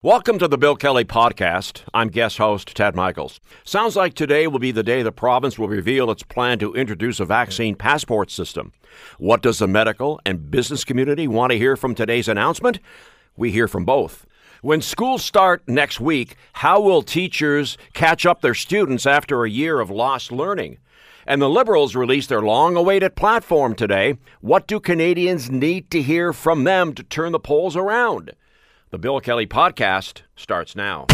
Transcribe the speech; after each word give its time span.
Welcome 0.00 0.38
to 0.38 0.46
the 0.46 0.56
Bill 0.56 0.76
Kelly 0.76 1.04
Podcast. 1.04 1.82
I'm 1.92 2.06
guest 2.06 2.38
host 2.38 2.76
Ted 2.76 2.94
Michaels. 2.94 3.40
Sounds 3.64 3.96
like 3.96 4.14
today 4.14 4.46
will 4.46 4.60
be 4.60 4.70
the 4.70 4.84
day 4.84 5.02
the 5.02 5.10
province 5.10 5.58
will 5.58 5.66
reveal 5.66 6.08
its 6.12 6.22
plan 6.22 6.60
to 6.60 6.72
introduce 6.72 7.18
a 7.18 7.24
vaccine 7.24 7.74
passport 7.74 8.30
system. 8.30 8.72
What 9.18 9.42
does 9.42 9.58
the 9.58 9.66
medical 9.66 10.20
and 10.24 10.52
business 10.52 10.84
community 10.84 11.26
want 11.26 11.50
to 11.50 11.58
hear 11.58 11.76
from 11.76 11.96
today's 11.96 12.28
announcement? 12.28 12.78
We 13.36 13.50
hear 13.50 13.66
from 13.66 13.84
both. 13.84 14.24
When 14.62 14.82
schools 14.82 15.24
start 15.24 15.66
next 15.66 15.98
week, 15.98 16.36
how 16.52 16.80
will 16.80 17.02
teachers 17.02 17.76
catch 17.92 18.24
up 18.24 18.40
their 18.40 18.54
students 18.54 19.04
after 19.04 19.42
a 19.42 19.50
year 19.50 19.80
of 19.80 19.90
lost 19.90 20.30
learning? 20.30 20.78
And 21.26 21.42
the 21.42 21.50
Liberals 21.50 21.96
released 21.96 22.28
their 22.28 22.40
long 22.40 22.76
awaited 22.76 23.16
platform 23.16 23.74
today. 23.74 24.14
What 24.42 24.68
do 24.68 24.78
Canadians 24.78 25.50
need 25.50 25.90
to 25.90 26.00
hear 26.00 26.32
from 26.32 26.62
them 26.62 26.94
to 26.94 27.02
turn 27.02 27.32
the 27.32 27.40
polls 27.40 27.74
around? 27.74 28.36
The 28.90 28.98
Bill 28.98 29.20
Kelly 29.20 29.46
Podcast 29.46 30.22
starts 30.34 30.74
now. 30.74 31.04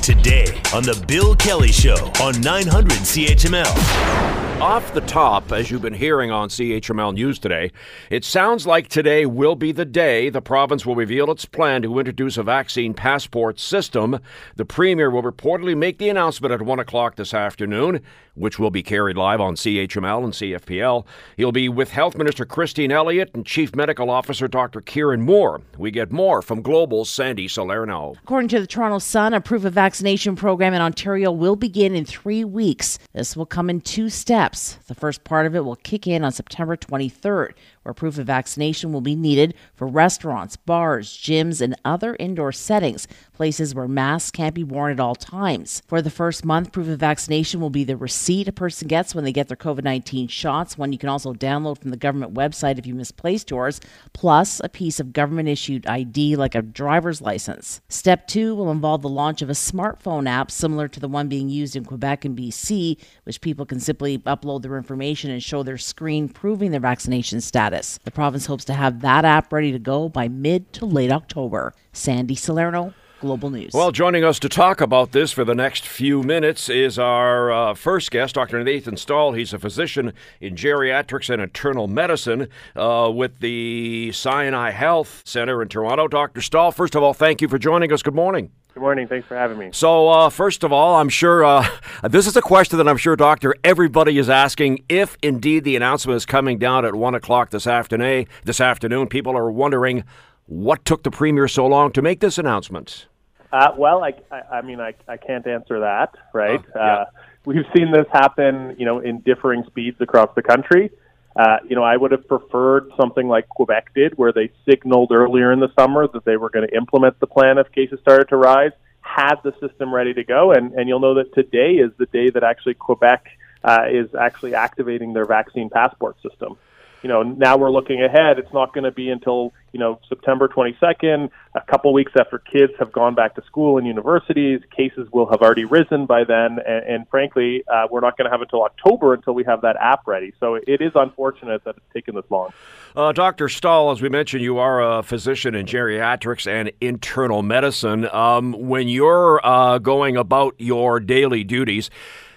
Today 0.00 0.46
on 0.72 0.84
The 0.84 1.04
Bill 1.06 1.36
Kelly 1.36 1.70
Show 1.70 2.10
on 2.22 2.40
900 2.40 2.92
CHML. 3.00 4.58
Off 4.62 4.94
the 4.94 5.02
top, 5.02 5.52
as 5.52 5.70
you've 5.70 5.82
been 5.82 5.92
hearing 5.92 6.30
on 6.30 6.48
CHML 6.48 7.12
News 7.12 7.38
today, 7.38 7.72
it 8.10 8.24
sounds 8.24 8.66
like 8.66 8.88
today 8.88 9.26
will 9.26 9.54
be 9.54 9.70
the 9.70 9.84
day 9.84 10.30
the 10.30 10.40
province 10.40 10.86
will 10.86 10.96
reveal 10.96 11.30
its 11.30 11.44
plan 11.44 11.82
to 11.82 11.98
introduce 11.98 12.38
a 12.38 12.42
vaccine 12.42 12.94
passport 12.94 13.60
system. 13.60 14.18
The 14.56 14.64
Premier 14.64 15.10
will 15.10 15.22
reportedly 15.22 15.76
make 15.76 15.98
the 15.98 16.08
announcement 16.08 16.52
at 16.54 16.62
1 16.62 16.78
o'clock 16.78 17.16
this 17.16 17.34
afternoon, 17.34 18.00
which 18.38 18.58
will 18.58 18.70
be 18.70 18.82
carried 18.82 19.16
live 19.16 19.40
on 19.40 19.54
CHML 19.56 20.24
and 20.24 20.32
CFPL. 20.32 21.04
He'll 21.36 21.52
be 21.52 21.68
with 21.68 21.90
Health 21.90 22.16
Minister 22.16 22.44
Christine 22.44 22.92
Elliott 22.92 23.30
and 23.34 23.44
Chief 23.44 23.74
Medical 23.74 24.10
Officer 24.10 24.48
Dr. 24.48 24.80
Kieran 24.80 25.22
Moore. 25.22 25.60
We 25.76 25.90
get 25.90 26.12
more 26.12 26.40
from 26.42 26.62
Global's 26.62 27.10
Sandy 27.10 27.48
Salerno. 27.48 28.14
According 28.22 28.48
to 28.48 28.60
the 28.60 28.66
Toronto 28.66 28.98
Sun, 28.98 29.34
a 29.34 29.40
proof 29.40 29.64
of 29.64 29.72
vaccination 29.72 30.36
program 30.36 30.74
in 30.74 30.80
Ontario 30.80 31.30
will 31.32 31.56
begin 31.56 31.94
in 31.94 32.04
three 32.04 32.44
weeks. 32.44 32.98
This 33.12 33.36
will 33.36 33.46
come 33.46 33.68
in 33.68 33.80
two 33.80 34.08
steps. 34.08 34.78
The 34.86 34.94
first 34.94 35.24
part 35.24 35.46
of 35.46 35.54
it 35.54 35.64
will 35.64 35.76
kick 35.76 36.06
in 36.06 36.24
on 36.24 36.32
September 36.32 36.76
23rd, 36.76 37.52
where 37.88 37.94
proof 37.94 38.18
of 38.18 38.26
vaccination 38.26 38.92
will 38.92 39.00
be 39.00 39.16
needed 39.16 39.54
for 39.74 39.86
restaurants, 39.86 40.56
bars, 40.56 41.10
gyms, 41.10 41.62
and 41.62 41.74
other 41.86 42.14
indoor 42.20 42.52
settings, 42.52 43.08
places 43.32 43.74
where 43.74 43.88
masks 43.88 44.30
can't 44.30 44.54
be 44.54 44.62
worn 44.62 44.92
at 44.92 45.00
all 45.00 45.14
times. 45.14 45.80
For 45.86 46.02
the 46.02 46.10
first 46.10 46.44
month, 46.44 46.70
proof 46.70 46.86
of 46.86 46.98
vaccination 46.98 47.62
will 47.62 47.70
be 47.70 47.84
the 47.84 47.96
receipt 47.96 48.46
a 48.46 48.52
person 48.52 48.88
gets 48.88 49.14
when 49.14 49.24
they 49.24 49.32
get 49.32 49.48
their 49.48 49.56
COVID 49.56 49.84
19 49.84 50.28
shots, 50.28 50.76
one 50.76 50.92
you 50.92 50.98
can 50.98 51.08
also 51.08 51.32
download 51.32 51.80
from 51.80 51.90
the 51.90 51.96
government 51.96 52.34
website 52.34 52.78
if 52.78 52.86
you 52.86 52.94
misplaced 52.94 53.50
yours, 53.50 53.80
plus 54.12 54.60
a 54.62 54.68
piece 54.68 55.00
of 55.00 55.14
government 55.14 55.48
issued 55.48 55.86
ID 55.86 56.36
like 56.36 56.54
a 56.54 56.60
driver's 56.60 57.22
license. 57.22 57.80
Step 57.88 58.26
two 58.26 58.54
will 58.54 58.70
involve 58.70 59.00
the 59.00 59.08
launch 59.08 59.40
of 59.40 59.48
a 59.48 59.54
smartphone 59.54 60.28
app 60.28 60.50
similar 60.50 60.88
to 60.88 61.00
the 61.00 61.08
one 61.08 61.28
being 61.28 61.48
used 61.48 61.74
in 61.74 61.86
Quebec 61.86 62.26
and 62.26 62.36
BC, 62.36 62.98
which 63.22 63.40
people 63.40 63.64
can 63.64 63.80
simply 63.80 64.18
upload 64.18 64.60
their 64.60 64.76
information 64.76 65.30
and 65.30 65.42
show 65.42 65.62
their 65.62 65.78
screen 65.78 66.28
proving 66.28 66.70
their 66.70 66.80
vaccination 66.80 67.40
status. 67.40 67.77
The 67.78 68.10
province 68.10 68.46
hopes 68.46 68.64
to 68.64 68.74
have 68.74 69.00
that 69.02 69.24
app 69.24 69.52
ready 69.52 69.70
to 69.72 69.78
go 69.78 70.08
by 70.08 70.26
mid 70.26 70.72
to 70.74 70.86
late 70.86 71.12
October. 71.12 71.74
Sandy 71.92 72.34
Salerno, 72.34 72.92
Global 73.20 73.50
News. 73.50 73.72
Well, 73.72 73.90
joining 73.90 74.24
us 74.24 74.38
to 74.40 74.48
talk 74.48 74.80
about 74.80 75.12
this 75.12 75.32
for 75.32 75.44
the 75.44 75.54
next 75.54 75.86
few 75.86 76.22
minutes 76.22 76.68
is 76.68 76.98
our 76.98 77.50
uh, 77.50 77.74
first 77.74 78.10
guest, 78.10 78.36
Dr. 78.36 78.62
Nathan 78.62 78.96
Stall. 78.96 79.32
He's 79.32 79.52
a 79.52 79.58
physician 79.58 80.12
in 80.40 80.54
geriatrics 80.54 81.28
and 81.28 81.42
internal 81.42 81.88
medicine 81.88 82.48
uh, 82.76 83.10
with 83.12 83.40
the 83.40 84.12
Sinai 84.12 84.70
Health 84.70 85.22
Center 85.24 85.62
in 85.62 85.68
Toronto. 85.68 86.08
Dr. 86.08 86.40
Stall, 86.40 86.70
first 86.70 86.94
of 86.94 87.02
all, 87.02 87.14
thank 87.14 87.40
you 87.42 87.48
for 87.48 87.58
joining 87.58 87.92
us. 87.92 88.02
Good 88.02 88.14
morning. 88.14 88.50
Good 88.74 88.80
morning. 88.80 89.08
Thanks 89.08 89.26
for 89.26 89.36
having 89.36 89.58
me. 89.58 89.70
So, 89.72 90.08
uh, 90.08 90.30
first 90.30 90.62
of 90.62 90.72
all, 90.72 90.94
I'm 90.94 91.08
sure 91.08 91.44
uh, 91.44 91.68
this 92.08 92.28
is 92.28 92.36
a 92.36 92.42
question 92.42 92.78
that 92.78 92.88
I'm 92.88 92.96
sure, 92.96 93.16
Doctor, 93.16 93.54
everybody 93.64 94.18
is 94.18 94.30
asking. 94.30 94.84
If 94.88 95.16
indeed 95.20 95.64
the 95.64 95.74
announcement 95.74 96.16
is 96.16 96.24
coming 96.24 96.58
down 96.58 96.84
at 96.84 96.94
one 96.94 97.16
o'clock 97.16 97.50
this 97.50 97.66
afternoon, 97.66 98.26
this 98.44 98.60
afternoon, 98.60 99.08
people 99.08 99.36
are 99.36 99.50
wondering 99.50 100.04
what 100.46 100.84
took 100.84 101.02
the 101.02 101.10
premier 101.10 101.48
so 101.48 101.66
long 101.66 101.92
to 101.92 102.00
make 102.00 102.20
this 102.20 102.38
announcement. 102.38 103.06
Uh, 103.52 103.72
well, 103.76 104.04
I, 104.04 104.14
I, 104.30 104.58
I, 104.58 104.62
mean, 104.62 104.80
I, 104.80 104.94
I 105.06 105.16
can't 105.16 105.46
answer 105.46 105.80
that, 105.80 106.14
right? 106.32 106.60
Oh, 106.60 106.72
yeah. 106.74 106.82
Uh, 106.82 107.04
we've 107.44 107.64
seen 107.76 107.90
this 107.92 108.06
happen, 108.12 108.76
you 108.78 108.84
know, 108.84 108.98
in 109.00 109.20
differing 109.20 109.64
speeds 109.66 110.00
across 110.00 110.28
the 110.34 110.42
country. 110.42 110.90
Uh, 111.34 111.58
you 111.68 111.76
know, 111.76 111.82
I 111.82 111.96
would 111.96 112.10
have 112.10 112.26
preferred 112.26 112.90
something 113.00 113.28
like 113.28 113.48
Quebec 113.48 113.94
did, 113.94 114.18
where 114.18 114.32
they 114.32 114.50
signaled 114.68 115.12
earlier 115.12 115.52
in 115.52 115.60
the 115.60 115.72
summer 115.78 116.06
that 116.08 116.24
they 116.24 116.36
were 116.36 116.50
going 116.50 116.68
to 116.68 116.76
implement 116.76 117.20
the 117.20 117.26
plan 117.26 117.58
if 117.58 117.70
cases 117.72 118.00
started 118.00 118.28
to 118.28 118.36
rise, 118.36 118.72
had 119.00 119.36
the 119.44 119.52
system 119.60 119.94
ready 119.94 120.12
to 120.14 120.24
go, 120.24 120.52
and, 120.52 120.72
and 120.72 120.88
you'll 120.88 121.00
know 121.00 121.14
that 121.14 121.32
today 121.34 121.74
is 121.74 121.92
the 121.96 122.06
day 122.06 122.28
that 122.30 122.42
actually 122.42 122.74
Quebec 122.74 123.26
uh, 123.64 123.84
is 123.90 124.14
actually 124.14 124.54
activating 124.54 125.12
their 125.12 125.24
vaccine 125.24 125.70
passport 125.70 126.16
system 126.22 126.58
you 127.02 127.08
know, 127.08 127.22
now 127.22 127.56
we're 127.56 127.70
looking 127.70 128.02
ahead. 128.02 128.38
It's 128.38 128.52
not 128.52 128.74
going 128.74 128.84
to 128.84 128.90
be 128.90 129.10
until, 129.10 129.52
you 129.72 129.78
know, 129.78 130.00
September 130.08 130.48
22nd, 130.48 131.30
a 131.54 131.60
couple 131.60 131.92
weeks 131.92 132.12
after 132.18 132.38
kids 132.38 132.72
have 132.78 132.90
gone 132.92 133.14
back 133.14 133.34
to 133.36 133.44
school 133.44 133.78
and 133.78 133.86
universities. 133.86 134.60
Cases 134.76 135.08
will 135.12 135.28
have 135.30 135.40
already 135.40 135.64
risen 135.64 136.06
by 136.06 136.24
then. 136.24 136.58
And, 136.66 136.84
and 136.86 137.08
frankly, 137.08 137.64
uh, 137.72 137.86
we're 137.90 138.00
not 138.00 138.16
going 138.16 138.26
to 138.26 138.30
have 138.30 138.42
until 138.42 138.64
October 138.64 139.14
until 139.14 139.34
we 139.34 139.44
have 139.44 139.62
that 139.62 139.76
app 139.76 140.06
ready. 140.06 140.32
So 140.40 140.54
it 140.54 140.80
is 140.80 140.92
unfortunate 140.94 141.64
that 141.64 141.76
it's 141.76 141.94
taken 141.94 142.14
this 142.14 142.24
long. 142.30 142.52
Uh, 142.96 143.12
Dr. 143.12 143.48
Stall, 143.48 143.90
as 143.92 144.02
we 144.02 144.08
mentioned, 144.08 144.42
you 144.42 144.58
are 144.58 144.98
a 144.98 145.02
physician 145.02 145.54
in 145.54 145.66
geriatrics 145.66 146.46
and 146.46 146.72
internal 146.80 147.42
medicine. 147.42 148.08
Um, 148.08 148.52
when 148.52 148.88
you're 148.88 149.44
uh, 149.46 149.78
going 149.78 150.16
about 150.16 150.54
your 150.58 150.98
daily 150.98 151.44
duties, 151.44 151.90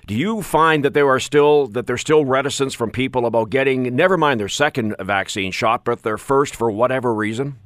do 0.07 0.15
you 0.15 0.41
find 0.41 0.83
that 0.85 0.93
there 0.93 1.09
are 1.09 1.19
still 1.19 1.67
that 1.67 1.87
there's 1.87 2.01
still 2.01 2.25
reticence 2.25 2.73
from 2.73 2.91
people 2.91 3.25
about 3.25 3.49
getting 3.49 3.95
never 3.95 4.17
mind 4.17 4.39
their 4.39 4.49
second 4.49 4.95
vaccine 4.99 5.51
shot, 5.51 5.85
but 5.85 6.03
their 6.03 6.17
first 6.17 6.55
for 6.55 6.71
whatever 6.71 7.13
reason? 7.13 7.57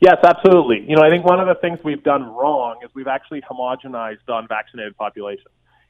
Yes, 0.00 0.16
absolutely. 0.22 0.84
You 0.86 0.96
know, 0.96 1.02
I 1.02 1.10
think 1.10 1.24
one 1.24 1.40
of 1.40 1.48
the 1.48 1.54
things 1.54 1.78
we've 1.82 2.02
done 2.02 2.22
wrong 2.22 2.76
is 2.84 2.90
we've 2.94 3.06
actually 3.06 3.40
homogenized 3.40 4.18
the 4.26 4.36
unvaccinated 4.36 4.96
population. 4.96 5.46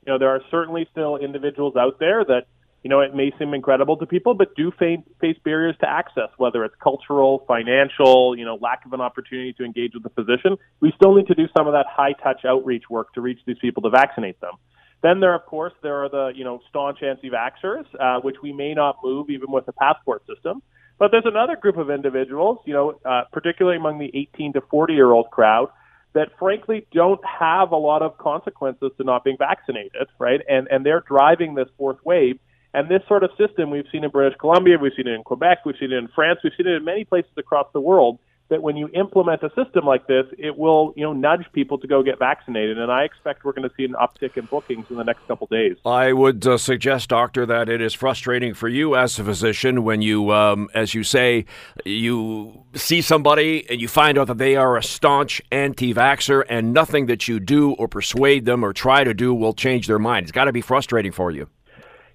You 0.07 0.13
know, 0.13 0.19
there 0.19 0.31
are 0.31 0.41
certainly 0.51 0.87
still 0.93 1.17
individuals 1.17 1.75
out 1.77 1.99
there 1.99 2.25
that, 2.25 2.47
you 2.85 2.91
know, 2.91 3.01
it 3.01 3.17
may 3.17 3.33
seem 3.37 3.53
incredible 3.53 3.97
to 3.97 4.07
people, 4.07 4.35
but 4.35 4.55
do 4.55 4.71
face, 4.79 5.01
face 5.21 5.37
barriers 5.45 5.75
to 5.81 5.91
access, 5.91 6.29
whether 6.37 6.65
it's 6.65 6.77
cultural, 6.81 7.45
financial, 7.49 8.39
you 8.39 8.45
know, 8.45 8.57
lack 8.61 8.87
of 8.87 8.93
an 8.93 9.01
opportunity 9.01 9.53
to 9.55 9.65
engage 9.65 9.95
with 9.95 10.05
the 10.05 10.11
physician. 10.11 10.57
We 10.79 10.93
still 10.95 11.17
need 11.17 11.27
to 11.27 11.35
do 11.35 11.49
some 11.57 11.67
of 11.67 11.73
that 11.73 11.87
high 11.91 12.13
touch 12.13 12.45
outreach 12.45 12.85
work 12.89 13.13
to 13.15 13.21
reach 13.21 13.41
these 13.45 13.59
people 13.61 13.83
to 13.83 13.91
vaccinate 13.91 14.41
them. 14.41 14.53
Then 15.03 15.21
there, 15.21 15.35
of 15.35 15.45
course, 15.47 15.73
there 15.83 16.05
are 16.05 16.09
the 16.09 16.33
you 16.35 16.45
know 16.45 16.61
staunch 16.69 17.03
anti-vaxxers, 17.03 17.87
uh, 18.01 18.21
which 18.21 18.37
we 18.43 18.53
may 18.53 18.75
not 18.75 18.97
move 19.03 19.31
even 19.31 19.51
with 19.51 19.69
a 19.69 19.73
passport 19.73 20.23
system. 20.27 20.63
But 20.99 21.11
there's 21.11 21.27
another 21.27 21.57
group 21.57 21.77
of 21.77 21.91
individuals, 21.91 22.59
you 22.65 22.73
know, 22.73 22.99
uh, 23.05 23.25
particularly 23.31 23.77
among 23.77 23.99
the 23.99 24.11
18 24.15 24.55
to 24.55 24.63
40 24.63 24.95
year 24.95 25.11
old 25.11 25.31
crowd, 25.31 25.69
that 26.15 26.31
frankly 26.39 26.87
don't 26.93 27.21
have 27.25 27.73
a 27.73 27.77
lot 27.77 28.01
of 28.01 28.17
consequences 28.17 28.91
to 28.97 29.05
not 29.05 29.23
being 29.23 29.37
vaccinated, 29.39 30.09
right? 30.19 30.41
And 30.49 30.67
and 30.71 30.85
they're 30.85 31.05
driving 31.07 31.55
this 31.55 31.69
fourth 31.77 31.99
wave. 32.05 32.39
And 32.73 32.91
this 32.91 33.01
sort 33.09 33.25
of 33.25 33.31
system 33.39 33.71
we've 33.71 33.87
seen 33.91 34.05
in 34.05 34.11
British 34.11 34.39
Columbia, 34.39 34.77
we've 34.79 34.93
seen 34.95 35.07
it 35.07 35.15
in 35.15 35.23
Quebec, 35.23 35.65
we've 35.65 35.77
seen 35.81 35.93
it 35.93 35.97
in 35.97 36.09
France, 36.09 36.41
we've 36.45 36.53
seen 36.57 36.67
it 36.67 36.77
in 36.77 36.85
many 36.85 37.05
places 37.05 37.31
across 37.39 37.67
the 37.73 37.81
world 37.81 38.19
that 38.49 38.63
when 38.63 38.77
you 38.77 38.89
implement 38.95 39.43
a 39.43 39.49
system 39.55 39.85
like 39.85 40.07
this, 40.07 40.27
it 40.39 40.57
will 40.57 40.93
you 40.97 41.03
know 41.03 41.13
nudge 41.13 41.47
people 41.53 41.79
to 41.79 41.87
go 41.87 42.03
get 42.03 42.19
vaccinated, 42.19 42.79
and 42.79 42.91
I 42.91 43.05
expect 43.05 43.45
we're 43.45 43.53
going 43.53 43.69
to 43.69 43.75
see 43.77 43.85
an 43.85 43.95
uptick 43.95 44.37
in 44.37 44.47
bookings 44.47 44.87
in 44.91 44.97
the 44.97 45.05
next 45.05 45.27
couple 45.27 45.47
days. 45.49 45.77
I 45.85 46.13
would 46.13 46.47
uh, 46.47 46.59
suggest, 46.59 47.09
doctor, 47.09 47.47
that 47.47 47.69
it 47.69 47.81
is 47.81 47.95
frustrating 47.95 48.55
for 48.55 48.69
you 48.69 48.97
as 48.97 49.19
a 49.19 49.25
physician 49.25 49.83
when 49.83 50.03
you, 50.03 50.33
um, 50.33 50.69
as 50.75 50.95
you 50.95 51.03
say, 51.03 51.47
you 51.85 52.65
see 52.75 53.03
somebody 53.03 53.69
and 53.69 53.81
you 53.81 53.89
find 53.89 54.19
out 54.19 54.29
that 54.29 54.39
they 54.39 54.57
are 54.57 54.77
a 54.77 54.83
staunch 54.83 55.43
anti-vaxer, 55.51 56.45
and 56.49 56.73
nothing 56.73 57.07
that 57.07 57.29
you 57.29 57.41
do 57.41 57.73
or 57.73 57.89
persuade 57.89 58.45
them 58.45 58.65
or 58.65 58.73
try 58.73 59.05
to 59.05 59.15
do 59.15 59.35
will 59.35 59.53
change 59.53 59.87
their 59.87 59.99
mind. 59.99 60.25
It's 60.25 60.33
got 60.33 60.45
to 60.45 60.53
be 60.53 60.61
frustrating 60.61 61.13
for 61.13 61.31
you. 61.31 61.49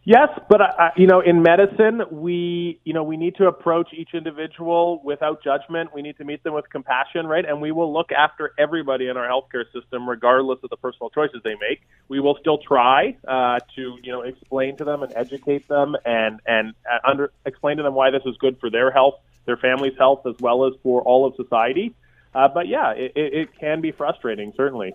Yes, 0.03 0.29
but 0.49 0.61
uh, 0.61 0.89
you 0.97 1.05
know, 1.05 1.19
in 1.19 1.43
medicine, 1.43 2.01
we 2.09 2.79
you 2.83 2.93
know 2.93 3.03
we 3.03 3.17
need 3.17 3.35
to 3.35 3.45
approach 3.45 3.89
each 3.93 4.09
individual 4.15 4.99
without 5.03 5.43
judgment. 5.43 5.91
We 5.93 6.01
need 6.01 6.17
to 6.17 6.23
meet 6.25 6.43
them 6.43 6.55
with 6.55 6.67
compassion, 6.71 7.27
right? 7.27 7.45
And 7.45 7.61
we 7.61 7.71
will 7.71 7.93
look 7.93 8.11
after 8.11 8.51
everybody 8.57 9.09
in 9.09 9.17
our 9.17 9.29
healthcare 9.29 9.63
system, 9.71 10.09
regardless 10.09 10.57
of 10.63 10.71
the 10.71 10.77
personal 10.77 11.11
choices 11.11 11.41
they 11.43 11.53
make. 11.53 11.81
We 12.07 12.19
will 12.19 12.35
still 12.41 12.57
try 12.57 13.15
uh, 13.27 13.59
to 13.75 13.97
you 14.01 14.11
know 14.11 14.23
explain 14.23 14.75
to 14.77 14.85
them 14.85 15.03
and 15.03 15.13
educate 15.15 15.67
them 15.67 15.95
and 16.03 16.39
and 16.47 16.73
uh, 16.91 17.07
under 17.07 17.31
explain 17.45 17.77
to 17.77 17.83
them 17.83 17.93
why 17.93 18.09
this 18.09 18.23
is 18.25 18.35
good 18.37 18.59
for 18.59 18.71
their 18.71 18.89
health, 18.89 19.19
their 19.45 19.57
family's 19.57 19.97
health, 19.99 20.25
as 20.25 20.33
well 20.39 20.65
as 20.65 20.73
for 20.81 21.03
all 21.03 21.27
of 21.27 21.35
society. 21.35 21.93
Uh, 22.33 22.47
but 22.47 22.67
yeah, 22.67 22.91
it, 22.91 23.11
it, 23.15 23.59
can 23.59 23.81
be 23.81 23.91
frustrating, 23.91 24.53
certainly. 24.55 24.93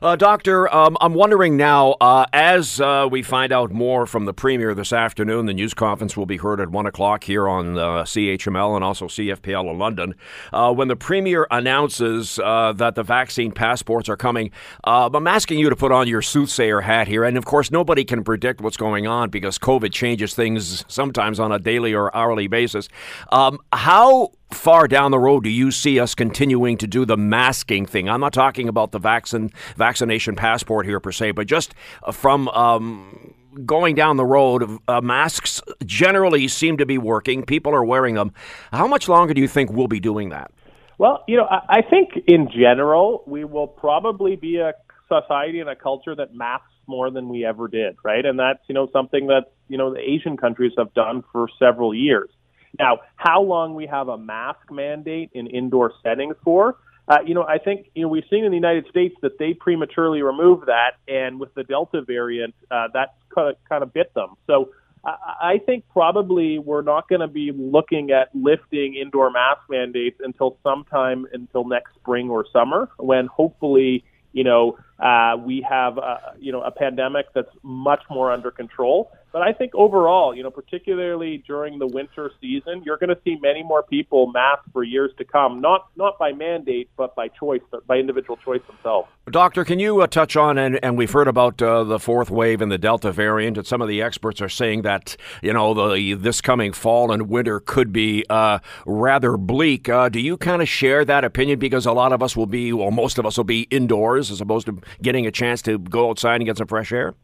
Uh, 0.00 0.14
doctor, 0.14 0.72
um, 0.72 0.96
I'm 1.00 1.12
wondering 1.12 1.56
now, 1.56 1.96
uh, 2.00 2.24
as 2.32 2.80
uh, 2.80 3.08
we 3.10 3.24
find 3.24 3.52
out 3.52 3.72
more 3.72 4.06
from 4.06 4.26
the 4.26 4.32
Premier 4.32 4.72
this 4.74 4.92
afternoon, 4.92 5.46
the 5.46 5.54
news 5.54 5.74
conference 5.74 6.16
will 6.16 6.26
be 6.26 6.36
heard 6.36 6.60
at 6.60 6.70
1 6.70 6.86
o'clock 6.86 7.24
here 7.24 7.48
on 7.48 7.76
uh, 7.76 8.04
CHML 8.04 8.76
and 8.76 8.84
also 8.84 9.06
CFPL 9.06 9.68
in 9.72 9.78
London. 9.78 10.14
Uh, 10.52 10.72
when 10.72 10.86
the 10.86 10.94
Premier 10.94 11.48
announces 11.50 12.36
that 12.36 12.94
the 12.94 13.02
vaccine 13.02 13.50
passports 13.50 14.08
are 14.08 14.16
coming, 14.16 14.52
I'm 14.84 15.26
asking 15.26 15.58
you 15.58 15.68
to 15.70 15.76
put 15.76 15.90
on 15.90 16.06
your 16.06 16.22
soothsayer 16.22 16.82
hat 16.82 17.08
here. 17.08 17.24
And 17.24 17.36
of 17.36 17.44
course, 17.44 17.72
nobody 17.72 18.04
can 18.04 18.22
predict 18.22 18.60
what's 18.60 18.76
going 18.76 19.08
on 19.08 19.30
because 19.30 19.58
COVID 19.58 19.92
changes 19.92 20.32
things 20.32 20.84
sometimes 20.86 21.40
on 21.40 21.50
a 21.50 21.58
daily 21.58 21.92
or 21.92 22.14
hourly 22.14 22.46
basis. 22.46 22.88
Um, 23.32 23.58
how 23.72 24.30
far 24.50 24.88
down 24.88 25.10
the 25.10 25.18
road 25.18 25.44
do 25.44 25.50
you 25.50 25.70
see 25.70 26.00
us 26.00 26.14
continuing 26.14 26.76
to 26.78 26.86
do 26.86 27.04
the 27.04 27.16
masking 27.16 27.86
thing? 27.86 28.08
I'm 28.08 28.20
not 28.20 28.32
talking 28.32 28.68
about 28.68 28.92
the 28.92 28.98
vaccine 28.98 29.50
vaccination 29.76 30.36
passport 30.36 30.86
here 30.86 31.00
per 31.00 31.12
se, 31.12 31.32
but 31.32 31.46
just 31.46 31.74
from 32.12 32.48
um, 32.48 33.34
going 33.64 33.94
down 33.94 34.16
the 34.16 34.24
road, 34.24 34.78
uh, 34.88 35.00
masks 35.00 35.60
generally 35.84 36.48
seem 36.48 36.76
to 36.78 36.86
be 36.86 36.98
working. 36.98 37.44
People 37.44 37.74
are 37.74 37.84
wearing 37.84 38.14
them. 38.14 38.32
How 38.72 38.86
much 38.86 39.08
longer 39.08 39.34
do 39.34 39.40
you 39.40 39.48
think 39.48 39.70
we'll 39.70 39.88
be 39.88 40.00
doing 40.00 40.30
that? 40.30 40.50
Well, 40.98 41.24
you 41.28 41.36
know, 41.36 41.44
I, 41.44 41.78
I 41.78 41.82
think 41.82 42.10
in 42.26 42.48
general 42.50 43.22
we 43.26 43.44
will 43.44 43.68
probably 43.68 44.36
be 44.36 44.56
a 44.56 44.72
society 45.08 45.60
and 45.60 45.68
a 45.68 45.76
culture 45.76 46.14
that 46.14 46.34
masks 46.34 46.72
more 46.86 47.10
than 47.10 47.28
we 47.28 47.44
ever 47.44 47.68
did, 47.68 47.96
right? 48.02 48.24
And 48.24 48.38
that's 48.38 48.60
you 48.66 48.74
know 48.74 48.88
something 48.92 49.28
that 49.28 49.52
you 49.68 49.78
know 49.78 49.92
the 49.92 50.00
Asian 50.00 50.36
countries 50.36 50.72
have 50.78 50.92
done 50.94 51.22
for 51.32 51.48
several 51.58 51.94
years. 51.94 52.30
Now, 52.78 52.98
how 53.16 53.42
long 53.42 53.74
we 53.74 53.86
have 53.86 54.08
a 54.08 54.18
mask 54.18 54.70
mandate 54.70 55.30
in 55.32 55.46
indoor 55.46 55.92
settings 56.02 56.36
for, 56.44 56.76
uh, 57.08 57.18
you 57.24 57.34
know, 57.34 57.42
I 57.42 57.58
think 57.58 57.86
you 57.94 58.02
know 58.02 58.08
we've 58.08 58.24
seen 58.28 58.44
in 58.44 58.50
the 58.50 58.56
United 58.56 58.86
States 58.88 59.14
that 59.22 59.38
they 59.38 59.54
prematurely 59.54 60.22
removed 60.22 60.66
that, 60.66 60.92
and 61.06 61.40
with 61.40 61.54
the 61.54 61.64
Delta 61.64 62.02
variant, 62.02 62.54
uh, 62.70 62.88
that 62.92 63.14
kind 63.34 63.48
of, 63.48 63.56
kind 63.68 63.82
of 63.82 63.94
bit 63.94 64.12
them. 64.12 64.34
So 64.46 64.70
I, 65.04 65.14
I 65.40 65.58
think 65.64 65.84
probably 65.90 66.58
we're 66.58 66.82
not 66.82 67.08
going 67.08 67.22
to 67.22 67.28
be 67.28 67.50
looking 67.56 68.10
at 68.10 68.28
lifting 68.34 68.94
indoor 68.94 69.30
mask 69.30 69.62
mandates 69.70 70.20
until 70.22 70.58
sometime 70.62 71.26
until 71.32 71.66
next 71.66 71.94
spring 71.94 72.28
or 72.28 72.44
summer, 72.52 72.90
when 72.98 73.26
hopefully 73.26 74.04
you 74.32 74.44
know 74.44 74.78
uh, 74.98 75.36
we 75.38 75.64
have 75.68 75.96
uh, 75.96 76.18
you 76.38 76.52
know 76.52 76.60
a 76.60 76.70
pandemic 76.70 77.26
that's 77.34 77.48
much 77.62 78.02
more 78.10 78.30
under 78.30 78.50
control. 78.50 79.10
But 79.32 79.42
I 79.42 79.52
think 79.52 79.74
overall, 79.74 80.34
you 80.34 80.42
know, 80.42 80.50
particularly 80.50 81.44
during 81.46 81.78
the 81.78 81.86
winter 81.86 82.30
season, 82.40 82.82
you're 82.84 82.96
going 82.96 83.10
to 83.10 83.18
see 83.24 83.36
many 83.40 83.62
more 83.62 83.82
people 83.82 84.32
mask 84.32 84.62
for 84.72 84.82
years 84.82 85.10
to 85.18 85.24
come. 85.24 85.60
Not 85.60 85.88
not 85.96 86.18
by 86.18 86.32
mandate, 86.32 86.88
but 86.96 87.14
by 87.14 87.28
choice, 87.28 87.60
by 87.86 87.96
individual 87.96 88.38
choice 88.38 88.62
themselves. 88.66 89.08
Doctor, 89.30 89.64
can 89.64 89.78
you 89.78 90.00
uh, 90.00 90.06
touch 90.06 90.36
on 90.36 90.56
and, 90.56 90.82
and 90.82 90.96
we've 90.96 91.10
heard 91.10 91.28
about 91.28 91.60
uh, 91.60 91.84
the 91.84 91.98
fourth 91.98 92.30
wave 92.30 92.62
and 92.62 92.72
the 92.72 92.78
Delta 92.78 93.12
variant, 93.12 93.58
and 93.58 93.66
some 93.66 93.82
of 93.82 93.88
the 93.88 94.00
experts 94.00 94.40
are 94.40 94.48
saying 94.48 94.82
that 94.82 95.16
you 95.42 95.52
know 95.52 95.74
the 95.74 96.14
this 96.14 96.40
coming 96.40 96.72
fall 96.72 97.12
and 97.12 97.28
winter 97.28 97.60
could 97.60 97.92
be 97.92 98.24
uh, 98.30 98.58
rather 98.86 99.36
bleak. 99.36 99.88
Uh, 99.88 100.08
do 100.08 100.20
you 100.20 100.36
kind 100.36 100.62
of 100.62 100.68
share 100.68 101.04
that 101.04 101.24
opinion? 101.24 101.58
Because 101.58 101.84
a 101.84 101.92
lot 101.92 102.12
of 102.12 102.22
us 102.22 102.36
will 102.36 102.46
be, 102.46 102.72
well, 102.72 102.90
most 102.90 103.18
of 103.18 103.26
us 103.26 103.36
will 103.36 103.44
be 103.44 103.62
indoors 103.70 104.30
as 104.30 104.40
opposed 104.40 104.66
to 104.66 104.80
getting 105.02 105.26
a 105.26 105.30
chance 105.30 105.60
to 105.62 105.78
go 105.78 106.08
outside 106.10 106.36
and 106.36 106.46
get 106.46 106.56
some 106.56 106.66
fresh 106.66 106.92
air. 106.92 107.14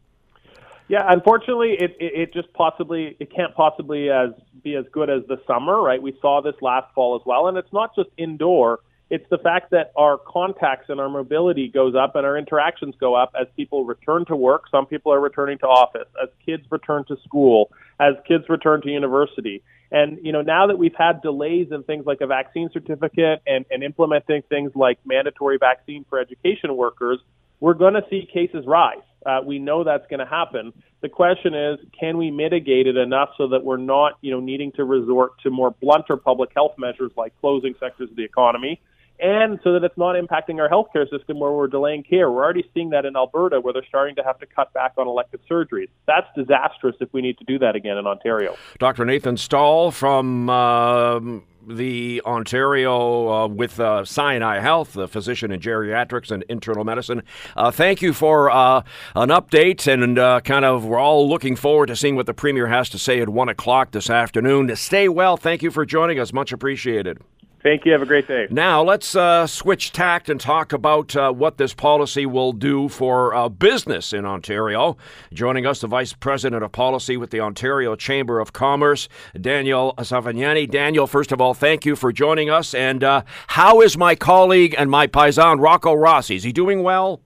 Yeah, 0.87 1.03
unfortunately, 1.07 1.75
it, 1.79 1.95
it, 1.99 2.13
it 2.15 2.33
just 2.33 2.51
possibly 2.53 3.17
it 3.19 3.33
can't 3.33 3.55
possibly 3.55 4.09
as 4.09 4.29
be 4.63 4.75
as 4.75 4.85
good 4.91 5.09
as 5.09 5.23
the 5.27 5.37
summer, 5.47 5.81
right? 5.81 6.01
We 6.01 6.17
saw 6.21 6.41
this 6.41 6.55
last 6.61 6.93
fall 6.93 7.15
as 7.15 7.25
well, 7.25 7.47
and 7.47 7.57
it's 7.57 7.73
not 7.73 7.95
just 7.95 8.09
indoor. 8.17 8.79
It's 9.09 9.25
the 9.29 9.37
fact 9.37 9.71
that 9.71 9.91
our 9.95 10.17
contacts 10.17 10.89
and 10.89 10.99
our 10.99 11.09
mobility 11.09 11.67
goes 11.67 11.93
up 11.95 12.15
and 12.15 12.25
our 12.25 12.37
interactions 12.37 12.95
go 12.99 13.13
up 13.13 13.31
as 13.39 13.47
people 13.55 13.85
return 13.85 14.25
to 14.25 14.35
work. 14.35 14.63
Some 14.71 14.87
people 14.87 15.13
are 15.13 15.19
returning 15.19 15.59
to 15.59 15.67
office, 15.67 16.07
as 16.21 16.29
kids 16.43 16.63
return 16.71 17.05
to 17.07 17.17
school, 17.23 17.71
as 17.99 18.15
kids 18.27 18.45
return 18.49 18.81
to 18.81 18.89
university. 18.89 19.63
And 19.91 20.19
you 20.23 20.31
know, 20.31 20.41
now 20.41 20.67
that 20.67 20.77
we've 20.77 20.95
had 20.95 21.21
delays 21.21 21.67
in 21.71 21.83
things 21.83 22.05
like 22.05 22.21
a 22.21 22.27
vaccine 22.27 22.69
certificate 22.71 23.41
and, 23.47 23.65
and 23.71 23.83
implementing 23.83 24.43
things 24.49 24.71
like 24.75 24.99
mandatory 25.05 25.57
vaccine 25.59 26.05
for 26.09 26.19
education 26.19 26.75
workers, 26.75 27.19
we're 27.59 27.75
going 27.75 27.93
to 27.93 28.03
see 28.09 28.27
cases 28.31 28.65
rise. 28.67 28.97
Uh, 29.25 29.41
we 29.43 29.57
know 29.57 29.83
that's 29.83 30.05
going 30.07 30.19
to 30.19 30.25
happen. 30.25 30.71
The 31.01 31.09
question 31.09 31.53
is, 31.53 31.79
can 31.99 32.17
we 32.17 32.29
mitigate 32.29 32.87
it 32.87 32.95
enough 32.95 33.29
so 33.37 33.47
that 33.47 33.63
we're 33.63 33.77
not, 33.77 34.17
you 34.21 34.31
know, 34.31 34.39
needing 34.39 34.71
to 34.73 34.83
resort 34.83 35.39
to 35.43 35.49
more 35.49 35.71
blunter 35.71 36.15
public 36.15 36.51
health 36.55 36.73
measures 36.77 37.11
like 37.17 37.33
closing 37.41 37.73
sectors 37.79 38.09
of 38.09 38.15
the 38.15 38.23
economy, 38.23 38.79
and 39.19 39.59
so 39.63 39.73
that 39.73 39.83
it's 39.83 39.97
not 39.97 40.15
impacting 40.15 40.59
our 40.59 40.69
healthcare 40.69 41.09
system 41.09 41.39
where 41.39 41.51
we're 41.51 41.67
delaying 41.67 42.03
care. 42.03 42.31
We're 42.31 42.43
already 42.43 42.69
seeing 42.73 42.89
that 42.91 43.05
in 43.05 43.15
Alberta 43.15 43.59
where 43.61 43.73
they're 43.73 43.85
starting 43.87 44.15
to 44.15 44.23
have 44.23 44.39
to 44.39 44.45
cut 44.45 44.73
back 44.73 44.93
on 44.97 45.07
elective 45.07 45.41
surgeries. 45.49 45.89
That's 46.07 46.27
disastrous 46.35 46.95
if 46.99 47.11
we 47.13 47.21
need 47.21 47.37
to 47.37 47.45
do 47.45 47.59
that 47.59 47.75
again 47.75 47.97
in 47.97 48.07
Ontario. 48.07 48.55
Dr. 48.79 49.05
Nathan 49.05 49.37
Stall 49.37 49.91
from. 49.91 50.49
Uh 50.49 51.19
the 51.67 52.21
Ontario 52.25 53.29
uh, 53.29 53.47
with 53.47 53.79
uh, 53.79 54.05
Sinai 54.05 54.59
Health, 54.59 54.93
the 54.93 55.07
physician 55.07 55.51
in 55.51 55.59
geriatrics 55.59 56.31
and 56.31 56.43
internal 56.49 56.83
medicine. 56.83 57.23
Uh, 57.55 57.71
thank 57.71 58.01
you 58.01 58.13
for 58.13 58.51
uh, 58.51 58.83
an 59.15 59.29
update, 59.29 59.91
and 59.91 60.19
uh, 60.19 60.41
kind 60.41 60.65
of 60.65 60.85
we're 60.85 60.99
all 60.99 61.27
looking 61.27 61.55
forward 61.55 61.87
to 61.87 61.95
seeing 61.95 62.15
what 62.15 62.25
the 62.25 62.33
Premier 62.33 62.67
has 62.67 62.89
to 62.89 62.99
say 62.99 63.19
at 63.19 63.29
1 63.29 63.49
o'clock 63.49 63.91
this 63.91 64.09
afternoon. 64.09 64.73
Stay 64.75 65.09
well. 65.09 65.37
Thank 65.37 65.63
you 65.63 65.71
for 65.71 65.85
joining 65.85 66.19
us. 66.19 66.33
Much 66.33 66.51
appreciated. 66.51 67.19
Thank 67.65 67.83
you. 67.83 67.93
Have 67.93 68.03
a 68.03 68.05
great 68.05 68.27
day. 68.27 68.45
Now, 68.51 68.83
let's 68.83 69.15
uh, 69.15 69.47
switch 69.47 69.91
tact 69.91 70.29
and 70.29 70.39
talk 70.39 70.71
about 70.71 71.15
uh, 71.15 71.31
what 71.31 71.57
this 71.57 71.73
policy 71.73 72.27
will 72.27 72.51
do 72.51 72.87
for 72.89 73.33
uh, 73.33 73.49
business 73.49 74.13
in 74.13 74.23
Ontario. 74.23 74.97
Joining 75.33 75.65
us, 75.65 75.81
the 75.81 75.87
Vice 75.87 76.13
President 76.13 76.63
of 76.63 76.71
Policy 76.71 77.17
with 77.17 77.31
the 77.31 77.39
Ontario 77.39 77.95
Chamber 77.95 78.39
of 78.39 78.53
Commerce, 78.53 79.09
Daniel 79.41 79.95
Safayeni. 79.97 80.69
Daniel, 80.69 81.07
first 81.07 81.31
of 81.31 81.41
all, 81.41 81.55
thank 81.55 81.87
you 81.87 81.95
for 81.95 82.13
joining 82.13 82.51
us. 82.51 82.75
And 82.75 83.03
uh, 83.03 83.23
how 83.47 83.81
is 83.81 83.97
my 83.97 84.13
colleague 84.13 84.75
and 84.77 84.91
my 84.91 85.07
paisan, 85.07 85.59
Rocco 85.59 85.95
Rossi? 85.95 86.35
Is 86.35 86.43
he 86.43 86.51
doing 86.51 86.83
well? 86.83 87.19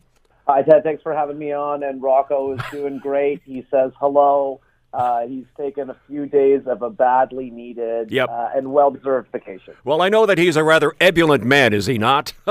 Hi, 0.47 0.61
Ted. 0.61 0.83
Thanks 0.83 1.03
for 1.03 1.13
having 1.13 1.37
me 1.37 1.51
on. 1.51 1.83
And 1.83 2.01
Rocco 2.01 2.53
is 2.53 2.61
doing 2.71 2.99
great. 2.99 3.41
He 3.43 3.65
says 3.69 3.91
hello. 3.99 4.61
Uh, 4.93 5.27
he's 5.27 5.45
taken 5.55 5.89
a 5.89 5.95
few 6.07 6.25
days 6.25 6.61
of 6.65 6.81
a 6.81 6.89
badly 6.89 7.51
needed 7.51 8.11
yep. 8.11 8.27
uh, 8.29 8.49
and 8.55 8.71
well 8.71 8.89
deserved 8.89 9.31
vacation. 9.31 9.75
Well, 9.83 10.01
I 10.01 10.09
know 10.09 10.25
that 10.25 10.37
he's 10.37 10.55
a 10.55 10.63
rather 10.63 10.95
ebullient 10.99 11.43
man, 11.43 11.73
is 11.73 11.85
he 11.85 11.99
not? 11.99 12.33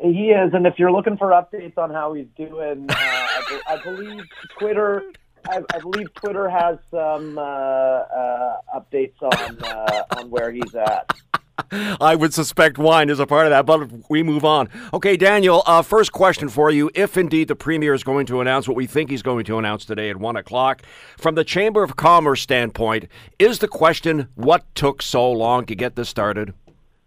he 0.00 0.30
is, 0.30 0.54
and 0.54 0.66
if 0.66 0.78
you're 0.78 0.92
looking 0.92 1.18
for 1.18 1.28
updates 1.28 1.76
on 1.76 1.90
how 1.90 2.14
he's 2.14 2.28
doing, 2.36 2.86
uh, 2.88 2.94
I, 2.96 3.42
be- 3.48 3.60
I, 3.66 3.82
believe 3.82 4.24
Twitter. 4.58 5.02
I, 5.48 5.60
I, 5.74 5.78
believe 5.80 6.12
Twitter 6.14 6.48
has 6.48 6.78
some 6.90 7.36
uh, 7.36 7.42
uh, 7.42 8.56
updates 8.74 9.20
on 9.20 9.62
uh, 9.64 10.04
on 10.16 10.30
where 10.30 10.50
he's 10.50 10.74
at. 10.74 11.12
I 12.00 12.14
would 12.14 12.34
suspect 12.34 12.78
wine 12.78 13.10
is 13.10 13.20
a 13.20 13.26
part 13.26 13.46
of 13.46 13.50
that, 13.50 13.66
but 13.66 14.10
we 14.10 14.22
move 14.22 14.44
on. 14.44 14.68
Okay, 14.92 15.16
Daniel, 15.16 15.62
uh, 15.66 15.82
first 15.82 16.12
question 16.12 16.48
for 16.48 16.70
you. 16.70 16.90
If 16.94 17.16
indeed 17.16 17.48
the 17.48 17.56
Premier 17.56 17.94
is 17.94 18.04
going 18.04 18.26
to 18.26 18.40
announce 18.40 18.66
what 18.66 18.76
we 18.76 18.86
think 18.86 19.10
he's 19.10 19.22
going 19.22 19.44
to 19.46 19.58
announce 19.58 19.84
today 19.84 20.10
at 20.10 20.16
1 20.16 20.36
o'clock, 20.36 20.82
from 21.18 21.34
the 21.34 21.44
Chamber 21.44 21.82
of 21.82 21.96
Commerce 21.96 22.40
standpoint, 22.40 23.06
is 23.38 23.58
the 23.58 23.68
question 23.68 24.28
what 24.34 24.64
took 24.74 25.02
so 25.02 25.30
long 25.30 25.66
to 25.66 25.74
get 25.74 25.96
this 25.96 26.08
started? 26.08 26.54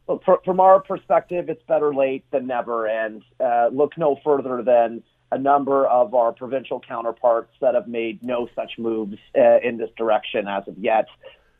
Well, 0.07 0.21
from 0.43 0.59
our 0.59 0.79
perspective, 0.81 1.49
it's 1.49 1.63
better 1.63 1.93
late 1.93 2.25
than 2.31 2.45
never, 2.45 2.87
and 2.87 3.23
uh, 3.39 3.69
look 3.71 3.97
no 3.97 4.19
further 4.23 4.61
than 4.61 5.01
a 5.31 5.37
number 5.37 5.87
of 5.87 6.13
our 6.13 6.31
provincial 6.31 6.79
counterparts 6.79 7.51
that 7.59 7.73
have 7.73 7.87
made 7.87 8.21
no 8.23 8.47
such 8.55 8.73
moves 8.77 9.17
uh, 9.35 9.57
in 9.63 9.77
this 9.77 9.89
direction 9.97 10.47
as 10.47 10.67
of 10.67 10.77
yet. 10.77 11.07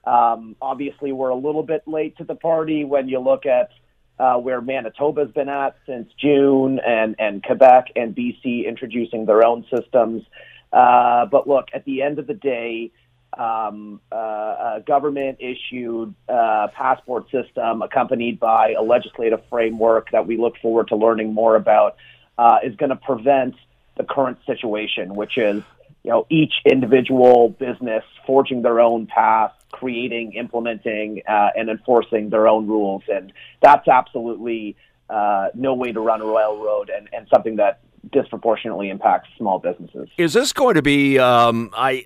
Um, 0.06 0.56
obviously, 0.62 1.12
we're 1.12 1.30
a 1.30 1.36
little 1.36 1.64
bit 1.64 1.88
late 1.88 2.18
to 2.18 2.24
the 2.24 2.36
party 2.36 2.84
when 2.84 3.08
you 3.08 3.20
look 3.20 3.46
at 3.46 3.72
uh, 4.20 4.36
where 4.36 4.62
Manitoba's 4.62 5.32
been 5.32 5.50
at 5.50 5.76
since 5.86 6.10
June, 6.20 6.80
and 6.80 7.16
and 7.20 7.44
Quebec 7.44 7.88
and 7.96 8.16
BC 8.16 8.66
introducing 8.68 9.26
their 9.26 9.46
own 9.46 9.66
systems. 9.76 10.24
Uh, 10.72 11.26
but 11.26 11.48
look, 11.48 11.68
at 11.74 11.86
the 11.86 12.02
end 12.02 12.20
of 12.20 12.28
the 12.28 12.34
day, 12.34 12.92
um, 13.38 14.00
uh, 14.12 14.16
a 14.16 14.84
government 14.86 15.40
issued 15.40 16.14
uh, 16.30 16.68
passport 16.74 17.30
system 17.32 17.82
accompanied 17.82 18.40
by 18.40 18.74
a 18.78 18.82
legislative 18.82 19.42
framework 19.50 20.12
that 20.12 20.28
we 20.28 20.38
look 20.38 20.58
forward 20.62 20.88
to 20.90 20.96
learning 20.96 21.34
more 21.34 21.56
about 21.56 21.98
uh, 22.38 22.60
is 22.64 22.76
going 22.76 22.90
to 22.90 22.96
prevent 22.96 23.56
the 23.98 24.04
current 24.04 24.38
situation, 24.46 25.16
which 25.16 25.38
is 25.38 25.64
you 26.04 26.12
know 26.12 26.26
each 26.30 26.54
individual 26.66 27.50
business 27.50 28.04
forging 28.26 28.62
their 28.62 28.80
own 28.80 29.08
path 29.08 29.52
creating, 29.72 30.34
implementing, 30.34 31.22
uh, 31.28 31.50
and 31.56 31.70
enforcing 31.70 32.30
their 32.30 32.48
own 32.48 32.68
rules. 32.68 33.04
And 33.08 33.34
that's 33.62 33.88
absolutely 33.88 34.76
uh, 35.10 35.50
no 35.54 35.74
way 35.74 35.92
to 35.92 36.00
run 36.00 36.22
a 36.22 36.26
railroad 36.26 36.90
and, 36.90 37.10
and 37.14 37.28
something 37.34 37.58
that 37.58 37.80
disproportionately 38.12 38.90
impacts 38.90 39.30
small 39.38 39.60
businesses. 39.60 40.10
Is 40.18 40.34
this 40.34 40.54
going 40.54 40.76
to 40.76 40.82
be? 40.82 41.20
Um, 41.20 41.72
I 41.74 42.06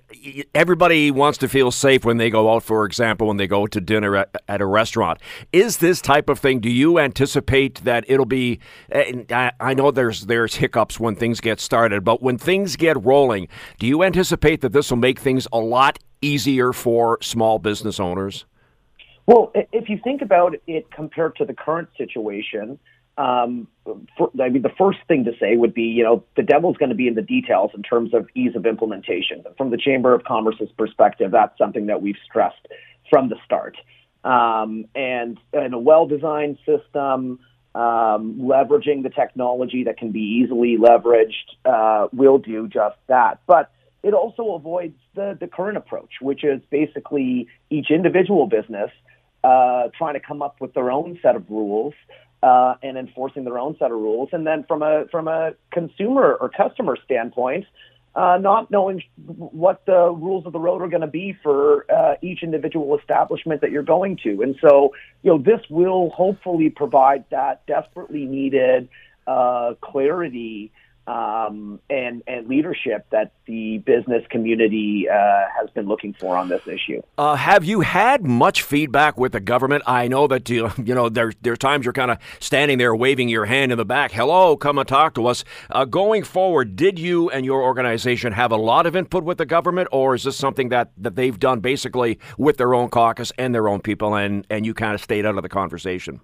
everybody 0.54 1.10
wants 1.10 1.38
to 1.38 1.48
feel 1.48 1.70
safe 1.70 2.04
when 2.04 2.16
they 2.16 2.30
go 2.30 2.52
out. 2.52 2.62
For 2.62 2.84
example, 2.84 3.26
when 3.26 3.36
they 3.36 3.46
go 3.46 3.66
to 3.66 3.80
dinner 3.80 4.16
at, 4.16 4.34
at 4.48 4.60
a 4.60 4.66
restaurant, 4.66 5.20
is 5.52 5.78
this 5.78 6.00
type 6.00 6.28
of 6.28 6.38
thing? 6.38 6.60
Do 6.60 6.70
you 6.70 6.98
anticipate 6.98 7.84
that 7.84 8.04
it'll 8.08 8.26
be? 8.26 8.60
I, 8.92 9.52
I 9.60 9.74
know 9.74 9.90
there's 9.90 10.26
there's 10.26 10.56
hiccups 10.56 11.00
when 11.00 11.16
things 11.16 11.40
get 11.40 11.60
started, 11.60 12.04
but 12.04 12.22
when 12.22 12.38
things 12.38 12.76
get 12.76 13.02
rolling, 13.04 13.48
do 13.78 13.86
you 13.86 14.02
anticipate 14.02 14.60
that 14.62 14.72
this 14.72 14.90
will 14.90 14.98
make 14.98 15.18
things 15.18 15.46
a 15.52 15.58
lot 15.58 15.98
easier 16.22 16.72
for 16.72 17.18
small 17.22 17.58
business 17.58 17.98
owners? 17.98 18.44
Well, 19.26 19.52
if 19.54 19.88
you 19.88 19.98
think 20.02 20.22
about 20.22 20.56
it 20.66 20.90
compared 20.90 21.36
to 21.36 21.44
the 21.44 21.54
current 21.54 21.88
situation, 21.96 22.78
um, 23.20 23.68
for, 24.16 24.30
I 24.40 24.48
mean, 24.48 24.62
the 24.62 24.72
first 24.78 24.98
thing 25.06 25.24
to 25.24 25.32
say 25.38 25.56
would 25.56 25.74
be, 25.74 25.82
you 25.82 26.02
know, 26.02 26.24
the 26.36 26.42
devil's 26.42 26.78
going 26.78 26.88
to 26.88 26.94
be 26.94 27.06
in 27.06 27.14
the 27.14 27.22
details 27.22 27.70
in 27.74 27.82
terms 27.82 28.14
of 28.14 28.26
ease 28.34 28.56
of 28.56 28.64
implementation. 28.64 29.44
From 29.58 29.70
the 29.70 29.76
Chamber 29.76 30.14
of 30.14 30.24
Commerce's 30.24 30.70
perspective, 30.78 31.30
that's 31.30 31.56
something 31.58 31.86
that 31.86 32.00
we've 32.00 32.16
stressed 32.24 32.66
from 33.10 33.28
the 33.28 33.36
start. 33.44 33.76
Um, 34.24 34.86
and 34.94 35.38
in 35.52 35.74
a 35.74 35.78
well-designed 35.78 36.58
system, 36.64 37.40
um, 37.74 38.40
leveraging 38.40 39.02
the 39.02 39.10
technology 39.10 39.84
that 39.84 39.98
can 39.98 40.12
be 40.12 40.42
easily 40.42 40.78
leveraged 40.78 41.48
uh, 41.64 42.08
will 42.12 42.38
do 42.38 42.68
just 42.68 42.96
that. 43.08 43.40
But 43.46 43.70
it 44.02 44.14
also 44.14 44.54
avoids 44.54 44.96
the, 45.14 45.36
the 45.38 45.46
current 45.46 45.76
approach, 45.76 46.12
which 46.22 46.42
is 46.42 46.62
basically 46.70 47.48
each 47.68 47.90
individual 47.90 48.46
business 48.46 48.90
uh, 49.44 49.88
trying 49.96 50.14
to 50.14 50.20
come 50.20 50.40
up 50.40 50.56
with 50.60 50.72
their 50.72 50.90
own 50.90 51.18
set 51.22 51.36
of 51.36 51.50
rules 51.50 51.94
uh, 52.42 52.74
and 52.82 52.96
enforcing 52.96 53.44
their 53.44 53.58
own 53.58 53.76
set 53.78 53.90
of 53.90 53.98
rules. 53.98 54.30
And 54.32 54.46
then 54.46 54.64
from 54.64 54.82
a 54.82 55.06
from 55.10 55.28
a 55.28 55.52
consumer 55.72 56.36
or 56.40 56.48
customer 56.48 56.96
standpoint, 57.04 57.66
uh, 58.14 58.38
not 58.40 58.70
knowing 58.70 59.02
what 59.26 59.84
the 59.86 60.10
rules 60.10 60.46
of 60.46 60.52
the 60.52 60.58
road 60.58 60.82
are 60.82 60.88
going 60.88 61.00
to 61.02 61.06
be 61.06 61.36
for 61.42 61.86
uh, 61.92 62.14
each 62.22 62.42
individual 62.42 62.98
establishment 62.98 63.60
that 63.60 63.70
you're 63.70 63.82
going 63.82 64.18
to. 64.24 64.42
And 64.42 64.56
so, 64.60 64.94
you 65.22 65.30
know, 65.30 65.38
this 65.38 65.60
will 65.70 66.10
hopefully 66.10 66.70
provide 66.70 67.24
that 67.30 67.64
desperately 67.66 68.24
needed 68.24 68.88
uh, 69.26 69.74
clarity 69.80 70.72
um, 71.10 71.80
and 71.90 72.22
and 72.26 72.46
leadership 72.46 73.06
that 73.10 73.32
the 73.46 73.78
business 73.78 74.24
community 74.30 75.08
uh, 75.08 75.14
has 75.58 75.68
been 75.70 75.86
looking 75.86 76.12
for 76.12 76.36
on 76.36 76.48
this 76.48 76.66
issue. 76.68 77.02
Uh, 77.18 77.34
have 77.34 77.64
you 77.64 77.80
had 77.80 78.24
much 78.24 78.62
feedback 78.62 79.18
with 79.18 79.32
the 79.32 79.40
government? 79.40 79.82
I 79.86 80.06
know 80.06 80.26
that 80.28 80.48
you 80.48 80.70
you 80.84 80.94
know 80.94 81.08
there 81.08 81.32
there 81.42 81.52
are 81.52 81.56
times 81.56 81.84
you're 81.84 81.92
kind 81.92 82.10
of 82.10 82.18
standing 82.38 82.78
there 82.78 82.94
waving 82.94 83.28
your 83.28 83.46
hand 83.46 83.72
in 83.72 83.78
the 83.78 83.84
back. 83.84 84.12
Hello, 84.12 84.56
come 84.56 84.78
and 84.78 84.86
talk 84.86 85.14
to 85.14 85.26
us. 85.26 85.44
Uh, 85.70 85.84
going 85.84 86.22
forward, 86.22 86.76
did 86.76 86.98
you 86.98 87.28
and 87.30 87.44
your 87.44 87.62
organization 87.62 88.32
have 88.32 88.52
a 88.52 88.56
lot 88.56 88.86
of 88.86 88.94
input 88.94 89.24
with 89.24 89.38
the 89.38 89.46
government, 89.46 89.88
or 89.90 90.14
is 90.14 90.24
this 90.24 90.36
something 90.36 90.68
that, 90.68 90.92
that 90.96 91.16
they've 91.16 91.38
done 91.38 91.60
basically 91.60 92.18
with 92.38 92.56
their 92.56 92.74
own 92.74 92.88
caucus 92.88 93.32
and 93.38 93.54
their 93.54 93.68
own 93.68 93.80
people, 93.80 94.14
and 94.14 94.46
and 94.48 94.64
you 94.64 94.74
kind 94.74 94.94
of 94.94 95.00
stayed 95.00 95.26
out 95.26 95.36
of 95.36 95.42
the 95.42 95.48
conversation? 95.48 96.20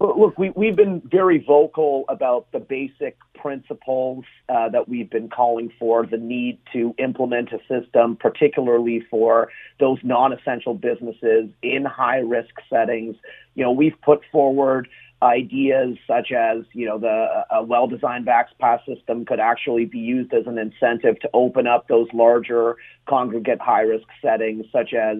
Look, 0.00 0.38
we, 0.38 0.48
we've 0.56 0.76
been 0.76 1.02
very 1.04 1.44
vocal 1.46 2.06
about 2.08 2.50
the 2.52 2.58
basic 2.58 3.18
principles 3.34 4.24
uh, 4.48 4.70
that 4.70 4.88
we've 4.88 5.10
been 5.10 5.28
calling 5.28 5.70
for, 5.78 6.06
the 6.06 6.16
need 6.16 6.58
to 6.72 6.94
implement 6.96 7.50
a 7.52 7.58
system, 7.68 8.16
particularly 8.16 9.04
for 9.10 9.50
those 9.78 9.98
non 10.02 10.32
essential 10.32 10.72
businesses 10.72 11.50
in 11.62 11.84
high 11.84 12.20
risk 12.20 12.54
settings. 12.70 13.16
You 13.54 13.64
know, 13.64 13.72
we've 13.72 14.00
put 14.00 14.22
forward 14.32 14.88
ideas 15.22 15.98
such 16.06 16.32
as, 16.32 16.64
you 16.72 16.86
know, 16.86 16.98
the 16.98 17.44
a 17.50 17.62
well 17.62 17.86
designed 17.86 18.26
pass 18.26 18.80
system 18.86 19.26
could 19.26 19.38
actually 19.38 19.84
be 19.84 19.98
used 19.98 20.32
as 20.32 20.46
an 20.46 20.56
incentive 20.56 21.20
to 21.20 21.28
open 21.34 21.66
up 21.66 21.88
those 21.88 22.08
larger 22.14 22.76
congregate 23.06 23.60
high 23.60 23.82
risk 23.82 24.06
settings, 24.22 24.64
such 24.72 24.94
as, 24.94 25.18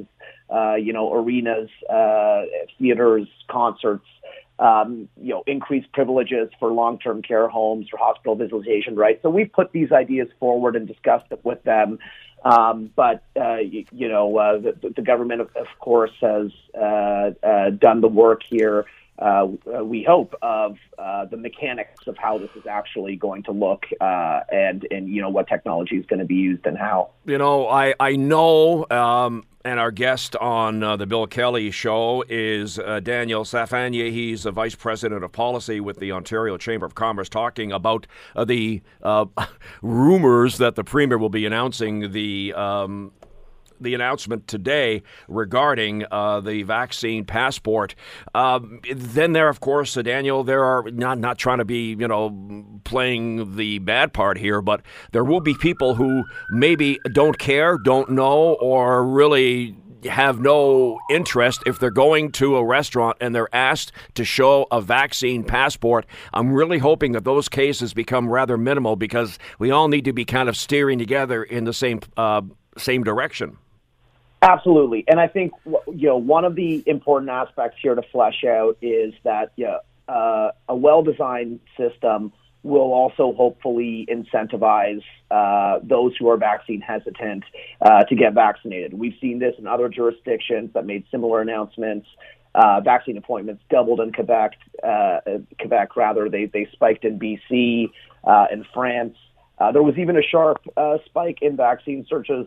uh, 0.48 0.76
you 0.76 0.94
know, 0.94 1.12
arenas, 1.12 1.68
uh, 1.92 2.44
theaters, 2.78 3.28
concerts 3.50 4.06
um, 4.60 5.08
you 5.20 5.30
know, 5.30 5.42
increased 5.46 5.90
privileges 5.92 6.50
for 6.60 6.70
long-term 6.70 7.22
care 7.22 7.48
homes 7.48 7.88
or 7.92 7.98
hospital 7.98 8.36
visitation 8.36 8.94
rights. 8.94 9.22
So 9.22 9.30
we've 9.30 9.50
put 9.50 9.72
these 9.72 9.90
ideas 9.90 10.28
forward 10.38 10.76
and 10.76 10.86
discussed 10.86 11.26
it 11.30 11.42
with 11.44 11.62
them. 11.64 11.98
Um, 12.44 12.90
but 12.94 13.24
uh, 13.40 13.56
you, 13.56 13.86
you, 13.90 14.08
know, 14.08 14.36
uh, 14.36 14.58
the, 14.58 14.92
the, 14.94 15.02
government, 15.02 15.40
of, 15.40 15.48
of 15.56 15.66
course, 15.78 16.12
has 16.20 16.50
uh, 16.74 17.30
uh 17.42 17.70
done 17.70 18.00
the 18.00 18.08
work 18.08 18.42
here. 18.48 18.86
Uh, 19.18 19.48
we 19.82 20.02
hope 20.02 20.34
of 20.40 20.78
uh, 20.98 21.26
the 21.26 21.36
mechanics 21.36 22.06
of 22.06 22.16
how 22.16 22.38
this 22.38 22.48
is 22.56 22.66
actually 22.66 23.16
going 23.16 23.42
to 23.42 23.52
look, 23.52 23.84
and 24.00 24.86
and 24.90 25.10
you 25.10 25.20
know 25.20 25.28
what 25.28 25.46
technology 25.48 25.96
is 25.98 26.06
going 26.06 26.20
to 26.20 26.24
be 26.24 26.36
used 26.36 26.64
and 26.64 26.78
how. 26.78 27.10
You 27.26 27.36
know, 27.36 27.68
I 27.68 27.94
I 28.00 28.16
know. 28.16 28.86
Um 28.90 29.44
and 29.64 29.78
our 29.78 29.90
guest 29.90 30.36
on 30.36 30.82
uh, 30.82 30.96
the 30.96 31.06
Bill 31.06 31.26
Kelly 31.26 31.70
show 31.70 32.24
is 32.28 32.78
uh, 32.78 33.00
Daniel 33.00 33.44
Safayeni. 33.44 34.10
He's 34.10 34.44
the 34.44 34.52
Vice 34.52 34.74
President 34.74 35.22
of 35.22 35.32
Policy 35.32 35.80
with 35.80 35.98
the 35.98 36.12
Ontario 36.12 36.56
Chamber 36.56 36.86
of 36.86 36.94
Commerce, 36.94 37.28
talking 37.28 37.70
about 37.72 38.06
uh, 38.34 38.44
the 38.44 38.80
uh, 39.02 39.26
rumors 39.82 40.58
that 40.58 40.76
the 40.76 40.84
Premier 40.84 41.18
will 41.18 41.28
be 41.28 41.46
announcing 41.46 42.12
the. 42.12 42.54
Um, 42.54 43.12
the 43.80 43.94
announcement 43.94 44.46
today 44.46 45.02
regarding 45.28 46.04
uh, 46.10 46.40
the 46.40 46.62
vaccine 46.62 47.24
passport. 47.24 47.94
Um, 48.34 48.80
then 48.94 49.32
there, 49.32 49.48
of 49.48 49.60
course, 49.60 49.96
uh, 49.96 50.02
Daniel, 50.02 50.44
there 50.44 50.64
are 50.64 50.84
not 50.90 51.18
not 51.18 51.38
trying 51.38 51.58
to 51.58 51.64
be 51.64 51.90
you 51.94 52.08
know 52.08 52.80
playing 52.84 53.56
the 53.56 53.78
bad 53.80 54.12
part 54.12 54.38
here, 54.38 54.60
but 54.60 54.82
there 55.12 55.24
will 55.24 55.40
be 55.40 55.54
people 55.54 55.94
who 55.94 56.24
maybe 56.50 56.98
don't 57.12 57.38
care, 57.38 57.78
don't 57.78 58.10
know, 58.10 58.54
or 58.54 59.04
really 59.04 59.76
have 60.04 60.40
no 60.40 60.98
interest 61.10 61.62
if 61.66 61.78
they're 61.78 61.90
going 61.90 62.32
to 62.32 62.56
a 62.56 62.64
restaurant 62.64 63.16
and 63.20 63.34
they're 63.34 63.54
asked 63.54 63.92
to 64.14 64.24
show 64.24 64.66
a 64.70 64.80
vaccine 64.80 65.44
passport. 65.44 66.06
I'm 66.32 66.52
really 66.52 66.78
hoping 66.78 67.12
that 67.12 67.24
those 67.24 67.48
cases 67.48 67.92
become 67.92 68.28
rather 68.28 68.56
minimal 68.56 68.96
because 68.96 69.38
we 69.58 69.70
all 69.70 69.88
need 69.88 70.04
to 70.06 70.12
be 70.12 70.24
kind 70.24 70.48
of 70.48 70.56
steering 70.56 70.98
together 70.98 71.42
in 71.42 71.64
the 71.64 71.72
same 71.72 72.00
uh, 72.16 72.42
same 72.78 73.04
direction. 73.04 73.58
Absolutely, 74.42 75.04
and 75.06 75.20
I 75.20 75.28
think 75.28 75.52
you 75.66 76.08
know 76.08 76.16
one 76.16 76.44
of 76.44 76.54
the 76.54 76.82
important 76.86 77.30
aspects 77.30 77.78
here 77.82 77.94
to 77.94 78.02
flesh 78.10 78.42
out 78.44 78.78
is 78.80 79.12
that 79.22 79.52
yeah, 79.56 79.78
uh, 80.08 80.52
a 80.68 80.74
well-designed 80.74 81.60
system 81.76 82.32
will 82.62 82.92
also 82.92 83.32
hopefully 83.32 84.06
incentivize 84.10 85.02
uh, 85.30 85.78
those 85.82 86.14
who 86.18 86.28
are 86.28 86.36
vaccine 86.36 86.80
hesitant 86.80 87.44
uh, 87.80 88.04
to 88.04 88.14
get 88.14 88.34
vaccinated. 88.34 88.94
We've 88.94 89.16
seen 89.20 89.38
this 89.38 89.54
in 89.58 89.66
other 89.66 89.88
jurisdictions 89.88 90.70
that 90.74 90.84
made 90.84 91.04
similar 91.10 91.40
announcements. 91.40 92.06
Uh, 92.54 92.80
vaccine 92.80 93.16
appointments 93.16 93.62
doubled 93.70 94.00
in 94.00 94.12
Quebec. 94.12 94.52
Uh, 94.82 95.20
Quebec, 95.58 95.96
rather, 95.96 96.28
they 96.28 96.46
they 96.46 96.68
spiked 96.72 97.04
in 97.04 97.18
BC, 97.18 97.90
uh, 98.24 98.46
in 98.50 98.64
France. 98.74 99.16
Uh, 99.60 99.70
there 99.70 99.82
was 99.82 99.98
even 99.98 100.16
a 100.16 100.22
sharp 100.22 100.58
spike 101.04 101.38
in 101.42 101.54
vaccine 101.56 102.06
searches 102.08 102.46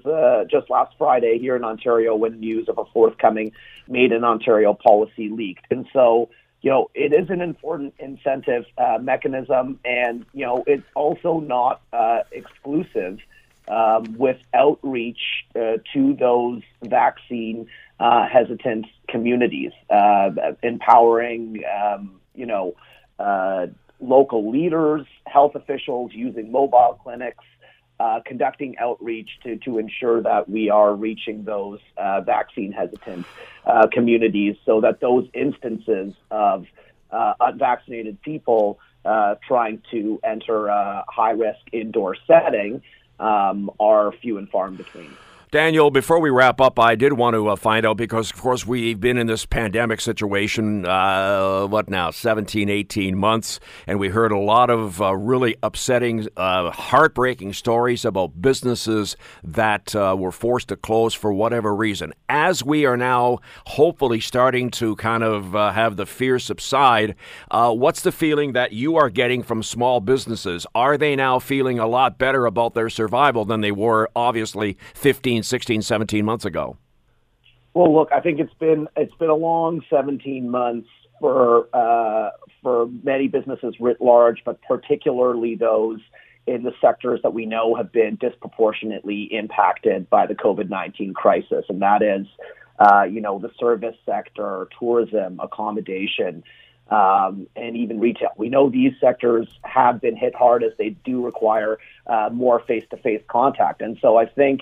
just 0.49 0.69
last 0.69 0.95
Friday 0.97 1.37
here 1.39 1.55
in 1.55 1.63
Ontario 1.63 2.15
when 2.15 2.39
news 2.39 2.67
of 2.67 2.79
a 2.79 2.85
forthcoming 2.85 3.51
Made 3.87 4.13
in 4.13 4.23
Ontario 4.23 4.73
policy 4.73 5.29
leaked. 5.29 5.65
And 5.69 5.85
so, 5.91 6.29
you 6.61 6.69
know, 6.69 6.89
it 6.95 7.13
is 7.13 7.29
an 7.29 7.41
important 7.41 7.93
incentive 7.99 8.63
uh, 8.77 8.97
mechanism, 9.01 9.79
and 9.83 10.25
you 10.33 10.45
know, 10.45 10.63
it's 10.65 10.85
also 10.95 11.41
not 11.41 11.81
uh, 11.91 12.19
exclusive 12.31 13.19
um, 13.67 14.15
with 14.17 14.37
outreach 14.53 15.19
uh, 15.55 15.77
to 15.93 16.15
those 16.17 16.61
vaccine 16.81 17.67
uh, 17.99 18.25
hesitant 18.25 18.85
communities, 19.09 19.71
uh, 19.89 20.29
empowering, 20.61 21.61
um, 21.65 22.21
you 22.33 22.45
know, 22.45 22.75
uh, 23.19 23.67
local 24.03 24.51
leaders, 24.51 25.05
health 25.25 25.55
officials 25.55 26.11
using 26.13 26.51
mobile 26.51 26.99
clinics 27.03 27.43
uh, 27.99 28.19
conducting 28.25 28.75
outreach 28.79 29.29
to, 29.43 29.57
to 29.57 29.77
ensure 29.77 30.21
that 30.21 30.49
we 30.49 30.69
are 30.69 30.93
reaching 30.93 31.43
those 31.43 31.79
uh, 31.97 32.21
vaccine 32.21 32.71
hesitant 32.71 33.25
uh, 33.65 33.87
communities 33.91 34.55
so 34.65 34.81
that 34.81 34.99
those 34.99 35.27
instances 35.33 36.13
of 36.31 36.65
uh, 37.11 37.33
unvaccinated 37.39 38.21
people 38.21 38.79
uh, 39.05 39.35
trying 39.47 39.81
to 39.91 40.19
enter 40.23 40.67
a 40.67 41.05
high 41.07 41.31
risk 41.31 41.59
indoor 41.71 42.15
setting 42.27 42.81
um, 43.19 43.69
are 43.79 44.11
few 44.11 44.37
and 44.37 44.49
far 44.49 44.67
in 44.67 44.75
between. 44.75 45.11
Daniel, 45.53 45.91
before 45.91 46.17
we 46.17 46.31
wrap 46.31 46.59
up, 46.59 46.79
I 46.79 46.95
did 46.95 47.13
want 47.13 47.35
to 47.35 47.49
uh, 47.49 47.55
find 47.55 47.85
out 47.85 47.95
because, 47.95 48.31
of 48.31 48.41
course, 48.41 48.65
we've 48.65 48.99
been 48.99 49.19
in 49.19 49.27
this 49.27 49.45
pandemic 49.45 50.01
situation, 50.01 50.83
uh, 50.83 51.67
what 51.67 51.91
now, 51.91 52.09
17, 52.09 52.71
18 52.71 53.15
months, 53.15 53.59
and 53.85 53.99
we 53.99 54.09
heard 54.09 54.31
a 54.31 54.39
lot 54.39 54.71
of 54.71 54.99
uh, 54.99 55.15
really 55.15 55.55
upsetting, 55.61 56.27
uh, 56.37 56.71
heartbreaking 56.71 57.53
stories 57.53 58.03
about 58.03 58.41
businesses 58.41 59.15
that 59.43 59.95
uh, 59.95 60.15
were 60.17 60.31
forced 60.31 60.69
to 60.69 60.75
close 60.75 61.13
for 61.13 61.31
whatever 61.31 61.75
reason. 61.75 62.13
As 62.27 62.63
we 62.63 62.87
are 62.87 62.97
now 62.97 63.37
hopefully 63.67 64.21
starting 64.21 64.71
to 64.71 64.95
kind 64.95 65.21
of 65.21 65.55
uh, 65.55 65.71
have 65.71 65.97
the 65.97 66.07
fear 66.07 66.39
subside, 66.39 67.13
what's 67.51 68.01
the 68.01 68.11
feeling 68.11 68.53
that 68.53 68.71
you 68.71 68.95
are 68.95 69.11
getting 69.11 69.43
from 69.43 69.61
small 69.61 69.99
businesses? 69.99 70.65
Are 70.73 70.97
they 70.97 71.15
now 71.15 71.37
feeling 71.37 71.77
a 71.77 71.85
lot 71.85 72.17
better 72.17 72.47
about 72.47 72.73
their 72.73 72.89
survival 72.89 73.45
than 73.45 73.61
they 73.61 73.71
were, 73.71 74.09
obviously, 74.15 74.79
15, 74.95 75.42
16, 75.43 75.81
17 75.81 76.25
months 76.25 76.45
ago? 76.45 76.77
Well, 77.73 77.93
look, 77.93 78.11
I 78.11 78.19
think 78.19 78.39
it's 78.39 78.53
been 78.55 78.87
it's 78.95 79.15
been 79.15 79.29
a 79.29 79.35
long 79.35 79.81
17 79.89 80.49
months 80.49 80.87
for 81.19 81.67
uh, 81.73 82.29
for 82.61 82.87
many 83.03 83.27
businesses 83.27 83.75
writ 83.79 83.99
large, 83.99 84.43
but 84.45 84.61
particularly 84.61 85.55
those 85.55 85.99
in 86.45 86.63
the 86.63 86.73
sectors 86.81 87.21
that 87.23 87.33
we 87.33 87.45
know 87.45 87.73
have 87.75 87.91
been 87.91 88.17
disproportionately 88.17 89.23
impacted 89.31 90.09
by 90.09 90.27
the 90.27 90.35
COVID 90.35 90.69
19 90.69 91.13
crisis, 91.13 91.65
and 91.69 91.81
that 91.81 92.01
is, 92.01 92.27
uh, 92.79 93.03
you 93.03 93.21
know, 93.21 93.39
the 93.39 93.49
service 93.59 93.95
sector, 94.05 94.67
tourism, 94.77 95.39
accommodation. 95.39 96.43
Um, 96.91 97.47
and 97.55 97.77
even 97.77 98.01
retail. 98.01 98.31
We 98.37 98.49
know 98.49 98.69
these 98.69 98.91
sectors 98.99 99.47
have 99.63 100.01
been 100.01 100.17
hit 100.17 100.35
hard 100.35 100.65
as 100.65 100.73
they 100.77 100.89
do 100.89 101.25
require 101.25 101.79
uh, 102.05 102.29
more 102.31 102.59
face-to-face 102.59 103.21
contact, 103.29 103.81
and 103.81 103.97
so 104.01 104.17
I 104.17 104.25
think 104.25 104.59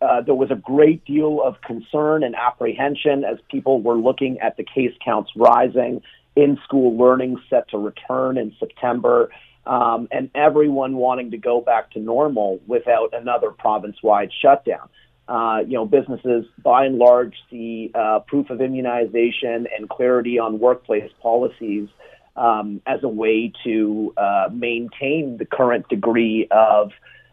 uh, 0.00 0.22
there 0.22 0.34
was 0.34 0.50
a 0.50 0.56
great 0.56 1.04
deal 1.04 1.40
of 1.42 1.60
concern 1.60 2.22
and 2.22 2.34
apprehension 2.34 3.24
as 3.24 3.38
people 3.50 3.82
were 3.82 3.96
looking 3.96 4.38
at 4.40 4.56
the 4.56 4.64
case 4.64 4.92
counts 5.04 5.30
rising, 5.36 6.02
in 6.36 6.58
school 6.64 6.96
learning 6.96 7.36
set 7.50 7.68
to 7.68 7.78
return 7.78 8.38
in 8.38 8.54
September, 8.58 9.30
um, 9.66 10.08
and 10.10 10.30
everyone 10.34 10.96
wanting 10.96 11.32
to 11.32 11.36
go 11.36 11.60
back 11.60 11.90
to 11.90 11.98
normal 11.98 12.60
without 12.66 13.12
another 13.12 13.50
province 13.50 13.96
wide 14.02 14.30
shutdown. 14.40 14.88
Uh, 15.28 15.60
you 15.64 15.74
know, 15.74 15.86
businesses 15.86 16.44
by 16.62 16.86
and 16.86 16.98
large 16.98 17.34
see 17.50 17.92
uh, 17.94 18.18
proof 18.26 18.50
of 18.50 18.60
immunization 18.60 19.68
and 19.76 19.88
clarity 19.88 20.38
on 20.38 20.58
workplace 20.58 21.10
policies 21.22 21.88
um, 22.36 22.80
as 22.86 23.00
a 23.04 23.08
way 23.08 23.52
to 23.62 24.12
uh, 24.16 24.48
maintain 24.52 25.36
the 25.36 25.44
current 25.44 25.88
degree 25.88 26.48
of 26.50 26.90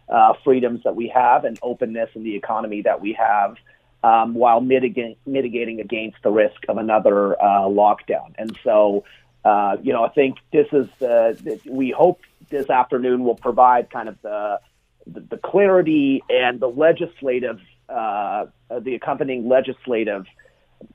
uh, 0.10 0.34
freedoms 0.44 0.82
that 0.84 0.96
we 0.96 1.08
have 1.10 1.44
and 1.44 1.58
openness 1.62 2.10
in 2.16 2.24
the 2.24 2.36
economy 2.36 2.82
that 2.84 3.02
we 3.02 3.14
have, 3.14 3.58
um, 4.04 4.34
while 4.34 4.62
mitigating 4.62 5.16
mitigating 5.26 5.80
against 5.82 6.18
the 6.24 6.32
risk 6.32 6.62
of 6.70 6.78
another 6.78 7.42
uh, 7.42 7.68
lockdown. 7.68 8.34
And 8.38 8.58
so, 8.64 9.04
uh, 9.44 9.78
you 9.82 9.94
know, 9.94 10.04
I 10.04 10.10
think 10.10 10.38
this 10.52 10.68
is 10.72 10.88
the, 11.00 11.60
we 11.70 11.92
hope 11.92 12.22
this 12.50 12.70
afternoon 12.70 13.24
will 13.24 13.36
provide 13.36 13.90
kind 13.90 14.10
of 14.10 14.22
the 14.22 14.60
the, 15.06 15.22
the 15.22 15.38
clarity 15.38 16.24
and 16.30 16.60
the 16.60 16.68
legislative 16.70 17.60
uh, 17.90 18.46
the 18.82 18.96
accompanying 18.96 19.48
legislative 19.48 20.26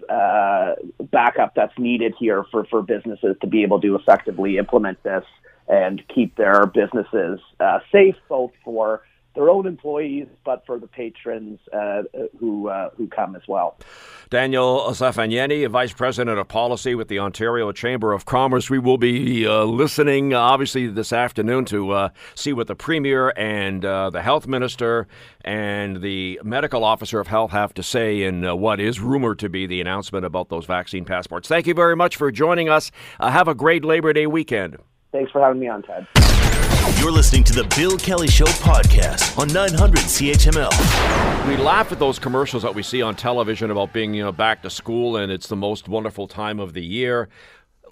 uh, 0.09 0.75
backup 1.11 1.55
that's 1.55 1.77
needed 1.79 2.15
here 2.19 2.45
for, 2.51 2.65
for 2.67 2.83
businesses 2.83 3.37
to 3.41 3.47
be 3.47 3.63
able 3.63 3.81
to 3.81 3.95
effectively 3.97 4.59
implement 4.59 5.03
this 5.03 5.25
and 5.69 6.03
keep 6.09 6.37
their 6.37 6.67
businesses 6.67 7.41
uh, 7.61 7.79
safe, 7.91 8.17
both 8.29 8.53
for 8.65 9.03
their 9.35 9.49
own 9.49 9.67
employees, 9.67 10.27
but 10.45 10.65
for 10.67 10.79
the 10.79 10.87
patrons 10.87 11.59
uh, 11.73 12.03
who 12.39 12.69
uh, 12.69 12.91
who 12.97 13.07
come 13.07 13.35
as 13.35 13.43
well. 13.49 13.77
Daniel 14.31 14.81
Safayeni, 14.91 15.69
Vice 15.69 15.93
President 15.93 16.39
of 16.39 16.49
Policy 16.49 16.95
with 16.95 17.09
the 17.09 17.19
Ontario 17.19 17.73
Chamber 17.73 18.13
of 18.13 18.25
Commerce. 18.25 18.69
We 18.69 18.79
will 18.79 18.99
be 18.99 19.47
uh, 19.47 19.65
listening, 19.65 20.35
uh, 20.35 20.39
obviously, 20.39 20.87
this 20.87 21.13
afternoon 21.13 21.65
to 21.67 21.91
uh, 21.93 22.09
see 22.35 22.53
what 22.53 22.67
the 22.67 22.75
Premier 22.75 23.33
and 23.37 23.85
uh, 23.85 24.11
the 24.11 24.23
Health 24.23 24.47
Minister 24.47 25.07
and 25.45 26.03
the 26.03 26.41
Medical 26.43 26.85
Officer 26.85 27.21
of 27.21 27.27
Health 27.27 27.53
have 27.53 27.75
to 27.75 27.83
say 27.83 28.23
in 28.23 28.43
what 28.59 28.81
is 28.81 29.01
rumored 29.01 29.39
to 29.41 29.49
be 29.49 29.67
the 29.67 29.81
announcement 29.81 30.25
about 30.25 30.49
those 30.49 30.67
vaccine 30.67 31.05
passports. 31.05 31.49
Thank 31.49 31.67
you 31.67 31.75
very 31.75 31.97
much 31.97 32.17
for 32.17 32.31
joining 32.31 32.69
us. 32.69 32.91
have 33.19 33.49
a 33.49 33.55
great 33.55 33.85
Labor 33.85 34.13
Day 34.13 34.27
weekend. 34.27 34.79
Thanks 35.13 35.31
for 35.31 35.41
having 35.43 35.61
me 35.61 35.69
on, 35.69 35.83
Ted. 35.83 36.07
You're 36.99 37.13
listening 37.13 37.45
to 37.45 37.53
the 37.53 37.65
Bill 37.77 37.99
Kelly 37.99 38.29
Show 38.29 38.47
podcast 38.47 39.39
on 39.39 39.53
900 39.53 40.01
CHML. 40.01 41.49
We 41.49 41.57
laugh 41.57 41.93
at 41.93 41.99
those 41.99 42.19
commercials 42.19 42.63
that 42.63 42.75
we 42.75 42.83
see 42.83 43.03
on 43.03 43.15
television 43.15 43.71
about 43.71 43.93
being, 43.93 44.15
you 44.15 44.25
know, 44.25 44.33
back 44.33 44.63
to 44.63 44.71
school 44.71 45.17
and 45.17 45.31
it's 45.31 45.49
the 45.49 45.57
most 45.57 45.89
wonderful 45.89 46.27
time 46.27 46.59
of 46.59 46.73
the 46.73 46.83
year. 46.83 47.29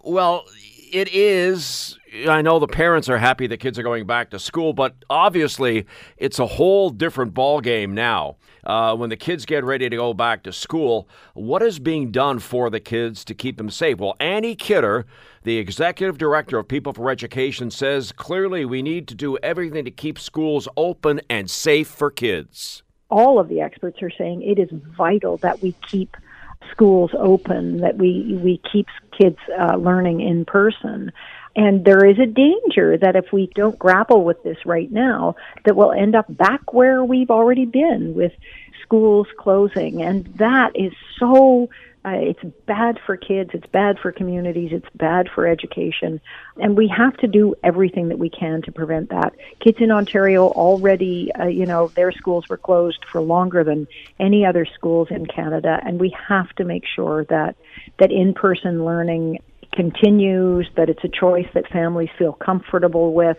Well, 0.03 0.47
it 0.93 1.09
is. 1.13 1.99
I 2.29 2.43
know 2.43 2.59
the 2.59 2.67
parents 2.67 3.09
are 3.09 3.19
happy 3.19 3.47
the 3.47 3.57
kids 3.57 3.79
are 3.79 3.83
going 3.83 4.07
back 4.07 4.31
to 4.31 4.39
school, 4.39 4.73
but 4.73 4.95
obviously 5.09 5.87
it's 6.17 6.39
a 6.39 6.47
whole 6.47 6.91
different 6.91 7.35
ball 7.35 7.61
game 7.61 7.95
now. 7.95 8.37
Uh, 8.65 8.95
when 8.95 9.09
the 9.09 9.17
kids 9.17 9.47
get 9.47 9.65
ready 9.65 9.89
to 9.89 9.97
go 9.97 10.13
back 10.13 10.43
to 10.43 10.53
school, 10.53 11.09
what 11.35 11.63
is 11.63 11.79
being 11.79 12.11
done 12.11 12.39
for 12.39 12.69
the 12.69 12.81
kids 12.81 13.25
to 13.25 13.35
keep 13.35 13.57
them 13.57 13.71
safe? 13.71 13.99
Well, 13.99 14.17
Annie 14.21 14.55
Kidder, 14.55 15.07
the 15.45 15.57
executive 15.57 16.19
director 16.19 16.59
of 16.59 16.69
People 16.69 16.93
for 16.93 17.11
Education, 17.11 17.71
says 17.71 18.13
clearly 18.13 18.65
we 18.65 18.83
need 18.83 19.09
to 19.09 19.15
do 19.15 19.39
everything 19.39 19.85
to 19.85 19.91
keep 19.91 20.19
schools 20.19 20.69
open 20.77 21.21
and 21.31 21.49
safe 21.49 21.89
for 21.89 22.11
kids. 22.11 22.83
All 23.09 23.39
of 23.39 23.49
the 23.49 23.61
experts 23.61 24.03
are 24.03 24.11
saying 24.11 24.43
it 24.43 24.59
is 24.59 24.69
vital 24.97 25.39
that 25.39 25.63
we 25.63 25.73
keep 25.91 26.17
schools 26.71 27.11
open, 27.19 27.79
that 27.79 27.97
we 27.97 28.39
we 28.43 28.61
keep 28.71 28.87
kids 29.21 29.39
uh, 29.59 29.77
learning 29.77 30.21
in 30.21 30.45
person. 30.45 31.13
And 31.57 31.85
there 31.85 32.05
is 32.05 32.19
a 32.19 32.27
danger 32.27 32.97
that 32.99 33.17
if 33.17 33.33
we 33.33 33.51
don't 33.55 33.79
grapple 33.79 34.25
with 34.25 34.43
this 34.43 34.65
right 34.65 34.91
now, 34.91 35.35
that 35.65 35.75
we'll 35.77 35.93
end 35.93 36.15
up 36.15 36.27
back 36.29 36.73
where 36.73 37.05
we've 37.05 37.31
already 37.31 37.67
been 37.67 38.15
with 38.15 38.33
schools 38.83 39.27
closing. 39.39 40.03
And 40.03 40.27
that 40.37 40.77
is 40.77 40.93
so 41.19 41.69
uh, 42.05 42.13
it's 42.15 42.43
bad 42.67 42.99
for 43.05 43.17
kids, 43.17 43.51
it's 43.53 43.67
bad 43.67 43.99
for 43.99 44.11
communities, 44.11 44.71
it's 44.73 44.89
bad 44.95 45.29
for 45.35 45.47
education, 45.47 46.21
and 46.57 46.77
we 46.77 46.89
have 46.89 47.17
to 47.19 47.27
do 47.27 47.55
everything 47.63 48.09
that 48.09 48.19
we 48.19 48.31
can 48.31 48.63
to 48.63 48.73
prevent 48.73 49.11
that. 49.11 49.35
Kids 49.61 49.79
in 49.81 49.91
Ontario 49.91 50.49
already, 50.49 51.31
uh, 51.39 51.47
you 51.47 51.67
know, 51.67 51.89
their 51.89 52.11
schools 52.13 52.49
were 52.49 52.57
closed 52.57 53.05
for 53.11 53.21
longer 53.21 53.65
than 53.65 53.87
any 54.19 54.47
other 54.47 54.67
schools 54.75 55.09
in 55.11 55.27
Canada, 55.27 55.79
and 55.85 56.01
we 56.01 56.15
have 56.29 56.49
to 56.57 56.65
make 56.65 56.85
sure 56.87 57.25
that 57.27 57.57
that 57.99 58.11
in-person 58.11 58.85
learning 58.85 59.39
continues, 59.73 60.69
that 60.77 60.89
it's 60.89 61.05
a 61.05 61.09
choice 61.09 61.47
that 61.53 61.69
families 61.69 62.09
feel 62.19 62.33
comfortable 62.33 63.13
with 63.13 63.39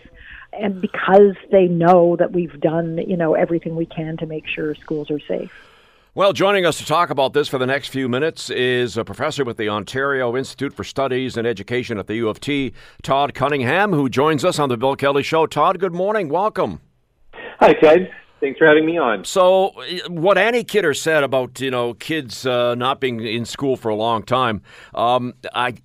and 0.54 0.82
because 0.82 1.36
they 1.50 1.68
know 1.68 2.16
that 2.18 2.32
we've 2.32 2.60
done, 2.60 2.98
you 2.98 3.16
know, 3.16 3.36
everything 3.36 3.76
we 3.76 3.86
can 3.86 4.18
to 4.18 4.26
make 4.26 4.48
sure 4.48 4.76
schools 4.76 5.10
are 5.10 5.20
safe. 5.20 5.52
Well, 6.14 6.34
joining 6.34 6.66
us 6.66 6.78
to 6.80 6.86
talk 6.86 7.10
about 7.10 7.32
this 7.32 7.48
for 7.48 7.58
the 7.58 7.66
next 7.66 7.88
few 7.88 8.10
minutes 8.10 8.50
is 8.50 8.98
a 8.98 9.06
professor 9.06 9.46
with 9.46 9.56
the 9.56 9.70
Ontario 9.70 10.36
Institute 10.36 10.74
for 10.74 10.84
Studies 10.84 11.38
and 11.38 11.48
Education 11.48 11.98
at 11.98 12.08
the 12.08 12.16
U 12.16 12.28
of 12.28 12.42
T, 12.42 12.74
Todd 13.02 13.34
Cunningham, 13.34 13.94
who 13.94 14.10
joins 14.10 14.44
us 14.44 14.60
on 14.60 14.68
the 14.68 14.76
Bill 14.76 14.98
Kelly 14.98 15.24
Show. 15.24 15.46
Todd, 15.46 15.80
good 15.80 15.94
morning. 15.94 16.28
Welcome. 16.28 16.82
Hi, 17.62 17.72
Ted. 17.76 18.12
Thanks 18.42 18.58
for 18.58 18.68
having 18.68 18.86
me 18.86 18.98
on. 18.98 19.24
So, 19.24 19.72
what 20.10 20.38
Annie 20.38 20.66
Kidder 20.66 20.94
said 20.94 21.24
about 21.24 21.62
you 21.62 21.72
know 21.72 21.94
kids 21.94 22.46
uh, 22.46 22.76
not 22.76 23.00
being 23.00 23.26
in 23.26 23.46
school 23.46 23.78
for 23.78 23.88
a 23.88 23.96
long 23.96 24.24
time, 24.24 24.64
um, 24.94 25.34
I 25.56 25.76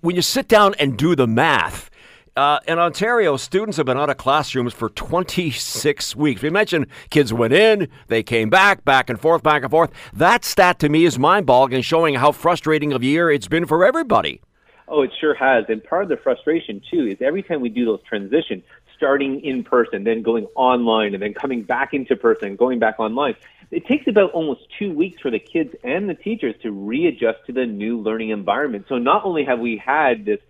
when 0.00 0.14
you 0.14 0.22
sit 0.22 0.46
down 0.46 0.76
and 0.78 0.96
do 0.96 1.16
the 1.16 1.26
math, 1.26 1.90
uh, 2.36 2.60
in 2.66 2.78
Ontario, 2.78 3.36
students 3.36 3.76
have 3.76 3.86
been 3.86 3.98
out 3.98 4.08
of 4.08 4.16
classrooms 4.16 4.72
for 4.72 4.88
26 4.88 6.16
weeks. 6.16 6.42
We 6.42 6.50
mentioned 6.50 6.86
kids 7.10 7.32
went 7.32 7.52
in, 7.52 7.88
they 8.08 8.22
came 8.22 8.48
back, 8.48 8.84
back 8.84 9.10
and 9.10 9.20
forth, 9.20 9.42
back 9.42 9.62
and 9.62 9.70
forth. 9.70 9.90
That 10.12 10.44
stat 10.44 10.78
to 10.80 10.88
me 10.88 11.04
is 11.04 11.18
mind 11.18 11.46
boggling, 11.46 11.82
showing 11.82 12.14
how 12.14 12.32
frustrating 12.32 12.92
of 12.92 13.02
a 13.02 13.04
year 13.04 13.30
it's 13.30 13.48
been 13.48 13.66
for 13.66 13.84
everybody. 13.84 14.40
Oh, 14.88 15.02
it 15.02 15.10
sure 15.20 15.34
has. 15.34 15.66
And 15.68 15.82
part 15.84 16.04
of 16.04 16.08
the 16.08 16.16
frustration, 16.16 16.82
too, 16.90 17.06
is 17.06 17.20
every 17.20 17.42
time 17.42 17.60
we 17.60 17.68
do 17.68 17.84
those 17.84 18.02
transitions, 18.02 18.62
starting 18.96 19.40
in 19.40 19.64
person, 19.64 20.04
then 20.04 20.22
going 20.22 20.46
online, 20.54 21.14
and 21.14 21.22
then 21.22 21.34
coming 21.34 21.62
back 21.62 21.92
into 21.92 22.16
person, 22.16 22.56
going 22.56 22.78
back 22.78 22.98
online, 22.98 23.34
it 23.70 23.86
takes 23.86 24.06
about 24.06 24.32
almost 24.32 24.60
two 24.78 24.92
weeks 24.92 25.20
for 25.20 25.30
the 25.30 25.38
kids 25.38 25.74
and 25.82 26.08
the 26.08 26.14
teachers 26.14 26.54
to 26.62 26.70
readjust 26.70 27.38
to 27.46 27.52
the 27.52 27.64
new 27.66 27.98
learning 27.98 28.30
environment. 28.30 28.84
So 28.88 28.98
not 28.98 29.24
only 29.24 29.44
have 29.44 29.60
we 29.60 29.76
had 29.78 30.24
this 30.26 30.40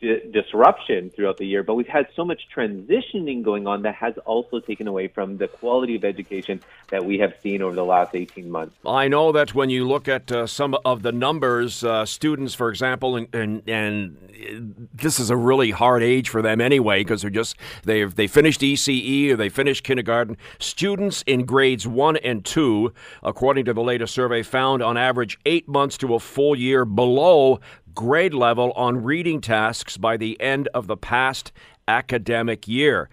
di- 0.00 0.20
disruption 0.30 1.10
throughout 1.10 1.36
the 1.36 1.46
year, 1.46 1.62
but 1.62 1.74
we've 1.74 1.86
had 1.86 2.06
so 2.14 2.24
much 2.24 2.42
transitioning 2.54 3.42
going 3.42 3.66
on 3.66 3.82
that 3.82 3.94
has 3.94 4.14
also 4.24 4.60
taken 4.60 4.88
away 4.88 5.08
from 5.08 5.36
the 5.36 5.48
quality 5.48 5.96
of 5.96 6.04
education 6.04 6.60
that 6.88 7.04
we 7.04 7.18
have 7.18 7.34
seen 7.42 7.62
over 7.62 7.74
the 7.74 7.84
last 7.84 8.14
18 8.14 8.50
months. 8.50 8.76
I 8.86 9.08
know 9.08 9.32
that 9.32 9.54
when 9.54 9.70
you 9.70 9.86
look 9.86 10.08
at 10.08 10.30
uh, 10.32 10.46
some 10.46 10.76
of 10.84 11.02
the 11.02 11.12
numbers, 11.12 11.84
uh, 11.84 12.04
students, 12.06 12.54
for 12.54 12.70
example, 12.70 13.16
and, 13.16 13.34
and, 13.34 13.68
and 13.68 14.88
this 14.94 15.20
is 15.20 15.30
a 15.30 15.36
really 15.36 15.70
hard 15.70 16.02
age 16.02 16.28
for 16.28 16.42
them 16.42 16.60
anyway 16.60 17.00
because 17.00 17.22
they're 17.22 17.30
just 17.30 17.56
they 17.84 18.04
they 18.04 18.26
finished 18.26 18.60
ECE 18.60 19.30
or 19.30 19.36
they 19.36 19.48
finished 19.48 19.84
kindergarten. 19.84 20.36
Students 20.58 21.22
in 21.26 21.44
grades 21.44 21.86
one 21.86 22.16
and 22.18 22.44
two, 22.44 22.92
according 23.22 23.64
to 23.66 23.74
the 23.74 23.82
latest 23.82 24.14
survey, 24.14 24.42
found 24.42 24.82
on 24.82 24.96
average 24.96 25.38
eight 25.46 25.68
months 25.68 25.96
to 25.98 26.14
a 26.14 26.20
full 26.20 26.56
year 26.56 26.84
below 26.84 27.60
grade 27.94 28.34
level 28.34 28.72
on 28.72 29.02
reading 29.02 29.40
tasks 29.40 29.96
by 29.96 30.16
the 30.16 30.40
end 30.40 30.68
of 30.74 30.86
the 30.86 30.96
past 30.96 31.52
academic 31.88 32.68
year. 32.68 33.08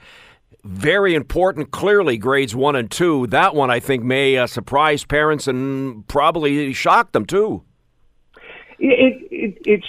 Very 0.64 1.16
important, 1.16 1.72
clearly, 1.72 2.18
grades 2.18 2.56
one 2.56 2.76
and 2.76 2.92
two. 2.92 3.28
That 3.28 3.56
one, 3.56 3.70
I 3.70 3.80
think, 3.80 4.04
may 4.04 4.38
uh, 4.38 4.48
surprise 4.48 5.06
parents 5.06 5.48
and 5.48 6.06
probably 6.08 6.74
shock 6.74 7.12
them 7.12 7.26
too. 7.26 7.64
It, 8.80 9.28
it, 9.32 9.58
it 9.66 9.84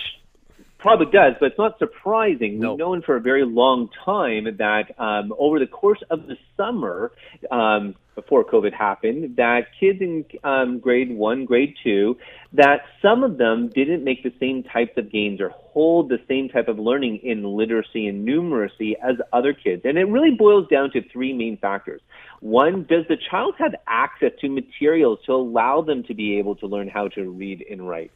probably 0.78 1.06
does, 1.06 1.34
but 1.40 1.46
it's 1.46 1.58
not 1.58 1.78
surprising. 1.78 2.60
No. 2.60 2.70
We've 2.70 2.78
known 2.78 3.02
for 3.02 3.16
a 3.16 3.20
very 3.20 3.44
long 3.44 3.88
time 4.04 4.44
that 4.58 4.98
um, 4.98 5.32
over 5.38 5.58
the 5.58 5.66
course 5.66 6.02
of 6.10 6.26
the 6.26 6.36
summer, 6.56 7.12
um, 7.50 7.94
before 8.14 8.44
COVID 8.44 8.72
happened, 8.72 9.36
that 9.36 9.66
kids 9.78 10.00
in 10.00 10.24
um, 10.42 10.80
grade 10.80 11.10
one, 11.10 11.44
grade 11.44 11.74
two, 11.84 12.16
that 12.52 12.82
some 13.00 13.22
of 13.22 13.38
them 13.38 13.70
didn't 13.74 14.02
make 14.02 14.22
the 14.22 14.32
same 14.40 14.64
types 14.64 14.92
of 14.96 15.10
gains 15.10 15.40
or 15.40 15.50
hold 15.50 16.08
the 16.08 16.18
same 16.26 16.48
type 16.48 16.68
of 16.68 16.78
learning 16.78 17.20
in 17.22 17.44
literacy 17.44 18.08
and 18.08 18.26
numeracy 18.26 18.94
as 19.02 19.16
other 19.32 19.52
kids. 19.52 19.82
And 19.84 19.96
it 19.98 20.04
really 20.04 20.34
boils 20.36 20.66
down 20.68 20.90
to 20.92 21.02
three 21.12 21.32
main 21.32 21.58
factors. 21.58 22.00
One, 22.40 22.85
does 22.85 23.05
the 23.09 23.16
child 23.16 23.55
have 23.59 23.74
access 23.87 24.33
to 24.40 24.48
materials 24.48 25.18
to 25.27 25.33
allow 25.33 25.83
them 25.83 26.05
to 26.05 26.14
be 26.14 26.38
able 26.38 26.55
to 26.57 26.66
learn 26.66 26.88
how 26.88 27.09
to 27.09 27.29
read 27.29 27.64
and 27.70 27.88
write? 27.88 28.12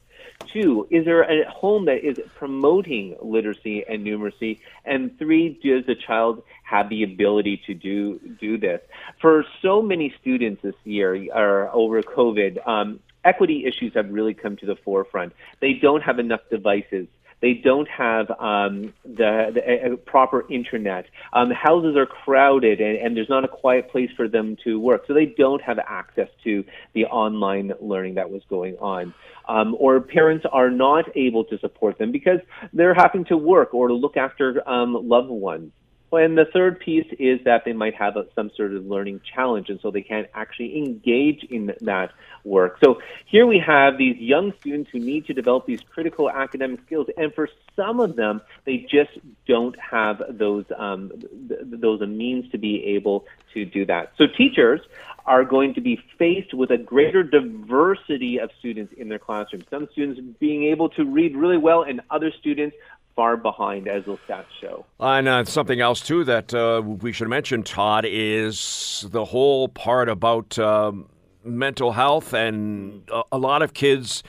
Two, 0.53 0.87
is 0.91 1.05
there 1.05 1.23
a 1.23 1.49
home 1.51 1.87
that 1.87 2.05
is 2.05 2.19
promoting 2.37 3.17
literacy 3.21 3.85
and 3.89 4.05
numeracy? 4.07 4.61
And 4.85 5.17
three, 5.19 5.59
does 5.63 5.87
the 5.87 5.95
child 5.95 6.43
have 6.65 6.89
the 6.89 7.03
ability 7.03 7.63
to 7.67 7.75
do 7.75 8.21
do 8.41 8.59
this? 8.59 8.81
For 9.21 9.45
so 9.61 9.83
many 9.83 10.15
students 10.21 10.63
this 10.63 10.75
year, 10.85 11.29
or 11.35 11.71
over 11.73 12.03
COVID, 12.03 12.67
um, 12.67 13.01
equity 13.25 13.65
issues 13.67 13.95
have 13.95 14.11
really 14.11 14.35
come 14.35 14.57
to 14.59 14.67
the 14.67 14.77
forefront. 14.77 15.33
They 15.61 15.75
don't 15.75 16.03
have 16.03 16.19
enough 16.19 16.41
devices. 16.51 17.07
They 17.43 17.55
don't 17.55 17.89
have 17.89 18.31
um, 18.31 18.95
the, 19.05 19.51
the 19.53 19.93
uh, 19.93 19.97
proper 19.97 20.51
internet. 20.51 21.07
Um, 21.33 21.51
houses 21.51 21.97
are 21.97 22.07
crowded, 22.07 22.81
and, 22.81 22.97
and 22.97 23.17
there's 23.17 23.29
not 23.29 23.45
a 23.45 23.49
quiet 23.49 23.91
place 23.91 24.11
for 24.17 24.29
them 24.29 24.57
to 24.65 24.79
work. 24.79 25.03
So 25.09 25.13
they 25.13 25.27
don't 25.27 25.61
have 25.61 25.79
access 25.81 26.29
to 26.45 26.65
the 26.95 27.05
online 27.07 27.73
learning 27.81 28.15
that 28.15 28.31
was 28.31 28.43
going 28.49 28.77
on. 28.79 29.13
Um, 29.49 29.77
or 29.79 30.01
parents 30.01 30.47
are 30.53 30.71
not 30.71 31.05
able 31.17 31.45
to 31.47 31.59
support 31.59 31.99
them 31.99 32.13
because 32.13 32.39
they're 32.73 32.95
having 32.95 33.25
to 33.27 33.37
work 33.37 33.75
or 33.75 33.89
to 33.89 33.95
look 33.95 34.17
after 34.17 34.67
um, 34.69 34.97
loved 35.09 35.29
ones. 35.29 35.73
And 36.13 36.37
the 36.37 36.45
third 36.53 36.79
piece 36.79 37.07
is 37.19 37.41
that 37.45 37.65
they 37.65 37.73
might 37.73 37.95
have 37.95 38.15
some 38.35 38.51
sort 38.57 38.75
of 38.75 38.87
learning 38.87 39.23
challenge, 39.35 39.71
and 39.71 39.81
so 39.81 39.91
they 39.91 40.03
can't 40.03 40.29
actually 40.35 40.77
engage 40.77 41.45
in 41.45 41.75
that 41.81 42.13
work. 42.45 42.79
So 42.85 43.01
here 43.27 43.47
we 43.47 43.59
have 43.65 43.97
these 43.97 44.17
young 44.19 44.53
students 44.61 44.91
who 44.91 44.99
need 44.99 45.27
to 45.27 45.33
develop 45.33 45.67
these 45.67 45.81
critical 45.81 46.31
academic 46.31 46.81
skills, 46.87 47.07
and 47.17 47.33
for 47.35 47.49
some 47.77 48.01
of 48.01 48.17
them, 48.17 48.43
they 48.65 48.79
just 48.79 49.11
don't 49.47 49.77
have 49.79 50.23
those 50.29 50.65
um, 50.77 51.13
th- 51.49 51.61
those 51.65 52.01
means 52.01 52.51
to 52.51 52.59
be 52.59 52.85
able 52.97 53.27
to 53.55 53.65
do 53.65 53.87
that. 53.87 54.13
So 54.19 54.25
teachers 54.27 54.81
are 55.25 55.45
going 55.45 55.73
to 55.75 55.81
be 55.81 56.01
faced 56.19 56.53
with 56.53 56.71
a 56.71 56.79
greater 56.79 57.23
diversity 57.23 58.39
of 58.39 58.51
students 58.59 58.93
in 58.97 59.09
their 59.09 59.21
classroom. 59.21 59.63
Some 59.71 59.89
students 59.93 60.21
being 60.41 60.65
able 60.65 60.89
to 60.91 61.05
read 61.05 61.37
really 61.37 61.59
well, 61.59 61.83
and 61.83 62.01
other 62.11 62.33
students 62.41 62.77
far 63.15 63.37
behind, 63.37 63.89
as 63.89 64.05
those 64.05 64.19
stats 64.29 64.45
show. 64.61 64.85
And 65.01 65.29
uh, 65.29 65.45
something 65.45 65.81
else 65.81 66.01
too 66.01 66.25
that 66.25 66.55
uh, 66.55 66.83
we 66.85 67.13
should 67.13 67.29
mention, 67.29 67.63
Todd, 67.63 68.05
is 68.09 69.07
the 69.11 69.25
whole 69.25 69.69
part 69.69 70.09
about 70.09 70.59
um, 70.59 71.09
mental 71.45 71.93
health, 71.93 72.33
and 72.33 73.03
a, 73.13 73.23
a 73.33 73.39
lot 73.39 73.63
of 73.63 73.75
kids. 73.75 74.23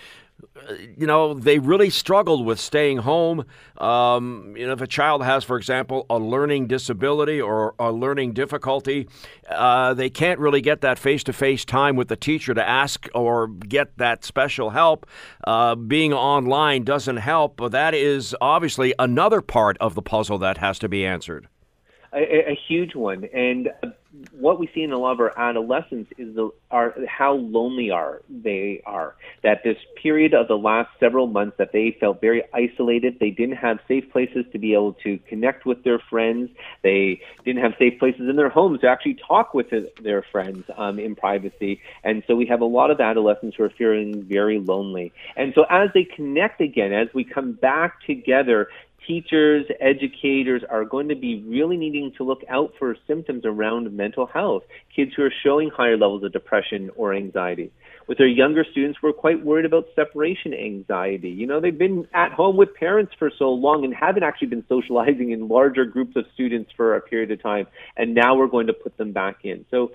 Uh, 0.56 0.73
You 0.97 1.08
know, 1.08 1.34
they 1.34 1.60
really 1.60 1.89
struggled 1.89 2.45
with 2.45 2.60
staying 2.60 2.97
home. 2.99 3.45
Um, 3.77 4.53
you 4.58 4.65
know, 4.67 4.73
if 4.73 4.82
a 4.82 4.88
child 4.88 5.23
has, 5.23 5.43
for 5.43 5.58
example, 5.58 6.06
a 6.10 6.17
learning 6.17 6.67
disability 6.67 7.41
or 7.41 7.75
a 7.79 7.91
learning 7.91 8.34
difficulty, 8.34 9.08
uh, 9.49 9.93
they 9.93 10.10
can't 10.10 10.39
really 10.39 10.62
get 10.62 10.82
that 10.82 10.99
face 10.99 11.23
to 11.25 11.34
face 11.34 11.65
time 11.65 11.95
with 11.95 12.08
the 12.08 12.15
teacher 12.15 12.53
to 12.53 12.67
ask 12.67 13.08
or 13.13 13.47
get 13.47 13.97
that 13.97 14.23
special 14.23 14.71
help. 14.71 15.06
Uh, 15.45 15.75
being 15.75 16.13
online 16.13 16.84
doesn't 16.84 17.17
help, 17.17 17.60
that 17.71 17.93
is 17.93 18.36
obviously 18.41 18.93
another 18.99 19.41
part 19.41 19.77
of 19.79 19.95
the 19.95 20.01
puzzle 20.01 20.38
that 20.38 20.58
has 20.58 20.79
to 20.79 20.89
be 20.89 21.06
answered. 21.06 21.47
A, 22.13 22.52
a 22.52 22.60
huge 22.67 22.95
one. 22.95 23.26
And 23.34 23.69
uh, 23.82 23.88
what 24.32 24.60
we 24.60 24.69
see 24.73 24.84
in 24.84 24.91
a 24.91 24.97
lot 24.97 25.13
of 25.13 25.19
our 25.19 25.38
adolescents 25.38 26.12
is 26.17 26.36
the 26.36 26.52
are 26.69 26.95
how 27.08 27.34
lonely 27.34 27.89
are 27.89 28.21
they 28.30 28.82
are. 28.86 29.15
That 29.41 29.63
this 29.63 29.78
period 30.02 30.34
of 30.34 30.47
the 30.47 30.58
last 30.58 30.89
several 30.99 31.28
months 31.28 31.58
that 31.58 31.71
they 31.71 31.97
felt 31.99 32.21
very 32.21 32.43
isolated. 32.54 33.17
They 33.19 33.32
didn't 33.32 33.58
have 33.58 33.80
safe 33.88 34.10
places 34.12 34.45
to 34.52 34.60
be 34.60 34.73
able 34.73 34.93
to 35.04 35.17
connect 35.28 35.65
with 35.65 35.84
their 35.84 35.99
friends. 35.99 36.52
They 36.84 37.21
didn't 37.43 37.63
have 37.63 37.73
safe 37.80 37.99
places 37.99 38.30
in 38.30 38.36
their 38.36 38.49
homes 38.49 38.82
to 38.82 38.88
actually 38.88 39.17
talk 39.28 39.54
with 39.54 39.67
their 40.02 40.21
friends 40.32 40.65
um, 40.78 40.99
in 40.99 41.15
privacy. 41.15 41.82
And 42.04 42.23
so 42.28 42.36
we 42.36 42.45
have 42.47 42.62
a 42.62 42.65
lot 42.65 42.91
of 42.91 42.99
adolescents 42.99 43.58
who 43.58 43.63
are 43.63 43.71
feeling 43.71 44.23
very 44.23 44.60
lonely. 44.60 45.12
And 45.36 45.54
so 45.56 45.65
as 45.69 45.89
they 45.93 46.04
connect 46.04 46.62
again, 46.62 46.93
as 46.93 47.08
we 47.13 47.23
come 47.23 47.54
back 47.54 48.02
together, 48.06 48.69
teachers, 49.07 49.65
educators 49.79 50.61
are 50.69 50.85
going 50.85 51.09
to 51.09 51.15
be 51.15 51.43
really 51.47 51.77
needing 51.77 52.11
to 52.17 52.23
look 52.23 52.41
out 52.49 52.73
for 52.79 52.95
symptoms 53.07 53.43
around 53.45 53.91
mental 53.95 54.25
health. 54.25 54.63
Kids 54.95 55.11
who 55.15 55.23
are 55.23 55.33
showing 55.43 55.69
higher 55.69 55.97
levels 55.97 56.23
of 56.23 56.33
depression 56.33 56.89
or 56.95 57.13
anxiety. 57.13 57.71
With 58.07 58.19
our 58.19 58.27
younger 58.27 58.65
students, 58.69 58.99
we're 59.01 59.13
quite 59.13 59.45
worried 59.45 59.65
about 59.65 59.85
separation 59.95 60.53
anxiety. 60.53 61.29
You 61.29 61.47
know, 61.47 61.61
they've 61.61 61.77
been 61.77 62.07
at 62.13 62.33
home 62.33 62.57
with 62.57 62.73
parents 62.75 63.13
for 63.17 63.31
so 63.37 63.49
long 63.49 63.85
and 63.85 63.93
haven't 63.93 64.23
actually 64.23 64.47
been 64.47 64.65
socializing 64.67 65.31
in 65.31 65.47
larger 65.47 65.85
groups 65.85 66.15
of 66.15 66.25
students 66.33 66.71
for 66.75 66.95
a 66.95 67.01
period 67.01 67.31
of 67.31 67.41
time. 67.41 67.67
And 67.95 68.13
now 68.13 68.35
we're 68.35 68.47
going 68.47 68.67
to 68.67 68.73
put 68.73 68.97
them 68.97 69.13
back 69.13 69.37
in. 69.43 69.65
So 69.71 69.91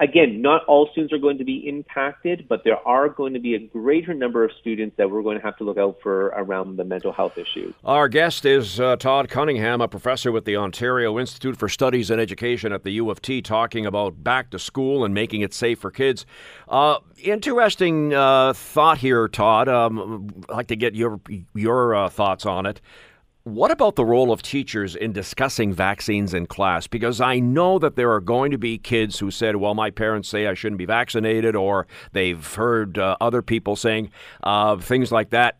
again, 0.00 0.40
not 0.40 0.64
all 0.64 0.88
students 0.90 1.12
are 1.12 1.18
going 1.18 1.38
to 1.38 1.44
be 1.44 1.68
impacted, 1.68 2.46
but 2.48 2.64
there 2.64 2.76
are 2.88 3.08
going 3.08 3.34
to 3.34 3.38
be 3.38 3.54
a 3.54 3.58
greater 3.58 4.14
number 4.14 4.44
of 4.44 4.50
students 4.60 4.96
that 4.96 5.10
we're 5.10 5.22
going 5.22 5.38
to 5.38 5.44
have 5.44 5.56
to 5.58 5.64
look 5.64 5.78
out 5.78 5.98
for 6.02 6.26
around 6.28 6.76
the 6.76 6.84
mental 6.84 7.12
health 7.12 7.38
issues. 7.38 7.74
Our 7.84 8.08
guest 8.08 8.44
is 8.44 8.80
uh, 8.80 8.96
Todd 8.96 9.28
Cunningham, 9.28 9.80
a 9.80 9.88
professor 9.88 10.32
with 10.32 10.46
the 10.46 10.56
Ontario 10.56 11.18
Institute 11.18 11.56
for 11.56 11.68
Studies 11.68 12.10
and 12.10 12.20
Education 12.20 12.72
at 12.72 12.82
the 12.82 12.92
U 12.92 13.10
of 13.10 13.20
T, 13.20 13.42
talking 13.42 13.86
about 13.86 14.24
back 14.24 14.50
to 14.50 14.58
school 14.58 15.04
and 15.04 15.14
making 15.14 15.42
it 15.42 15.52
safe 15.52 15.78
for 15.78 15.90
kids. 15.90 16.24
Uh, 16.68 16.98
interesting 17.22 18.14
uh, 18.14 18.54
thought 18.54 18.98
here, 18.98 19.28
Todd. 19.28 19.68
Um, 19.68 20.32
I'd 20.48 20.54
like 20.56 20.66
to 20.68 20.76
get 20.76 20.94
your 20.94 21.20
your 21.54 21.94
uh, 21.94 22.08
thoughts 22.08 22.46
on 22.46 22.66
it. 22.66 22.80
What 23.50 23.72
about 23.72 23.96
the 23.96 24.04
role 24.04 24.30
of 24.30 24.42
teachers 24.42 24.94
in 24.94 25.12
discussing 25.12 25.72
vaccines 25.72 26.34
in 26.34 26.46
class? 26.46 26.86
Because 26.86 27.20
I 27.20 27.40
know 27.40 27.80
that 27.80 27.96
there 27.96 28.12
are 28.12 28.20
going 28.20 28.52
to 28.52 28.58
be 28.58 28.78
kids 28.78 29.18
who 29.18 29.32
said, 29.32 29.56
well, 29.56 29.74
my 29.74 29.90
parents 29.90 30.28
say 30.28 30.46
I 30.46 30.54
shouldn't 30.54 30.78
be 30.78 30.86
vaccinated, 30.86 31.56
or 31.56 31.88
they've 32.12 32.54
heard 32.54 32.96
uh, 32.96 33.16
other 33.20 33.42
people 33.42 33.74
saying 33.74 34.12
uh, 34.44 34.76
things 34.76 35.10
like 35.10 35.30
that. 35.30 35.58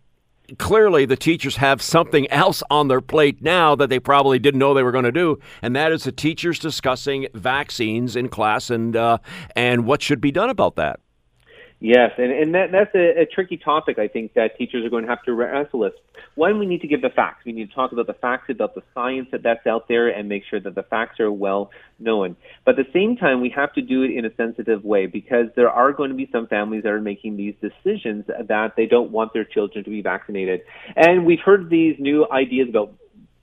Clearly, 0.57 1.05
the 1.05 1.17
teachers 1.17 1.57
have 1.57 1.83
something 1.83 2.31
else 2.31 2.63
on 2.71 2.87
their 2.87 3.01
plate 3.01 3.43
now 3.43 3.75
that 3.75 3.89
they 3.89 3.99
probably 3.99 4.39
didn't 4.39 4.61
know 4.61 4.73
they 4.73 4.85
were 4.85 4.93
going 4.93 5.05
to 5.05 5.11
do, 5.11 5.41
and 5.61 5.75
that 5.75 5.91
is 5.91 6.05
the 6.05 6.13
teachers 6.13 6.61
discussing 6.61 7.27
vaccines 7.35 8.15
in 8.15 8.29
class 8.29 8.71
and 8.71 8.95
uh, 8.95 9.19
and 9.57 9.85
what 9.85 10.01
should 10.01 10.21
be 10.21 10.31
done 10.31 10.49
about 10.49 10.77
that. 10.77 11.01
Yes, 11.83 12.11
and, 12.19 12.31
and 12.31 12.55
that, 12.55 12.67
that's 12.73 12.95
a, 12.95 13.23
a 13.23 13.27
tricky 13.27 13.57
topic, 13.57 13.99
I 13.99 14.07
think, 14.07 14.35
that 14.35 14.59
teachers 14.59 14.85
are 14.85 14.91
going 14.91 15.05
to 15.05 15.09
have 15.09 15.23
to 15.23 15.33
wrestle 15.33 15.81
with. 15.81 15.95
One, 16.35 16.59
we 16.59 16.67
need 16.67 16.83
to 16.83 16.87
give 16.87 17.01
the 17.01 17.09
facts. 17.09 17.47
We 17.47 17.53
need 17.53 17.71
to 17.71 17.75
talk 17.75 17.93
about 17.93 18.07
the 18.07 18.13
facts, 18.13 18.51
about 18.51 18.75
the 18.75 18.83
science 18.93 19.29
that 19.33 19.43
that's 19.43 19.67
out 19.67 19.89
there, 19.89 20.09
and 20.09 20.29
make 20.29 20.43
sure 20.49 20.61
that 20.61 20.75
the 20.75 20.83
facts 20.83 21.21
are 21.21 21.33
well 21.33 21.71
known. 21.99 22.37
But 22.67 22.79
at 22.79 22.85
the 22.85 22.93
same 22.93 23.17
time, 23.17 23.41
we 23.41 23.49
have 23.57 23.73
to 23.75 23.83
do 23.83 24.03
it 24.03 24.11
in 24.11 24.27
a 24.27 24.35
sensitive 24.35 24.85
way 24.85 25.07
because 25.07 25.47
there 25.57 25.71
are 25.71 25.93
going 25.93 26.11
to 26.11 26.17
be 26.17 26.29
some 26.31 26.47
families 26.49 26.83
that 26.83 26.93
are 26.93 27.01
making 27.01 27.39
these 27.39 27.55
decisions 27.63 28.27
that 28.27 28.75
they 28.77 28.85
don't 28.85 29.11
want 29.11 29.33
their 29.33 29.45
children 29.47 29.83
to 29.83 29.91
be 29.91 30.03
vaccinated. 30.03 30.61
And 30.97 31.25
we've 31.25 31.41
heard 31.43 31.71
these 31.71 31.97
new 31.99 32.27
ideas 32.31 32.69
about 32.69 32.93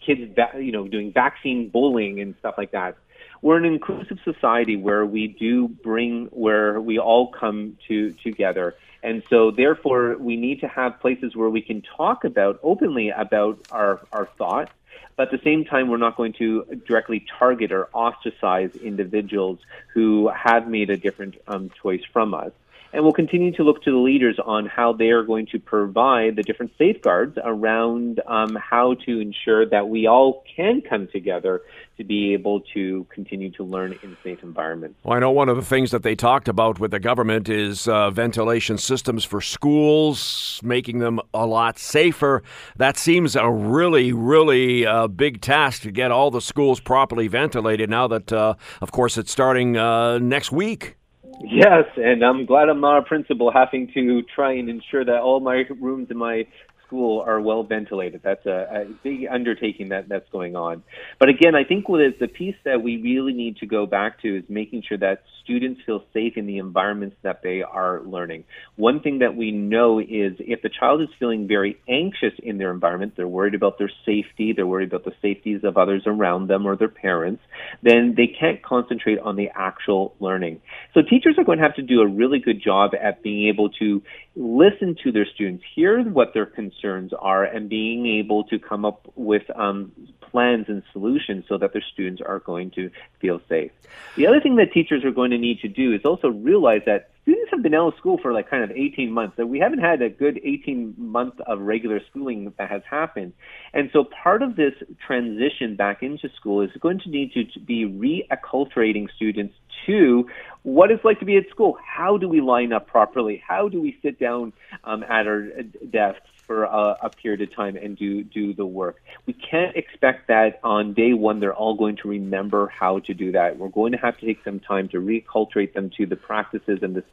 kids, 0.06 0.22
you 0.60 0.72
know, 0.72 0.88
doing 0.88 1.12
vaccine 1.12 1.70
bullying 1.70 2.20
and 2.20 2.36
stuff 2.40 2.54
like 2.56 2.72
that. 2.72 2.98
We're 3.42 3.58
an 3.58 3.66
inclusive 3.66 4.20
society 4.24 4.76
where 4.76 5.06
we 5.06 5.28
do 5.28 5.68
bring, 5.68 6.26
where 6.28 6.80
we 6.82 7.00
all 7.00 7.32
come 7.32 7.78
to 7.88 8.14
together. 8.24 8.76
And 9.04 9.24
so 9.30 9.52
therefore 9.52 10.18
we 10.18 10.36
need 10.36 10.62
to 10.62 10.68
have 10.68 11.00
places 11.00 11.36
where 11.36 11.50
we 11.50 11.62
can 11.62 11.82
talk 11.82 12.24
about 12.24 12.60
openly 12.64 13.10
about 13.10 13.60
our, 13.72 14.02
our 14.12 14.26
thoughts 14.38 14.72
but 15.18 15.34
at 15.34 15.40
the 15.40 15.44
same 15.44 15.66
time, 15.66 15.90
we're 15.90 15.98
not 15.98 16.16
going 16.16 16.34
to 16.34 16.64
directly 16.88 17.26
target 17.40 17.72
or 17.72 17.90
ostracize 17.94 18.76
individuals 18.76 19.58
who 19.94 20.30
have 20.30 20.68
made 20.68 20.92
a 20.92 20.96
different 20.96 21.36
um, 21.48 21.72
choice 21.82 22.04
from 22.14 22.36
us. 22.36 22.52
And 22.94 23.04
we'll 23.04 23.14
continue 23.14 23.52
to 23.54 23.64
look 23.64 23.84
to 23.84 23.92
the 23.92 23.98
leaders 23.98 24.40
on 24.44 24.66
how 24.66 24.94
they 24.94 25.10
are 25.10 25.24
going 25.24 25.48
to 25.48 25.60
provide 25.60 26.36
the 26.36 26.44
different 26.44 26.72
safeguards 26.78 27.38
around 27.44 28.22
um, 28.28 28.56
how 28.56 28.96
to 29.06 29.20
ensure 29.20 29.66
that 29.70 29.90
we 29.90 30.08
all 30.08 30.44
can 30.56 30.82
come 30.82 31.08
together 31.12 31.62
to 31.98 32.04
be 32.04 32.34
able 32.34 32.62
to 32.74 33.06
continue 33.10 33.52
to 33.52 33.64
learn 33.64 33.98
in 34.04 34.16
safe 34.24 34.42
environments. 34.44 34.98
Well, 35.04 35.18
I 35.18 35.20
know 35.20 35.32
one 35.32 35.50
of 35.50 35.56
the 35.56 35.64
things 35.64 35.92
that 35.92 36.04
they 36.04 36.16
talked 36.16 36.48
about 36.48 36.80
with 36.80 36.92
the 36.92 37.00
government 37.00 37.50
is 37.50 37.88
uh, 37.88 38.12
ventilation 38.12 38.78
systems 38.78 39.26
for 39.26 39.42
schools, 39.42 40.60
making 40.64 41.00
them 41.00 41.20
a 41.34 41.46
lot 41.46 41.80
safer. 41.80 42.44
That 42.78 42.98
seems 42.98 43.36
a 43.36 43.50
really, 43.50 44.14
really 44.14 44.86
uh, 44.86 45.08
big 45.08 45.42
task 45.42 45.82
to 45.84 45.92
get 45.92 46.12
all 46.12 46.32
the 46.32 46.42
schools 46.42 46.80
properly 46.80 47.28
ventilated 47.28 47.90
now 47.90 48.08
that, 48.08 48.32
uh, 48.32 48.54
of 48.82 48.92
course, 48.92 49.18
it's 49.18 49.32
starting 49.32 49.76
uh, 49.76 50.20
next 50.20 50.52
week. 50.52 50.98
Yes, 51.42 51.86
and 51.98 52.24
I'm 52.24 52.46
glad 52.46 52.70
I'm 52.70 52.82
not 52.82 53.00
a 53.00 53.04
principal 53.04 53.52
having 53.52 53.90
to 53.94 54.24
try 54.36 54.54
and 54.54 54.70
ensure 54.70 55.06
that 55.06 55.20
all 55.22 55.40
my 55.40 55.64
rooms 55.80 56.08
in 56.10 56.18
my 56.18 56.48
school 56.88 57.22
are 57.22 57.40
well 57.40 57.64
ventilated. 57.64 58.22
That's 58.24 58.46
a, 58.46 58.68
a 58.82 58.86
big 59.04 59.28
undertaking 59.30 59.90
that, 59.90 60.08
that's 60.08 60.30
going 60.32 60.56
on. 60.56 60.84
But 61.20 61.30
again, 61.30 61.54
I 61.56 61.64
think 61.64 61.90
what 61.90 62.02
is 62.02 62.14
the 62.20 62.28
piece 62.28 62.56
that 62.66 62.82
we 62.82 62.98
really 62.98 63.34
need 63.34 63.58
to 63.58 63.66
go 63.66 63.86
back 63.86 64.22
to 64.22 64.38
is 64.38 64.44
making 64.50 64.84
sure 64.88 64.98
that 65.00 65.24
students 65.44 65.82
feel 65.86 66.04
safe 66.14 66.34
in 66.36 66.46
the 66.46 66.58
environments 66.58 67.16
that 67.24 67.42
they 67.44 67.62
are 67.62 68.02
learning. 68.02 68.44
One 68.76 69.02
thing 69.02 69.20
that 69.20 69.36
we 69.36 69.52
know 69.52 70.00
is 70.00 70.34
if 70.40 70.62
the 70.62 70.70
child 70.70 71.02
is 71.02 71.08
feeling 71.20 71.48
very 71.48 71.78
anxious 71.88 72.34
in 72.42 72.58
their 72.58 72.72
environment, 72.72 73.14
they're 73.16 73.28
worried 73.28 73.56
about 73.56 73.78
their 73.78 73.92
safety, 74.06 74.54
they're 74.54 74.68
worried 74.68 74.90
about 74.90 75.06
the 75.06 75.14
safeties 75.22 75.62
of 75.64 75.78
others 75.78 76.04
around 76.06 76.48
them 76.48 76.66
or 76.66 76.76
their 76.76 76.90
parents, 76.90 77.42
then 77.82 78.14
they 78.16 78.28
can't 78.28 78.62
concentrate 78.64 79.20
on 79.20 79.36
the 79.36 79.50
actual 79.56 80.16
learning. 80.20 80.62
So 80.94 81.02
teachers 81.02 81.36
are 81.38 81.44
going 81.44 81.60
to 81.60 81.64
have 81.64 81.76
to 81.76 81.82
do 81.82 82.02
a 82.02 82.08
really 82.08 82.40
good 82.40 82.62
job 82.62 82.92
at 83.02 83.24
being 83.24 83.48
able 83.48 83.70
to 83.80 84.02
listen 84.38 84.96
to 85.04 85.12
their 85.12 85.26
students, 85.26 85.64
hear 85.76 86.04
what 86.04 86.34
their 86.34 86.46
concerns 86.46 87.12
are, 87.18 87.44
and 87.44 87.70
being 87.70 88.06
able 88.06 88.44
to 88.46 88.60
come 88.60 88.86
up 88.86 89.12
with 89.16 89.44
um, 89.56 89.92
plans 90.22 90.66
and 90.68 90.84
solutions 90.94 91.46
so 91.50 91.58
that 91.58 91.74
their 91.74 91.84
students 91.94 92.22
are 92.22 92.40
going 92.40 92.70
to 92.72 92.92
feel 93.20 93.42
safe. 93.50 93.72
The 94.16 94.28
other 94.28 94.40
thing 94.40 94.58
that 94.58 94.72
teachers 94.72 95.04
are 95.04 95.12
going 95.12 95.32
to 95.32 95.38
need 95.40 95.60
to 95.62 95.68
do 95.68 95.92
is 95.94 96.06
also 96.06 96.30
realize 96.30 96.82
that 96.86 97.10
students 97.24 97.50
have 97.52 97.64
been 97.64 97.74
out 97.74 97.94
of 97.94 97.98
school 97.98 98.20
for 98.20 98.32
like 98.32 98.50
kind 98.50 98.64
of 98.64 98.72
18 98.72 99.12
months. 99.12 99.36
So 99.38 99.46
we 99.46 99.60
haven't 99.60 99.80
had 99.80 100.02
a 100.02 100.10
good 100.10 100.40
18 100.44 100.96
month 100.98 101.40
of 101.42 101.60
regular 101.60 102.00
schooling 102.10 102.54
that 102.58 102.70
has 102.70 102.84
happened. 102.90 103.34
And 103.74 103.90
so 103.92 104.06
part 104.06 104.44
of 104.44 104.56
this 104.56 104.74
transition 105.06 105.76
back 105.76 106.04
into 106.04 106.30
school 106.36 106.62
is 106.62 106.70
going 106.80 107.00
to 107.00 107.10
need 107.10 107.34
to 107.34 107.60
be 107.60 107.86
reacculturating 107.86 109.08
students 109.16 109.56
to 109.88 110.30
what 110.64 110.92
it's 110.92 111.04
like 111.04 111.20
to 111.20 111.26
be 111.26 111.38
at 111.38 111.50
school. 111.50 111.78
How 111.84 112.18
do 112.18 112.30
we 112.30 112.42
line 112.42 112.74
up 112.74 112.88
properly? 112.88 113.42
How 113.46 113.70
do 113.70 113.82
we 113.82 113.98
sit 114.02 114.20
down 114.20 114.54
um, 114.84 115.04
at 115.04 115.26
our 115.28 115.48
desks? 115.90 116.30
For 116.48 116.64
a, 116.64 116.98
a, 117.04 117.10
period 117.10 117.42
of 117.42 117.54
time 117.54 117.76
and 117.76 117.98
do 117.98 118.24
do 118.24 118.54
the 118.54 118.66
work. 118.66 119.02
We 119.26 119.34
can't 119.34 119.76
expect 119.76 120.30
that 120.30 120.60
on 120.64 120.94
day 120.94 121.14
one 121.14 121.42
they're 121.42 121.54
all 121.54 121.76
going 121.76 121.98
to 121.98 122.08
remember 122.08 122.68
how 122.68 123.00
to 123.00 123.14
do 123.14 123.34
that. 123.34 123.60
We're 123.60 123.68
going 123.68 123.92
to 123.92 123.98
have 123.98 124.18
to 124.20 124.26
take 124.26 124.44
some 124.44 124.60
time 124.62 124.88
to 124.90 124.98
reculturate 124.98 125.74
them 125.74 125.92
to 125.98 126.06
the 126.06 126.16
practices 126.16 126.80
and 126.82 126.96
the 126.96 127.04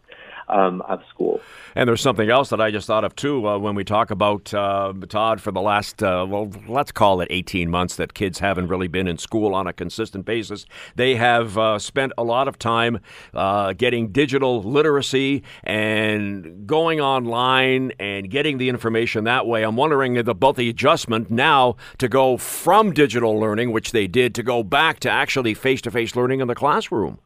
um, 0.49 0.83
of 0.83 1.03
school. 1.09 1.41
And 1.75 1.89
there's 1.89 2.01
something 2.01 2.31
else 2.31 2.51
that 2.51 2.61
I 2.61 2.71
just 2.71 2.87
thought 2.87 3.05
of 3.05 3.17
too 3.17 3.47
uh, 3.49 3.59
when 3.59 3.75
we 3.75 3.85
talk 3.85 4.11
about 4.11 4.53
uh, 4.53 4.93
Todd 5.09 5.41
for 5.41 5.51
the 5.51 5.61
last 5.61 6.03
uh, 6.03 6.27
well, 6.29 6.51
let's 6.69 6.93
call 6.93 7.21
it 7.21 7.29
18 7.31 7.71
months 7.71 7.97
that 7.97 8.15
kids 8.15 8.39
haven't 8.39 8.69
really 8.69 8.89
been 8.89 9.09
in 9.09 9.19
school 9.19 9.55
on 9.55 9.67
a 9.67 9.73
consistent 9.73 10.25
basis. 10.25 10.67
They 10.95 11.17
have 11.17 11.59
uh, 11.59 11.79
spent 11.79 12.13
a 12.19 12.25
lot 12.25 12.49
of 12.49 12.59
time 12.59 13.01
uh, 13.33 13.73
getting 13.73 14.09
digital 14.09 14.63
literacy 14.63 15.43
and 15.63 16.67
going 16.67 17.01
online 17.01 17.93
and 17.99 18.31
getting 18.31 18.59
the 18.59 18.69
information 18.69 19.24
that 19.25 19.47
way. 19.47 19.63
I'm 19.63 19.77
wondering 19.77 20.17
about 20.17 20.57
the 20.57 20.69
adjustment 20.69 21.31
now 21.31 21.77
to 21.99 22.09
go 22.09 22.37
from 22.37 22.93
digital 22.93 23.39
learning, 23.39 23.73
which 23.73 23.93
they 23.93 24.07
did, 24.07 24.35
to 24.37 24.43
go 24.43 24.63
back 24.63 25.01
to 25.01 25.11
actually 25.11 25.55
face-to-face 25.55 26.17
learning 26.17 26.41
in 26.41 26.49
the 26.49 26.55
classroom. 26.55 27.19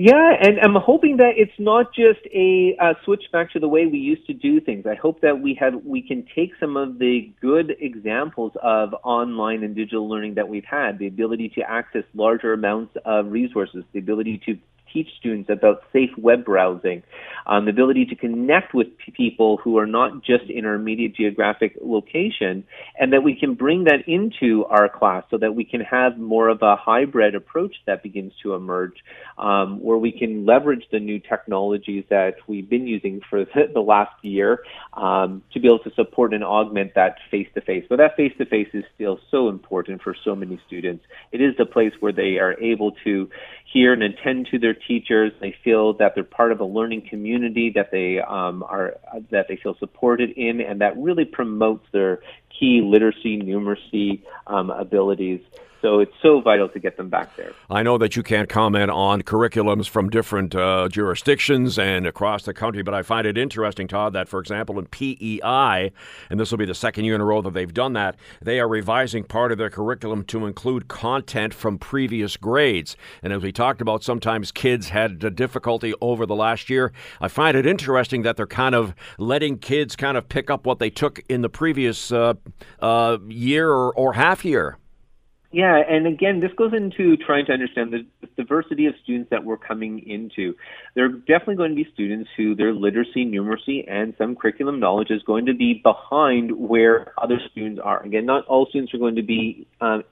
Yeah, 0.00 0.34
and 0.40 0.60
I'm 0.60 0.76
hoping 0.76 1.16
that 1.16 1.32
it's 1.36 1.58
not 1.58 1.92
just 1.92 2.20
a 2.32 2.76
switch 3.04 3.24
back 3.32 3.50
to 3.50 3.58
the 3.58 3.66
way 3.66 3.86
we 3.86 3.98
used 3.98 4.28
to 4.28 4.32
do 4.32 4.60
things. 4.60 4.86
I 4.86 4.94
hope 4.94 5.22
that 5.22 5.40
we 5.40 5.54
have 5.54 5.74
we 5.84 6.02
can 6.02 6.24
take 6.36 6.52
some 6.60 6.76
of 6.76 7.00
the 7.00 7.32
good 7.40 7.74
examples 7.80 8.52
of 8.62 8.94
online 9.02 9.64
and 9.64 9.74
digital 9.74 10.08
learning 10.08 10.34
that 10.34 10.48
we've 10.48 10.64
had, 10.64 11.00
the 11.00 11.08
ability 11.08 11.48
to 11.56 11.62
access 11.62 12.04
larger 12.14 12.52
amounts 12.52 12.96
of 13.04 13.32
resources, 13.32 13.82
the 13.92 13.98
ability 13.98 14.40
to 14.46 14.56
teach 14.92 15.08
students 15.18 15.50
about 15.50 15.82
safe 15.92 16.10
web 16.16 16.44
browsing, 16.44 17.02
um, 17.46 17.64
the 17.64 17.70
ability 17.70 18.06
to 18.06 18.16
connect 18.16 18.74
with 18.74 18.88
people 19.16 19.56
who 19.56 19.78
are 19.78 19.86
not 19.86 20.22
just 20.22 20.44
in 20.50 20.64
our 20.64 20.74
immediate 20.74 21.14
geographic 21.14 21.76
location, 21.82 22.64
and 22.98 23.12
that 23.12 23.22
we 23.22 23.34
can 23.34 23.54
bring 23.54 23.84
that 23.84 24.06
into 24.06 24.64
our 24.66 24.88
class 24.88 25.24
so 25.30 25.38
that 25.38 25.54
we 25.54 25.64
can 25.64 25.80
have 25.80 26.18
more 26.18 26.48
of 26.48 26.62
a 26.62 26.76
hybrid 26.76 27.34
approach 27.34 27.76
that 27.86 28.02
begins 28.02 28.32
to 28.42 28.54
emerge, 28.54 28.94
um, 29.38 29.80
where 29.80 29.98
we 29.98 30.12
can 30.12 30.44
leverage 30.44 30.84
the 30.90 30.98
new 30.98 31.18
technologies 31.18 32.04
that 32.10 32.34
we've 32.46 32.68
been 32.68 32.86
using 32.86 33.20
for 33.28 33.44
the, 33.44 33.70
the 33.72 33.80
last 33.80 34.12
year 34.22 34.60
um, 34.94 35.42
to 35.52 35.60
be 35.60 35.66
able 35.66 35.78
to 35.78 35.92
support 35.94 36.34
and 36.34 36.44
augment 36.44 36.94
that 36.94 37.16
face 37.30 37.48
to 37.54 37.60
face. 37.60 37.84
But 37.88 37.96
that 37.96 38.16
face 38.16 38.32
to 38.38 38.46
face 38.46 38.68
is 38.72 38.84
still 38.94 39.18
so 39.30 39.48
important 39.48 40.02
for 40.02 40.14
so 40.24 40.34
many 40.34 40.60
students. 40.66 41.04
It 41.32 41.40
is 41.40 41.56
the 41.56 41.66
place 41.66 41.92
where 42.00 42.12
they 42.12 42.38
are 42.38 42.58
able 42.60 42.92
to 43.04 43.28
hear 43.72 43.92
and 43.92 44.02
attend 44.02 44.48
to 44.50 44.58
their 44.58 44.74
teachers. 44.86 45.32
They 45.40 45.54
feel 45.64 45.94
that 45.94 46.14
they're 46.14 46.24
part 46.24 46.52
of 46.52 46.60
a 46.60 46.64
learning 46.64 47.08
community 47.08 47.70
that 47.74 47.90
they 47.90 48.20
um, 48.20 48.62
are 48.62 48.98
that 49.30 49.46
they 49.48 49.56
feel 49.56 49.76
supported 49.78 50.30
in, 50.30 50.60
and 50.60 50.80
that 50.80 50.96
really 50.96 51.24
promotes 51.24 51.86
their 51.92 52.20
key 52.58 52.80
literacy, 52.82 53.40
numeracy 53.40 54.22
um, 54.46 54.70
abilities. 54.70 55.40
So 55.80 56.00
it's 56.00 56.12
so 56.22 56.40
vital 56.40 56.68
to 56.70 56.80
get 56.80 56.96
them 56.96 57.08
back 57.08 57.36
there. 57.36 57.52
I 57.70 57.84
know 57.84 57.98
that 57.98 58.16
you 58.16 58.22
can't 58.24 58.48
comment 58.48 58.90
on 58.90 59.22
curriculums 59.22 59.88
from 59.88 60.10
different 60.10 60.54
uh, 60.54 60.88
jurisdictions 60.88 61.78
and 61.78 62.06
across 62.06 62.44
the 62.44 62.52
country, 62.52 62.82
but 62.82 62.94
I 62.94 63.02
find 63.02 63.26
it 63.26 63.38
interesting, 63.38 63.86
Todd, 63.86 64.12
that, 64.14 64.28
for 64.28 64.40
example, 64.40 64.78
in 64.78 64.86
PEI, 64.86 65.92
and 66.30 66.40
this 66.40 66.50
will 66.50 66.58
be 66.58 66.64
the 66.64 66.74
second 66.74 67.04
year 67.04 67.14
in 67.14 67.20
a 67.20 67.24
row 67.24 67.42
that 67.42 67.54
they've 67.54 67.72
done 67.72 67.92
that, 67.92 68.16
they 68.42 68.58
are 68.58 68.68
revising 68.68 69.22
part 69.22 69.52
of 69.52 69.58
their 69.58 69.70
curriculum 69.70 70.24
to 70.24 70.46
include 70.46 70.88
content 70.88 71.54
from 71.54 71.78
previous 71.78 72.36
grades. 72.36 72.96
And 73.22 73.32
as 73.32 73.42
we 73.42 73.52
talked 73.52 73.80
about, 73.80 74.02
sometimes 74.02 74.50
kids 74.50 74.88
had 74.88 75.36
difficulty 75.36 75.94
over 76.00 76.26
the 76.26 76.34
last 76.34 76.68
year. 76.68 76.92
I 77.20 77.28
find 77.28 77.56
it 77.56 77.66
interesting 77.66 78.22
that 78.22 78.36
they're 78.36 78.46
kind 78.46 78.74
of 78.74 78.94
letting 79.18 79.58
kids 79.58 79.94
kind 79.94 80.16
of 80.16 80.28
pick 80.28 80.50
up 80.50 80.66
what 80.66 80.80
they 80.80 80.90
took 80.90 81.20
in 81.28 81.42
the 81.42 81.48
previous 81.48 82.10
uh, 82.10 82.34
uh, 82.80 83.18
year 83.28 83.70
or, 83.70 83.94
or 83.94 84.14
half 84.14 84.44
year. 84.44 84.76
Yeah, 85.50 85.78
and 85.88 86.06
again, 86.06 86.40
this 86.40 86.50
goes 86.58 86.72
into 86.74 87.16
trying 87.16 87.46
to 87.46 87.52
understand 87.52 87.90
the 87.90 88.28
diversity 88.36 88.84
of 88.84 88.92
students 89.02 89.30
that 89.30 89.44
we're 89.44 89.56
coming 89.56 90.06
into. 90.06 90.54
There 90.94 91.06
are 91.06 91.08
definitely 91.08 91.56
going 91.56 91.70
to 91.70 91.76
be 91.76 91.88
students 91.94 92.28
who 92.36 92.54
their 92.54 92.74
literacy, 92.74 93.24
numeracy, 93.24 93.90
and 93.90 94.12
some 94.18 94.36
curriculum 94.36 94.78
knowledge 94.78 95.10
is 95.10 95.22
going 95.22 95.46
to 95.46 95.54
be 95.54 95.80
behind 95.82 96.52
where 96.52 97.14
other 97.16 97.40
students 97.50 97.80
are. 97.82 98.02
Again, 98.02 98.26
not 98.26 98.44
all 98.46 98.66
students 98.66 98.92
are 98.92 98.98
going 98.98 99.16
to 99.16 99.22
be 99.22 99.66
um, 99.80 100.04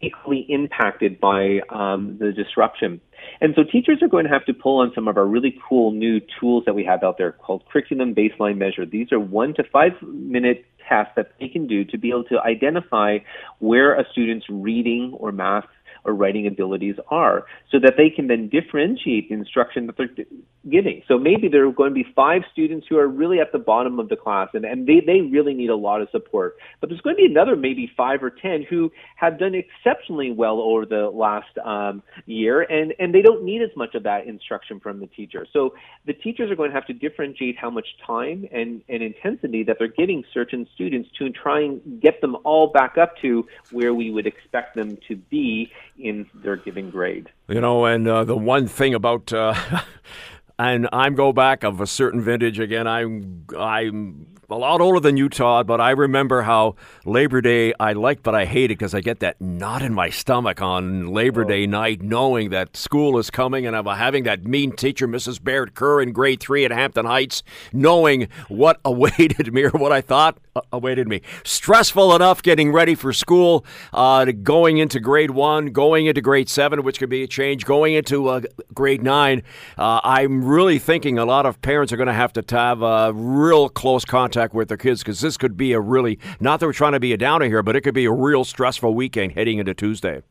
equally 0.00 0.46
impacted 0.48 1.20
by 1.20 1.60
um, 1.70 2.16
the 2.18 2.32
disruption. 2.32 3.00
And 3.40 3.54
so 3.56 3.62
teachers 3.64 3.98
are 4.02 4.08
going 4.08 4.24
to 4.24 4.30
have 4.30 4.44
to 4.46 4.54
pull 4.54 4.80
on 4.80 4.92
some 4.94 5.08
of 5.08 5.16
our 5.16 5.26
really 5.26 5.58
cool 5.68 5.92
new 5.92 6.20
tools 6.40 6.64
that 6.66 6.74
we 6.74 6.84
have 6.84 7.02
out 7.02 7.18
there 7.18 7.32
called 7.32 7.64
Curriculum 7.70 8.14
Baseline 8.14 8.56
Measure. 8.56 8.86
These 8.86 9.12
are 9.12 9.20
one 9.20 9.54
to 9.54 9.64
five 9.64 9.92
minute 10.02 10.64
tests 10.88 11.12
that 11.16 11.32
they 11.38 11.48
can 11.48 11.66
do 11.66 11.84
to 11.84 11.98
be 11.98 12.10
able 12.10 12.24
to 12.24 12.38
identify 12.40 13.18
where 13.58 13.98
a 13.98 14.04
student's 14.10 14.46
reading 14.48 15.12
or 15.18 15.32
math 15.32 15.64
or 16.08 16.14
writing 16.14 16.46
abilities 16.46 16.96
are 17.10 17.44
so 17.70 17.78
that 17.78 17.94
they 17.98 18.08
can 18.08 18.26
then 18.28 18.48
differentiate 18.48 19.28
the 19.28 19.34
instruction 19.34 19.86
that 19.86 19.96
they're 19.98 20.08
giving. 20.68 21.02
So 21.06 21.18
maybe 21.18 21.48
there 21.48 21.66
are 21.68 21.72
going 21.72 21.90
to 21.90 21.94
be 21.94 22.06
five 22.16 22.42
students 22.50 22.86
who 22.88 22.96
are 22.96 23.06
really 23.06 23.40
at 23.40 23.52
the 23.52 23.58
bottom 23.58 23.98
of 23.98 24.08
the 24.08 24.16
class 24.16 24.48
and, 24.54 24.64
and 24.64 24.86
they, 24.86 25.00
they 25.04 25.20
really 25.20 25.52
need 25.52 25.68
a 25.68 25.76
lot 25.76 26.00
of 26.00 26.08
support. 26.10 26.56
But 26.80 26.88
there's 26.88 27.02
going 27.02 27.16
to 27.16 27.22
be 27.22 27.26
another 27.26 27.56
maybe 27.56 27.92
five 27.94 28.22
or 28.22 28.30
ten 28.30 28.62
who 28.62 28.90
have 29.16 29.38
done 29.38 29.54
exceptionally 29.54 30.32
well 30.32 30.60
over 30.60 30.86
the 30.86 31.10
last 31.10 31.56
um, 31.62 32.02
year 32.24 32.62
and, 32.62 32.94
and 32.98 33.14
they 33.14 33.22
don't 33.22 33.44
need 33.44 33.60
as 33.60 33.70
much 33.76 33.94
of 33.94 34.02
that 34.04 34.26
instruction 34.26 34.80
from 34.80 35.00
the 35.00 35.06
teacher. 35.06 35.46
So 35.52 35.74
the 36.06 36.14
teachers 36.14 36.50
are 36.50 36.56
going 36.56 36.70
to 36.70 36.74
have 36.74 36.86
to 36.86 36.94
differentiate 36.94 37.58
how 37.58 37.68
much 37.68 37.86
time 38.06 38.48
and, 38.50 38.80
and 38.88 39.02
intensity 39.02 39.62
that 39.64 39.76
they're 39.78 39.88
giving 39.88 40.24
certain 40.32 40.66
students 40.74 41.10
to 41.18 41.28
try 41.28 41.60
and 41.60 42.00
get 42.00 42.22
them 42.22 42.34
all 42.44 42.68
back 42.72 42.96
up 42.96 43.12
to 43.18 43.46
where 43.70 43.92
we 43.92 44.10
would 44.10 44.26
expect 44.26 44.74
them 44.74 44.96
to 45.08 45.16
be 45.16 45.70
in 45.98 46.26
their 46.34 46.56
given 46.56 46.90
grade. 46.90 47.28
You 47.48 47.60
know, 47.60 47.84
and 47.84 48.06
uh, 48.06 48.24
the 48.24 48.36
one 48.36 48.66
thing 48.66 48.94
about 48.94 49.32
uh, 49.32 49.54
and 50.58 50.88
I'm 50.92 51.14
go 51.14 51.32
back 51.32 51.64
of 51.64 51.80
a 51.80 51.86
certain 51.86 52.20
vintage 52.20 52.58
again. 52.58 52.86
I'm 52.86 53.44
I'm 53.56 54.26
a 54.50 54.56
lot 54.56 54.80
older 54.80 54.98
than 54.98 55.18
you, 55.18 55.28
Todd, 55.28 55.66
but 55.66 55.80
I 55.80 55.90
remember 55.90 56.42
how 56.42 56.74
Labor 57.04 57.42
Day 57.42 57.74
I 57.78 57.92
like, 57.92 58.22
but 58.22 58.34
I 58.34 58.46
hate 58.46 58.70
it 58.70 58.78
because 58.78 58.94
I 58.94 59.00
get 59.00 59.20
that 59.20 59.38
knot 59.40 59.82
in 59.82 59.92
my 59.92 60.08
stomach 60.08 60.62
on 60.62 61.08
Labor 61.08 61.44
oh. 61.44 61.48
Day 61.48 61.66
night, 61.66 62.00
knowing 62.00 62.48
that 62.50 62.76
school 62.76 63.18
is 63.18 63.30
coming, 63.30 63.66
and 63.66 63.76
I'm 63.76 63.84
having 63.84 64.24
that 64.24 64.44
mean 64.44 64.72
teacher, 64.72 65.06
Mrs. 65.06 65.42
Baird 65.42 65.74
Kerr, 65.74 66.00
in 66.00 66.12
grade 66.12 66.40
three 66.40 66.64
at 66.64 66.70
Hampton 66.70 67.04
Heights, 67.04 67.42
knowing 67.72 68.28
what 68.48 68.80
awaited 68.84 69.52
me 69.52 69.64
or 69.64 69.70
what 69.70 69.92
I 69.92 70.00
thought 70.00 70.38
awaited 70.72 71.08
me. 71.08 71.22
Stressful 71.44 72.14
enough 72.14 72.42
getting 72.42 72.72
ready 72.72 72.94
for 72.94 73.12
school, 73.12 73.64
uh, 73.92 74.26
going 74.26 74.78
into 74.78 75.00
grade 75.00 75.30
one, 75.30 75.66
going 75.66 76.06
into 76.06 76.20
grade 76.20 76.48
seven, 76.48 76.82
which 76.82 76.98
could 76.98 77.10
be 77.10 77.22
a 77.22 77.26
change, 77.26 77.64
going 77.64 77.94
into 77.94 78.28
uh, 78.28 78.40
grade 78.74 79.02
nine. 79.02 79.42
Uh, 79.76 80.00
I'm 80.04 80.44
really 80.44 80.78
thinking 80.78 81.18
a 81.18 81.24
lot 81.24 81.46
of 81.46 81.60
parents 81.62 81.92
are 81.92 81.96
going 81.96 82.08
to 82.08 82.12
have 82.12 82.32
to 82.34 82.44
have 82.56 82.82
a 82.82 83.12
real 83.12 83.68
close 83.68 84.04
contact 84.04 84.54
with 84.54 84.68
their 84.68 84.76
kids 84.76 85.02
because 85.02 85.20
this 85.20 85.36
could 85.36 85.56
be 85.56 85.72
a 85.72 85.80
really, 85.80 86.18
not 86.40 86.60
that 86.60 86.66
we're 86.66 86.72
trying 86.72 86.92
to 86.92 87.00
be 87.00 87.12
a 87.12 87.18
downer 87.18 87.46
here, 87.46 87.62
but 87.62 87.76
it 87.76 87.82
could 87.82 87.94
be 87.94 88.04
a 88.04 88.12
real 88.12 88.44
stressful 88.44 88.94
weekend 88.94 89.32
heading 89.32 89.58
into 89.58 89.74
Tuesday 89.74 90.22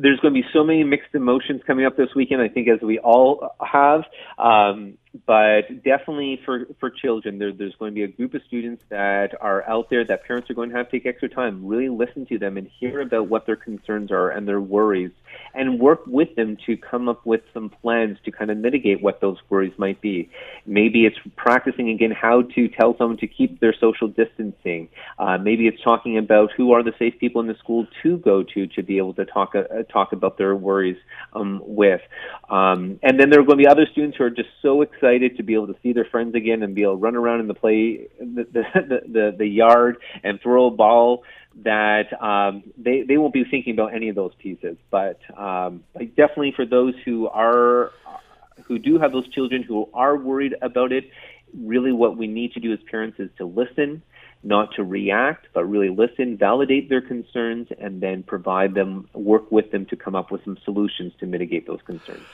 there's 0.00 0.18
going 0.20 0.34
to 0.34 0.40
be 0.40 0.46
so 0.52 0.64
many 0.64 0.82
mixed 0.84 1.14
emotions 1.14 1.62
coming 1.66 1.86
up 1.86 1.96
this 1.96 2.08
weekend. 2.14 2.42
I 2.42 2.48
think 2.48 2.68
as 2.68 2.80
we 2.80 2.98
all 2.98 3.54
have. 3.64 4.02
Um, 4.38 4.98
but 5.24 5.82
definitely 5.84 6.40
for, 6.44 6.66
for 6.78 6.90
children, 6.90 7.38
there, 7.38 7.52
there's 7.52 7.74
going 7.76 7.92
to 7.92 7.94
be 7.94 8.02
a 8.02 8.08
group 8.08 8.34
of 8.34 8.42
students 8.46 8.82
that 8.90 9.34
are 9.40 9.66
out 9.68 9.88
there 9.88 10.04
that 10.04 10.24
parents 10.24 10.50
are 10.50 10.54
going 10.54 10.70
to 10.70 10.76
have 10.76 10.90
to 10.90 10.98
take 10.98 11.06
extra 11.06 11.28
time, 11.28 11.66
really 11.66 11.88
listen 11.88 12.26
to 12.26 12.38
them 12.38 12.56
and 12.56 12.68
hear 12.78 13.00
about 13.00 13.28
what 13.28 13.46
their 13.46 13.56
concerns 13.56 14.10
are 14.10 14.30
and 14.30 14.46
their 14.46 14.60
worries, 14.60 15.12
and 15.54 15.78
work 15.78 16.02
with 16.06 16.34
them 16.34 16.56
to 16.66 16.76
come 16.76 17.08
up 17.08 17.24
with 17.24 17.40
some 17.54 17.70
plans 17.70 18.18
to 18.24 18.30
kind 18.30 18.50
of 18.50 18.58
mitigate 18.58 19.00
what 19.00 19.20
those 19.20 19.38
worries 19.48 19.72
might 19.78 20.00
be. 20.00 20.28
Maybe 20.66 21.06
it's 21.06 21.16
practicing 21.36 21.90
again 21.90 22.10
how 22.10 22.42
to 22.42 22.68
tell 22.68 22.96
someone 22.98 23.18
to 23.18 23.26
keep 23.26 23.60
their 23.60 23.74
social 23.80 24.08
distancing. 24.08 24.88
Uh, 25.18 25.38
maybe 25.38 25.66
it's 25.66 25.82
talking 25.82 26.18
about 26.18 26.50
who 26.56 26.72
are 26.72 26.82
the 26.82 26.92
safe 26.98 27.18
people 27.18 27.40
in 27.40 27.46
the 27.46 27.56
school 27.56 27.86
to 28.02 28.18
go 28.18 28.42
to 28.42 28.66
to 28.66 28.82
be 28.82 28.98
able 28.98 29.14
to 29.14 29.24
talk 29.24 29.54
uh, 29.54 29.62
talk 29.84 30.12
about 30.12 30.36
their 30.36 30.54
worries 30.56 30.98
um, 31.32 31.62
with. 31.64 32.00
Um, 32.50 32.98
and 33.02 33.18
then 33.18 33.30
there 33.30 33.40
are 33.40 33.44
going 33.44 33.58
to 33.58 33.64
be 33.64 33.68
other 33.68 33.86
students 33.90 34.16
who 34.16 34.24
are 34.24 34.30
just 34.30 34.48
so 34.62 34.82
excited 34.82 35.05
excited 35.06 35.36
to 35.36 35.42
be 35.42 35.54
able 35.54 35.68
to 35.68 35.76
see 35.82 35.92
their 35.92 36.04
friends 36.04 36.34
again 36.34 36.62
and 36.62 36.74
be 36.74 36.82
able 36.82 36.94
to 36.94 36.98
run 36.98 37.16
around 37.16 37.40
in 37.40 37.48
the 37.48 37.54
play 37.54 38.08
the 38.18 38.46
the 38.52 39.00
the, 39.08 39.34
the 39.38 39.46
yard 39.46 39.98
and 40.24 40.40
throw 40.40 40.66
a 40.66 40.70
ball 40.70 41.22
that 41.64 42.12
um, 42.22 42.62
they 42.76 43.02
they 43.02 43.16
won't 43.16 43.32
be 43.32 43.44
thinking 43.44 43.74
about 43.74 43.94
any 43.94 44.08
of 44.08 44.16
those 44.16 44.32
pieces. 44.38 44.76
But 44.90 45.20
um, 45.36 45.84
definitely 45.94 46.52
for 46.54 46.66
those 46.66 46.94
who 47.04 47.28
are 47.28 47.92
who 48.64 48.78
do 48.78 48.98
have 48.98 49.12
those 49.12 49.28
children 49.28 49.62
who 49.62 49.88
are 49.94 50.16
worried 50.16 50.54
about 50.60 50.92
it, 50.92 51.04
really 51.56 51.92
what 51.92 52.16
we 52.16 52.26
need 52.26 52.52
to 52.52 52.60
do 52.60 52.72
as 52.72 52.78
parents 52.90 53.18
is 53.20 53.30
to 53.38 53.44
listen, 53.46 54.02
not 54.42 54.74
to 54.74 54.82
react, 54.82 55.46
but 55.54 55.64
really 55.64 55.88
listen, 55.88 56.36
validate 56.36 56.88
their 56.88 57.00
concerns, 57.00 57.68
and 57.78 58.00
then 58.00 58.22
provide 58.22 58.74
them, 58.74 59.08
work 59.14 59.52
with 59.52 59.70
them 59.70 59.86
to 59.86 59.96
come 59.96 60.14
up 60.14 60.32
with 60.32 60.42
some 60.44 60.58
solutions 60.64 61.12
to 61.20 61.26
mitigate 61.26 61.66
those 61.66 61.80
concerns. 61.86 62.26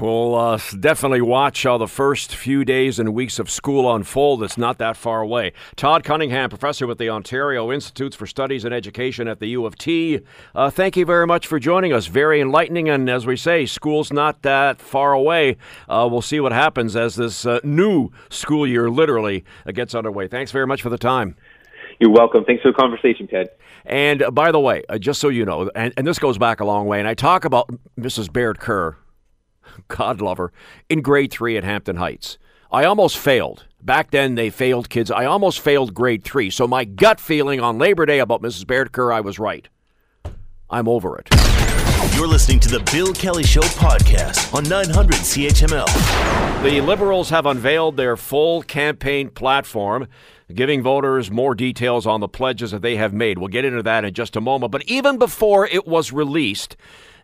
We'll 0.00 0.34
uh, 0.34 0.58
definitely 0.78 1.20
watch 1.20 1.64
how 1.64 1.76
the 1.76 1.86
first 1.86 2.34
few 2.34 2.64
days 2.64 2.98
and 2.98 3.12
weeks 3.12 3.38
of 3.38 3.50
school 3.50 3.94
unfold. 3.94 4.42
It's 4.42 4.56
not 4.56 4.78
that 4.78 4.96
far 4.96 5.20
away. 5.20 5.52
Todd 5.76 6.02
Cunningham, 6.02 6.48
professor 6.48 6.86
with 6.86 6.98
the 6.98 7.10
Ontario 7.10 7.70
Institutes 7.70 8.16
for 8.16 8.26
Studies 8.26 8.64
and 8.64 8.72
Education 8.72 9.28
at 9.28 9.38
the 9.38 9.48
U 9.48 9.66
of 9.66 9.76
T. 9.76 10.20
Uh, 10.54 10.70
thank 10.70 10.96
you 10.96 11.04
very 11.04 11.26
much 11.26 11.46
for 11.46 11.58
joining 11.58 11.92
us. 11.92 12.06
Very 12.06 12.40
enlightening, 12.40 12.88
and 12.88 13.08
as 13.10 13.26
we 13.26 13.36
say, 13.36 13.66
school's 13.66 14.12
not 14.12 14.42
that 14.42 14.80
far 14.80 15.12
away. 15.12 15.56
Uh, 15.88 16.08
we'll 16.10 16.22
see 16.22 16.40
what 16.40 16.52
happens 16.52 16.96
as 16.96 17.16
this 17.16 17.44
uh, 17.44 17.60
new 17.62 18.10
school 18.30 18.66
year 18.66 18.88
literally 18.88 19.44
uh, 19.66 19.72
gets 19.72 19.94
underway. 19.94 20.26
Thanks 20.26 20.52
very 20.52 20.66
much 20.66 20.80
for 20.80 20.88
the 20.90 20.98
time. 20.98 21.36
You're 22.00 22.10
welcome. 22.10 22.44
Thanks 22.44 22.62
for 22.62 22.72
the 22.72 22.78
conversation, 22.78 23.28
Ted. 23.28 23.50
And 23.84 24.22
uh, 24.22 24.30
by 24.30 24.52
the 24.52 24.60
way, 24.60 24.84
just 24.98 25.20
so 25.20 25.28
you 25.28 25.44
know, 25.44 25.70
and, 25.74 25.92
and 25.96 26.06
this 26.06 26.18
goes 26.18 26.38
back 26.38 26.60
a 26.60 26.64
long 26.64 26.86
way, 26.86 26.98
and 26.98 27.06
I 27.06 27.14
talk 27.14 27.44
about 27.44 27.68
Mrs. 27.98 28.32
Baird 28.32 28.58
Kerr 28.58 28.96
God 29.88 30.20
love 30.20 30.38
her, 30.38 30.52
in 30.88 31.02
grade 31.02 31.30
three 31.30 31.56
at 31.56 31.64
Hampton 31.64 31.96
Heights. 31.96 32.38
I 32.70 32.84
almost 32.84 33.18
failed. 33.18 33.66
Back 33.82 34.12
then, 34.12 34.34
they 34.34 34.48
failed 34.48 34.88
kids. 34.88 35.10
I 35.10 35.24
almost 35.26 35.60
failed 35.60 35.92
grade 35.92 36.24
three. 36.24 36.48
So 36.50 36.66
my 36.66 36.84
gut 36.84 37.20
feeling 37.20 37.60
on 37.60 37.78
Labor 37.78 38.06
Day 38.06 38.18
about 38.18 38.40
Mrs. 38.40 38.66
Baird 38.66 38.92
Kerr, 38.92 39.12
I 39.12 39.20
was 39.20 39.38
right. 39.38 39.68
I'm 40.70 40.88
over 40.88 41.18
it. 41.18 41.28
You're 42.14 42.26
listening 42.26 42.60
to 42.60 42.68
the 42.68 42.80
Bill 42.92 43.12
Kelly 43.12 43.42
Show 43.42 43.60
podcast 43.60 44.54
on 44.54 44.64
900 44.64 45.16
CHML. 45.16 46.62
The 46.62 46.80
Liberals 46.80 47.30
have 47.30 47.46
unveiled 47.46 47.96
their 47.96 48.16
full 48.16 48.62
campaign 48.62 49.28
platform, 49.28 50.08
giving 50.52 50.82
voters 50.82 51.30
more 51.30 51.54
details 51.54 52.06
on 52.06 52.20
the 52.20 52.28
pledges 52.28 52.70
that 52.70 52.82
they 52.82 52.96
have 52.96 53.12
made. 53.12 53.38
We'll 53.38 53.48
get 53.48 53.64
into 53.64 53.82
that 53.82 54.04
in 54.04 54.14
just 54.14 54.36
a 54.36 54.40
moment. 54.40 54.72
But 54.72 54.84
even 54.84 55.18
before 55.18 55.66
it 55.66 55.86
was 55.86 56.12
released, 56.12 56.76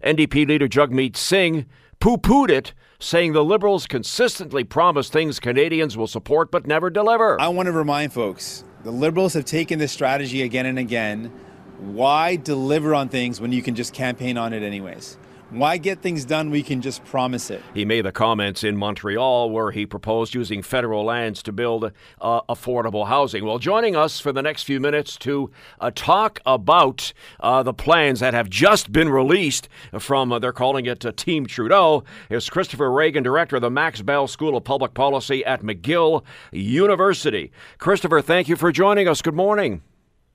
NDP 0.05 0.47
leader 0.47 0.69
Jagmeet 0.69 1.17
Singh 1.17 1.67
poo 2.01 2.17
pooed 2.17 2.51
it, 2.51 2.75
saying 3.01 3.33
the 3.33 3.45
Liberals 3.45 3.87
consistently 3.87 4.65
promise 4.65 5.09
things 5.09 5.41
Canadians 5.41 5.97
will 5.97 6.07
support 6.07 6.51
but 6.51 6.67
never 6.67 6.91
deliver. 6.91 7.41
I 7.41 7.49
want 7.49 7.67
to 7.67 7.73
remind 7.73 8.13
folks 8.13 8.65
the 8.85 8.91
Liberals 8.91 9.35
have 9.35 9.45
taken 9.45 9.79
this 9.79 9.93
strategy 9.93 10.43
again 10.43 10.67
and 10.67 10.79
again. 10.79 11.33
Why 11.79 12.37
deliver 12.37 12.95
on 12.95 13.09
things 13.09 13.41
when 13.41 13.53
you 13.53 13.63
can 13.63 13.75
just 13.75 13.93
campaign 13.93 14.37
on 14.37 14.53
it 14.53 14.63
anyways? 14.63 15.17
Why 15.51 15.79
get 15.79 16.03
things 16.03 16.27
done 16.27 16.51
we 16.51 16.63
can 16.63 16.83
just 16.83 17.03
promise 17.07 17.51
it? 17.51 17.63
He 17.73 17.87
made 17.87 18.05
the 18.05 18.13
comments 18.13 18.63
in 18.63 18.77
Montreal 18.77 19.49
where 19.49 19.71
he 19.71 19.87
proposed 19.87 20.35
using 20.35 20.63
federal 20.63 21.05
lands 21.05 21.43
to 21.45 21.53
build 21.53 21.91
uh, 22.21 22.43
affordable 22.43 23.09
housing. 23.09 23.47
Well, 23.47 23.59
joining 23.59 23.97
us 23.97 24.21
for 24.21 24.31
the 24.31 24.43
next 24.43 24.65
few 24.65 24.79
minutes 24.79 25.17
to 25.19 25.51
uh, 25.81 25.91
talk 25.95 26.41
about 26.45 27.15
uh, 27.41 27.63
the 27.63 27.73
plans 27.73 28.21
that 28.21 28.35
have 28.35 28.51
just 28.51 28.93
been 28.93 29.09
released 29.09 29.71
from, 29.99 30.33
uh, 30.33 30.39
they're 30.39 30.53
calling 30.53 30.85
it 30.85 31.07
uh, 31.07 31.13
Team 31.13 31.47
Trudeau, 31.47 32.05
is 32.29 32.51
Christopher 32.51 32.91
Ragan, 32.91 33.23
director 33.23 33.57
of 33.57 33.63
the 33.63 33.71
Max 33.71 34.03
Bell 34.03 34.29
School 34.29 34.55
of 34.55 34.65
Public 34.65 34.93
Policy 34.93 35.43
at 35.47 35.63
McGill 35.63 36.25
University. 36.53 37.53
Christopher, 37.79 38.21
thank 38.21 38.49
you 38.49 38.57
for 38.57 38.71
joining 38.71 39.09
us. 39.09 39.23
Good 39.23 39.35
morning. 39.35 39.81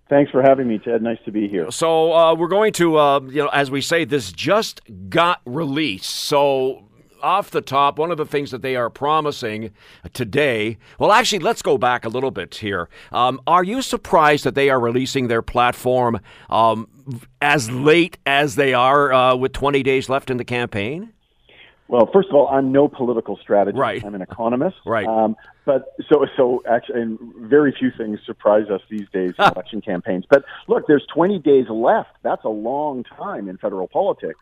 Thanks 0.10 0.32
for 0.32 0.42
having 0.42 0.68
me, 0.68 0.80
Ted. 0.80 1.02
Nice 1.02 1.18
to 1.26 1.32
be 1.32 1.48
here. 1.48 1.72
So 1.72 2.14
uh, 2.14 2.36
we're 2.36 2.48
going 2.48 2.74
to, 2.74 2.98
uh, 2.98 3.20
you 3.22 3.44
know, 3.44 3.48
as 3.48 3.72
we 3.72 3.82
say, 3.82 4.06
this 4.06 4.32
just 4.32 4.82
got 5.10 5.42
released. 5.46 6.10
So 6.10 6.84
off 7.24 7.52
the 7.52 7.62
top, 7.62 7.98
one 7.98 8.12
of 8.12 8.18
the 8.18 8.26
things 8.26 8.52
that 8.52 8.62
they 8.62 8.76
are 8.76 8.90
promising 8.90 9.72
today. 10.12 10.78
Well, 11.00 11.12
actually, 11.12 11.40
let's 11.40 11.62
go 11.62 11.78
back 11.78 12.04
a 12.04 12.10
little 12.10 12.32
bit 12.32 12.56
here. 12.56 12.90
Um, 13.12 13.40
are 13.48 13.64
you 13.64 13.82
surprised 13.82 14.44
that 14.44 14.56
they 14.56 14.70
are 14.70 14.80
releasing 14.80 15.30
their 15.30 15.42
platform 15.42 16.20
um, 16.50 16.90
as 17.42 17.72
late 17.72 18.18
as 18.26 18.56
they 18.56 18.74
are 18.74 19.14
uh, 19.14 19.36
with 19.36 19.54
20 19.54 19.82
days 19.84 20.10
left 20.10 20.30
in 20.30 20.38
the 20.38 20.46
campaign? 20.46 21.14
Well, 21.94 22.10
first 22.12 22.30
of 22.30 22.34
all, 22.34 22.48
I'm 22.48 22.72
no 22.72 22.88
political 22.88 23.38
strategist. 23.38 23.80
Right. 23.80 24.04
I'm 24.04 24.16
an 24.16 24.24
economist. 24.24 24.78
Right. 24.84 25.06
Um, 25.06 25.36
but 25.64 25.94
so 26.10 26.26
so 26.36 26.64
actually, 26.68 27.02
and 27.02 27.20
very 27.38 27.72
few 27.72 27.92
things 27.96 28.20
surprise 28.26 28.68
us 28.72 28.82
these 28.90 29.08
days 29.14 29.36
in 29.38 29.46
election 29.46 29.80
campaigns. 29.80 30.26
But 30.28 30.44
look, 30.68 30.88
there's 30.88 31.06
20 31.14 31.38
days 31.38 31.68
left. 31.70 32.10
That's 32.24 32.44
a 32.46 32.50
long 32.50 33.04
time 33.04 33.48
in 33.48 33.58
federal 33.58 33.88
politics. 33.88 34.40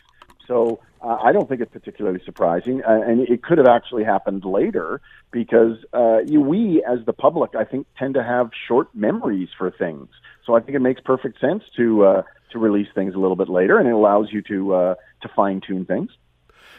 So 0.47 0.79
uh, 1.01 1.17
I 1.21 1.33
don't 1.33 1.49
think 1.49 1.59
it's 1.59 1.73
particularly 1.73 2.21
surprising, 2.23 2.83
uh, 2.85 3.01
and 3.05 3.19
it 3.27 3.43
could 3.43 3.57
have 3.57 3.67
actually 3.67 4.05
happened 4.05 4.45
later 4.45 5.01
because 5.31 5.75
uh, 5.93 6.19
you, 6.19 6.39
we, 6.39 6.81
as 6.89 7.05
the 7.05 7.13
public, 7.13 7.53
I 7.53 7.65
think, 7.65 7.85
tend 7.99 8.13
to 8.13 8.23
have 8.23 8.51
short 8.65 8.87
memories 8.95 9.49
for 9.57 9.71
things. 9.71 10.07
So 10.45 10.55
I 10.55 10.61
think 10.61 10.77
it 10.77 10.81
makes 10.81 11.01
perfect 11.01 11.41
sense 11.41 11.63
to 11.75 12.05
uh, 12.05 12.23
to 12.51 12.59
release 12.59 12.87
things 12.95 13.13
a 13.13 13.17
little 13.17 13.35
bit 13.35 13.49
later, 13.49 13.77
and 13.77 13.89
it 13.89 13.93
allows 13.93 14.31
you 14.31 14.41
to 14.43 14.73
uh, 14.73 14.95
to 15.23 15.29
fine 15.35 15.59
tune 15.59 15.83
things. 15.83 16.11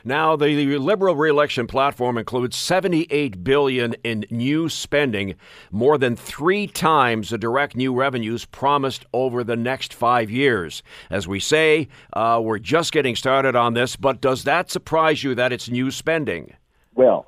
Now, 0.04 0.36
the, 0.36 0.78
Liberal 0.78 1.16
reelection 1.16 1.66
platform 1.66 2.18
includes 2.18 2.56
78 2.56 3.44
billion 3.44 3.94
in 4.04 4.24
new 4.30 4.68
spending, 4.68 5.34
more 5.70 5.98
than 5.98 6.16
three 6.16 6.66
times 6.66 7.30
the 7.30 7.38
direct 7.38 7.76
new 7.76 7.94
revenues 7.94 8.44
promised 8.44 9.04
over 9.12 9.44
the 9.44 9.56
next 9.56 9.94
five 9.94 10.30
years. 10.30 10.82
As 11.10 11.28
we 11.28 11.40
say, 11.40 11.88
uh, 12.12 12.40
we're 12.42 12.58
just 12.58 12.92
getting 12.92 13.16
started 13.16 13.54
on 13.54 13.74
this, 13.74 13.96
but 13.96 14.20
does 14.20 14.44
that 14.44 14.70
surprise 14.70 15.22
you 15.22 15.34
that 15.34 15.52
it's 15.52 15.68
new 15.68 15.90
spending? 15.90 16.54
Well, 16.94 17.26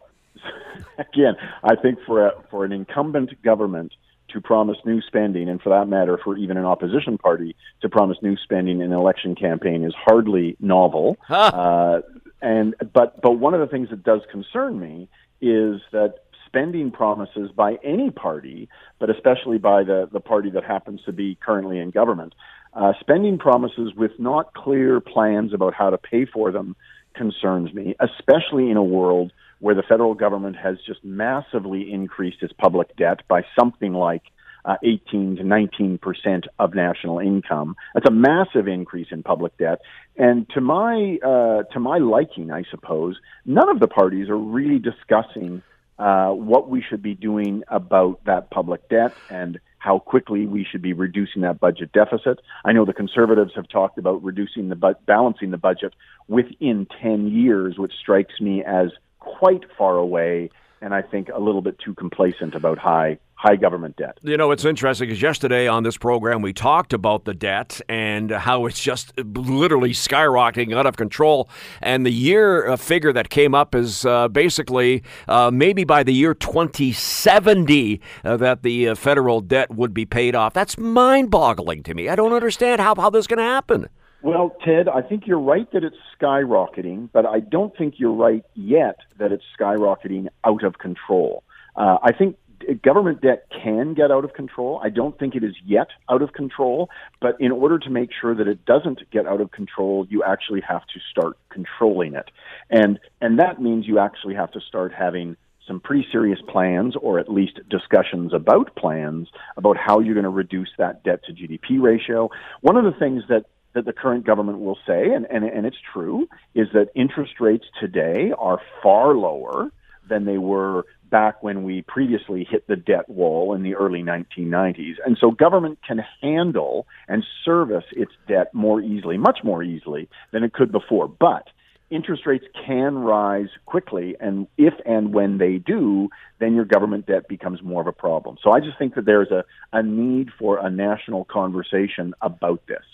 again, 0.98 1.36
I 1.62 1.76
think 1.76 1.98
for 2.06 2.26
a, 2.26 2.32
for 2.50 2.64
an 2.64 2.72
incumbent 2.72 3.40
government 3.42 3.92
to 4.34 4.40
promise 4.40 4.76
new 4.84 5.00
spending, 5.00 5.48
and 5.48 5.62
for 5.62 5.70
that 5.70 5.88
matter, 5.88 6.18
for 6.22 6.36
even 6.36 6.56
an 6.56 6.64
opposition 6.64 7.16
party 7.16 7.54
to 7.80 7.88
promise 7.88 8.18
new 8.20 8.36
spending 8.36 8.80
in 8.80 8.92
an 8.92 8.98
election 8.98 9.34
campaign, 9.34 9.84
is 9.84 9.94
hardly 9.96 10.56
novel. 10.60 11.16
Huh. 11.22 11.34
Uh, 11.36 12.00
and 12.44 12.74
but 12.92 13.20
but 13.22 13.32
one 13.32 13.54
of 13.54 13.60
the 13.60 13.66
things 13.66 13.88
that 13.88 14.04
does 14.04 14.20
concern 14.30 14.78
me 14.78 15.08
is 15.40 15.80
that 15.92 16.16
spending 16.46 16.90
promises 16.90 17.50
by 17.56 17.78
any 17.82 18.10
party, 18.10 18.68
but 19.00 19.08
especially 19.08 19.58
by 19.58 19.82
the 19.82 20.08
the 20.12 20.20
party 20.20 20.50
that 20.50 20.62
happens 20.62 21.00
to 21.06 21.12
be 21.12 21.36
currently 21.40 21.78
in 21.78 21.90
government, 21.90 22.34
uh, 22.74 22.92
spending 23.00 23.38
promises 23.38 23.94
with 23.96 24.12
not 24.18 24.52
clear 24.52 25.00
plans 25.00 25.54
about 25.54 25.72
how 25.72 25.88
to 25.88 25.96
pay 25.96 26.26
for 26.26 26.52
them 26.52 26.76
concerns 27.14 27.72
me, 27.72 27.96
especially 27.98 28.70
in 28.70 28.76
a 28.76 28.84
world 28.84 29.32
where 29.60 29.74
the 29.74 29.82
federal 29.82 30.14
government 30.14 30.56
has 30.56 30.76
just 30.86 31.02
massively 31.02 31.90
increased 31.90 32.42
its 32.42 32.52
public 32.52 32.94
debt 32.96 33.20
by 33.26 33.42
something 33.58 33.94
like 33.94 34.22
uh, 34.64 34.76
18 34.82 35.36
to 35.36 35.44
19 35.44 35.98
percent 35.98 36.46
of 36.58 36.74
national 36.74 37.18
income. 37.18 37.76
That's 37.94 38.08
a 38.08 38.12
massive 38.12 38.68
increase 38.68 39.08
in 39.10 39.22
public 39.22 39.56
debt, 39.58 39.80
and 40.16 40.48
to 40.50 40.60
my 40.60 41.18
uh, 41.24 41.62
to 41.72 41.80
my 41.80 41.98
liking, 41.98 42.50
I 42.50 42.64
suppose, 42.70 43.16
none 43.44 43.68
of 43.68 43.80
the 43.80 43.88
parties 43.88 44.28
are 44.28 44.38
really 44.38 44.78
discussing 44.78 45.62
uh, 45.98 46.30
what 46.30 46.68
we 46.68 46.82
should 46.82 47.02
be 47.02 47.14
doing 47.14 47.62
about 47.68 48.24
that 48.24 48.50
public 48.50 48.88
debt 48.88 49.12
and 49.30 49.60
how 49.78 49.98
quickly 49.98 50.46
we 50.46 50.66
should 50.68 50.80
be 50.80 50.94
reducing 50.94 51.42
that 51.42 51.60
budget 51.60 51.92
deficit. 51.92 52.40
I 52.64 52.72
know 52.72 52.84
the 52.84 52.94
conservatives 52.94 53.52
have 53.54 53.68
talked 53.68 53.98
about 53.98 54.24
reducing 54.24 54.70
the 54.70 54.76
bu- 54.76 54.94
balancing 55.06 55.50
the 55.50 55.58
budget 55.58 55.92
within 56.26 56.88
10 57.02 57.28
years, 57.28 57.78
which 57.78 57.92
strikes 58.00 58.40
me 58.40 58.64
as 58.64 58.88
quite 59.20 59.64
far 59.76 59.96
away 59.96 60.50
and 60.84 60.94
I 60.94 61.00
think 61.00 61.30
a 61.34 61.40
little 61.40 61.62
bit 61.62 61.78
too 61.78 61.94
complacent 61.94 62.54
about 62.54 62.78
high 62.78 63.18
high 63.34 63.56
government 63.56 63.96
debt. 63.96 64.18
You 64.22 64.36
know, 64.36 64.50
it's 64.50 64.64
interesting 64.64 65.08
because 65.08 65.20
yesterday 65.20 65.66
on 65.66 65.82
this 65.82 65.96
program 65.96 66.42
we 66.42 66.52
talked 66.52 66.92
about 66.92 67.24
the 67.24 67.34
debt 67.34 67.80
and 67.88 68.30
how 68.30 68.66
it's 68.66 68.80
just 68.80 69.12
literally 69.18 69.90
skyrocketing 69.90 70.76
out 70.76 70.86
of 70.86 70.96
control. 70.96 71.48
And 71.82 72.06
the 72.06 72.12
year 72.12 72.68
uh, 72.68 72.76
figure 72.76 73.12
that 73.12 73.30
came 73.30 73.54
up 73.54 73.74
is 73.74 74.06
uh, 74.06 74.28
basically 74.28 75.02
uh, 75.28 75.50
maybe 75.52 75.84
by 75.84 76.02
the 76.02 76.14
year 76.14 76.34
2070 76.34 78.00
uh, 78.24 78.36
that 78.36 78.62
the 78.62 78.88
uh, 78.88 78.94
federal 78.94 79.40
debt 79.40 79.70
would 79.74 79.92
be 79.92 80.06
paid 80.06 80.34
off. 80.34 80.54
That's 80.54 80.78
mind 80.78 81.30
boggling 81.30 81.82
to 81.84 81.94
me. 81.94 82.08
I 82.08 82.16
don't 82.16 82.32
understand 82.32 82.80
how, 82.80 82.94
how 82.94 83.10
this 83.10 83.20
is 83.20 83.26
going 83.26 83.38
to 83.38 83.44
happen. 83.44 83.88
Well, 84.22 84.56
Ted, 84.64 84.88
I 84.88 85.02
think 85.02 85.26
you're 85.26 85.38
right 85.38 85.70
that 85.72 85.84
it's 85.84 85.98
skyrocketing, 86.18 87.10
but 87.12 87.26
I 87.26 87.40
don't 87.40 87.76
think 87.76 87.96
you're 87.98 88.14
right 88.14 88.42
yet 88.54 88.96
that 89.18 89.32
it's 89.32 89.44
skyrocketing 89.60 90.28
out 90.44 90.64
of 90.64 90.78
control. 90.78 91.44
Uh, 91.76 91.98
I 92.02 92.12
think 92.12 92.36
government 92.82 93.20
debt 93.20 93.46
can 93.50 93.94
get 93.94 94.10
out 94.10 94.24
of 94.24 94.32
control. 94.32 94.80
I 94.82 94.88
don't 94.90 95.18
think 95.18 95.34
it 95.34 95.44
is 95.44 95.54
yet 95.64 95.88
out 96.10 96.22
of 96.22 96.32
control, 96.32 96.88
but 97.20 97.40
in 97.40 97.52
order 97.52 97.78
to 97.78 97.90
make 97.90 98.10
sure 98.20 98.34
that 98.34 98.48
it 98.48 98.64
doesn't 98.64 99.10
get 99.10 99.26
out 99.26 99.40
of 99.40 99.50
control, 99.50 100.06
you 100.08 100.22
actually 100.22 100.62
have 100.66 100.82
to 100.94 101.00
start 101.10 101.36
controlling 101.50 102.14
it. 102.14 102.30
And 102.70 102.98
and 103.20 103.38
that 103.38 103.60
means 103.60 103.86
you 103.86 103.98
actually 103.98 104.34
have 104.34 104.52
to 104.52 104.60
start 104.60 104.92
having 104.92 105.36
some 105.66 105.80
pretty 105.80 106.06
serious 106.12 106.38
plans 106.48 106.94
or 107.00 107.18
at 107.18 107.30
least 107.30 107.58
discussions 107.68 108.34
about 108.34 108.76
plans 108.76 109.28
about 109.56 109.76
how 109.76 110.00
you're 110.00 110.14
going 110.14 110.24
to 110.24 110.30
reduce 110.30 110.70
that 110.78 111.02
debt 111.04 111.24
to 111.24 111.32
GDP 111.32 111.80
ratio. 111.80 112.30
One 112.60 112.76
of 112.76 112.84
the 112.84 112.98
things 112.98 113.22
that 113.28 113.46
that 113.74 113.84
the 113.84 113.92
current 113.92 114.24
government 114.24 114.60
will 114.60 114.78
say, 114.86 115.10
and, 115.10 115.26
and, 115.28 115.44
and 115.44 115.66
it's 115.66 115.76
true, 115.92 116.28
is 116.54 116.68
that 116.74 116.90
interest 116.94 117.40
rates 117.40 117.64
today 117.80 118.32
are 118.38 118.60
far 118.82 119.14
lower 119.14 119.70
than 120.08 120.24
they 120.24 120.38
were 120.38 120.84
back 121.10 121.42
when 121.42 121.62
we 121.62 121.82
previously 121.82 122.46
hit 122.48 122.66
the 122.66 122.76
debt 122.76 123.08
wall 123.08 123.54
in 123.54 123.62
the 123.62 123.74
early 123.74 124.02
1990s. 124.02 124.94
And 125.04 125.16
so 125.20 125.30
government 125.30 125.78
can 125.86 126.02
handle 126.20 126.86
and 127.06 127.24
service 127.44 127.84
its 127.92 128.12
debt 128.26 128.52
more 128.52 128.80
easily, 128.80 129.16
much 129.16 129.38
more 129.44 129.62
easily 129.62 130.08
than 130.32 130.42
it 130.42 130.52
could 130.52 130.72
before. 130.72 131.06
But 131.06 131.48
interest 131.90 132.26
rates 132.26 132.44
can 132.66 132.98
rise 132.98 133.48
quickly, 133.66 134.16
and 134.18 134.48
if 134.58 134.74
and 134.84 135.14
when 135.14 135.38
they 135.38 135.58
do, 135.58 136.08
then 136.40 136.54
your 136.54 136.64
government 136.64 137.06
debt 137.06 137.28
becomes 137.28 137.62
more 137.62 137.80
of 137.80 137.86
a 137.86 137.92
problem. 137.92 138.36
So 138.42 138.50
I 138.50 138.60
just 138.60 138.78
think 138.78 138.94
that 138.96 139.04
there's 139.04 139.30
a, 139.30 139.44
a 139.72 139.82
need 139.82 140.30
for 140.38 140.58
a 140.58 140.70
national 140.70 141.24
conversation 141.26 142.14
about 142.20 142.66
this. 142.66 142.84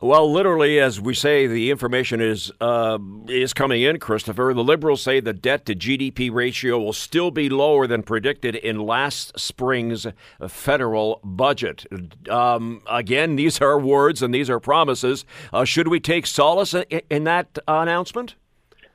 Well, 0.00 0.32
literally, 0.32 0.78
as 0.78 1.00
we 1.00 1.12
say, 1.12 1.48
the 1.48 1.72
information 1.72 2.20
is 2.20 2.52
uh, 2.60 2.98
is 3.28 3.52
coming 3.52 3.82
in, 3.82 3.98
Christopher. 3.98 4.52
The 4.54 4.62
Liberals 4.62 5.02
say 5.02 5.18
the 5.18 5.32
debt 5.32 5.66
to 5.66 5.74
GDP 5.74 6.32
ratio 6.32 6.78
will 6.78 6.92
still 6.92 7.32
be 7.32 7.48
lower 7.48 7.88
than 7.88 8.04
predicted 8.04 8.54
in 8.54 8.78
last 8.78 9.36
spring's 9.36 10.06
federal 10.46 11.18
budget. 11.24 11.84
Um, 12.30 12.82
again, 12.88 13.34
these 13.34 13.60
are 13.60 13.76
words 13.76 14.22
and 14.22 14.32
these 14.32 14.48
are 14.48 14.60
promises. 14.60 15.24
Uh, 15.52 15.64
should 15.64 15.88
we 15.88 15.98
take 15.98 16.28
solace 16.28 16.74
in, 16.74 16.84
in 17.10 17.24
that 17.24 17.58
announcement? 17.66 18.36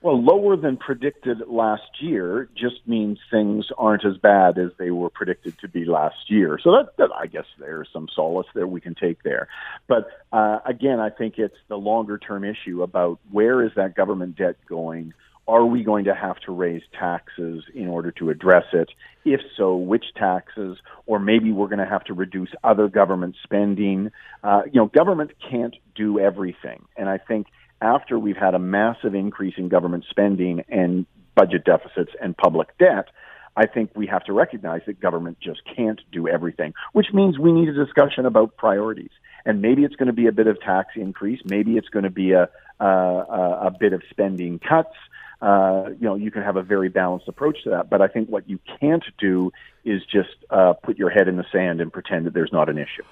Well, 0.03 0.21
lower 0.21 0.57
than 0.57 0.75
predicted 0.75 1.43
last 1.47 2.01
year 2.01 2.49
just 2.57 2.85
means 2.85 3.19
things 3.31 3.67
aren't 3.77 4.03
as 4.03 4.17
bad 4.17 4.57
as 4.57 4.71
they 4.77 4.91
were 4.91 5.09
predicted 5.09 5.57
to 5.59 5.69
be 5.69 5.85
last 5.85 6.29
year. 6.29 6.59
So 6.61 6.71
that, 6.71 6.97
that 6.97 7.09
I 7.17 7.27
guess 7.27 7.45
there's 7.57 7.87
some 7.93 8.09
solace 8.13 8.47
that 8.53 8.67
we 8.67 8.81
can 8.81 8.95
take 8.95 9.23
there. 9.23 9.47
But 9.87 10.09
uh, 10.33 10.59
again, 10.65 10.99
I 10.99 11.09
think 11.09 11.35
it's 11.37 11.55
the 11.69 11.77
longer 11.77 12.17
term 12.17 12.43
issue 12.43 12.83
about 12.83 13.19
where 13.31 13.63
is 13.63 13.71
that 13.77 13.95
government 13.95 14.35
debt 14.35 14.57
going? 14.67 15.13
Are 15.47 15.65
we 15.65 15.83
going 15.85 16.03
to 16.05 16.15
have 16.15 16.37
to 16.41 16.51
raise 16.51 16.83
taxes 16.99 17.63
in 17.73 17.87
order 17.87 18.11
to 18.11 18.29
address 18.29 18.65
it? 18.73 18.89
If 19.23 19.39
so, 19.55 19.77
which 19.77 20.05
taxes? 20.17 20.79
Or 21.05 21.17
maybe 21.17 21.53
we're 21.53 21.67
going 21.67 21.79
to 21.79 21.85
have 21.85 22.03
to 22.05 22.13
reduce 22.13 22.49
other 22.61 22.89
government 22.89 23.37
spending. 23.41 24.11
Uh, 24.43 24.63
you 24.65 24.81
know, 24.81 24.87
government 24.87 25.31
can't 25.49 25.77
do 25.95 26.19
everything. 26.19 26.83
And 26.97 27.07
I 27.07 27.19
think 27.19 27.47
after 27.83 28.17
we've 28.17 28.37
had 28.37 28.55
a 28.55 28.59
massive 28.59 29.13
increase 29.13 29.55
in 29.57 29.67
government 29.67 30.05
spending 30.09 30.63
and 30.69 31.05
budget 31.35 31.65
deficits 31.65 32.11
and 32.21 32.35
public 32.35 32.77
debt, 32.77 33.07
I 33.55 33.67
think 33.67 33.91
we 33.95 34.07
have 34.07 34.23
to 34.25 34.33
recognize 34.33 34.81
that 34.87 34.99
government 34.99 35.37
just 35.39 35.61
can't 35.75 36.01
do 36.11 36.27
everything, 36.27 36.73
which 36.93 37.07
means 37.13 37.37
we 37.37 37.51
need 37.51 37.69
a 37.69 37.85
discussion 37.85 38.25
about 38.25 38.57
priorities. 38.57 39.11
And 39.45 39.61
maybe 39.61 39.83
it's 39.83 39.95
going 39.95 40.07
to 40.07 40.13
be 40.13 40.27
a 40.27 40.31
bit 40.31 40.47
of 40.47 40.59
tax 40.61 40.89
increase. 40.95 41.41
Maybe 41.45 41.77
it's 41.77 41.89
going 41.89 42.03
to 42.03 42.09
be 42.09 42.31
a, 42.31 42.49
a, 42.79 42.85
a 42.85 43.71
bit 43.77 43.93
of 43.93 44.01
spending 44.09 44.59
cuts. 44.59 44.95
Uh, 45.41 45.89
you 45.99 46.07
know, 46.07 46.15
you 46.15 46.31
can 46.31 46.41
have 46.41 46.55
a 46.55 46.63
very 46.63 46.87
balanced 46.87 47.27
approach 47.27 47.61
to 47.65 47.71
that. 47.71 47.89
But 47.89 48.01
I 48.01 48.07
think 48.07 48.29
what 48.29 48.49
you 48.49 48.59
can't 48.79 49.03
do 49.19 49.51
is 49.83 50.01
just 50.05 50.29
uh, 50.49 50.73
put 50.73 50.97
your 50.97 51.09
head 51.09 51.27
in 51.27 51.35
the 51.35 51.45
sand 51.51 51.81
and 51.81 51.91
pretend 51.91 52.25
that 52.25 52.33
there's 52.33 52.53
not 52.53 52.69
an 52.69 52.77
issue. 52.77 53.03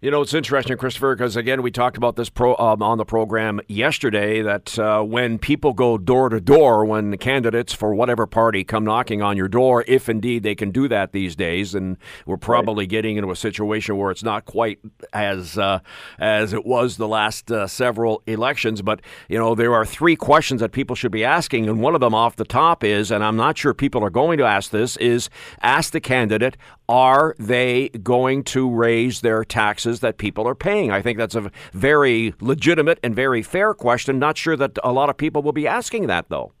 You 0.00 0.12
know, 0.12 0.22
it's 0.22 0.32
interesting, 0.32 0.76
Christopher, 0.76 1.16
because 1.16 1.34
again, 1.34 1.60
we 1.60 1.72
talked 1.72 1.96
about 1.96 2.14
this 2.14 2.30
pro, 2.30 2.54
um, 2.56 2.84
on 2.84 2.98
the 2.98 3.04
program 3.04 3.60
yesterday 3.66 4.42
that 4.42 4.78
uh, 4.78 5.02
when 5.02 5.40
people 5.40 5.72
go 5.72 5.98
door 5.98 6.28
to 6.28 6.40
door, 6.40 6.84
when 6.84 7.18
candidates 7.18 7.72
for 7.72 7.92
whatever 7.92 8.24
party 8.24 8.62
come 8.62 8.84
knocking 8.84 9.22
on 9.22 9.36
your 9.36 9.48
door, 9.48 9.82
if 9.88 10.08
indeed 10.08 10.44
they 10.44 10.54
can 10.54 10.70
do 10.70 10.86
that 10.86 11.10
these 11.10 11.34
days, 11.34 11.74
and 11.74 11.96
we're 12.26 12.36
probably 12.36 12.84
right. 12.84 12.90
getting 12.90 13.16
into 13.16 13.32
a 13.32 13.34
situation 13.34 13.96
where 13.96 14.12
it's 14.12 14.22
not 14.22 14.44
quite 14.44 14.78
as 15.12 15.58
uh, 15.58 15.80
as 16.20 16.52
it 16.52 16.64
was 16.64 16.96
the 16.96 17.08
last 17.08 17.50
uh, 17.50 17.66
several 17.66 18.22
elections. 18.28 18.82
But 18.82 19.00
you 19.28 19.36
know, 19.36 19.56
there 19.56 19.74
are 19.74 19.84
three 19.84 20.14
questions 20.14 20.60
that 20.60 20.70
people 20.70 20.94
should 20.94 21.10
be 21.10 21.24
asking, 21.24 21.68
and 21.68 21.80
one 21.82 21.96
of 21.96 22.00
them 22.00 22.14
off 22.14 22.36
the 22.36 22.44
top 22.44 22.84
is, 22.84 23.10
and 23.10 23.24
I'm 23.24 23.36
not 23.36 23.58
sure 23.58 23.74
people 23.74 24.04
are 24.04 24.10
going 24.10 24.38
to 24.38 24.44
ask 24.44 24.70
this, 24.70 24.96
is 24.98 25.28
ask 25.60 25.92
the 25.92 26.00
candidate, 26.00 26.56
are 26.88 27.34
they 27.38 27.88
going 27.88 28.44
to 28.44 28.70
raise 28.70 29.20
their 29.20 29.44
taxes 29.44 30.00
that 30.00 30.18
people 30.18 30.48
are 30.48 30.54
paying? 30.54 30.90
I 30.90 31.02
think 31.02 31.18
that's 31.18 31.34
a 31.34 31.50
very 31.72 32.34
legitimate 32.40 32.98
and 33.02 33.14
very 33.14 33.42
fair 33.42 33.74
question. 33.74 34.18
Not 34.18 34.38
sure 34.38 34.56
that 34.56 34.78
a 34.82 34.92
lot 34.92 35.10
of 35.10 35.16
people 35.16 35.42
will 35.42 35.52
be 35.52 35.66
asking 35.66 36.06
that, 36.06 36.28
though. 36.28 36.52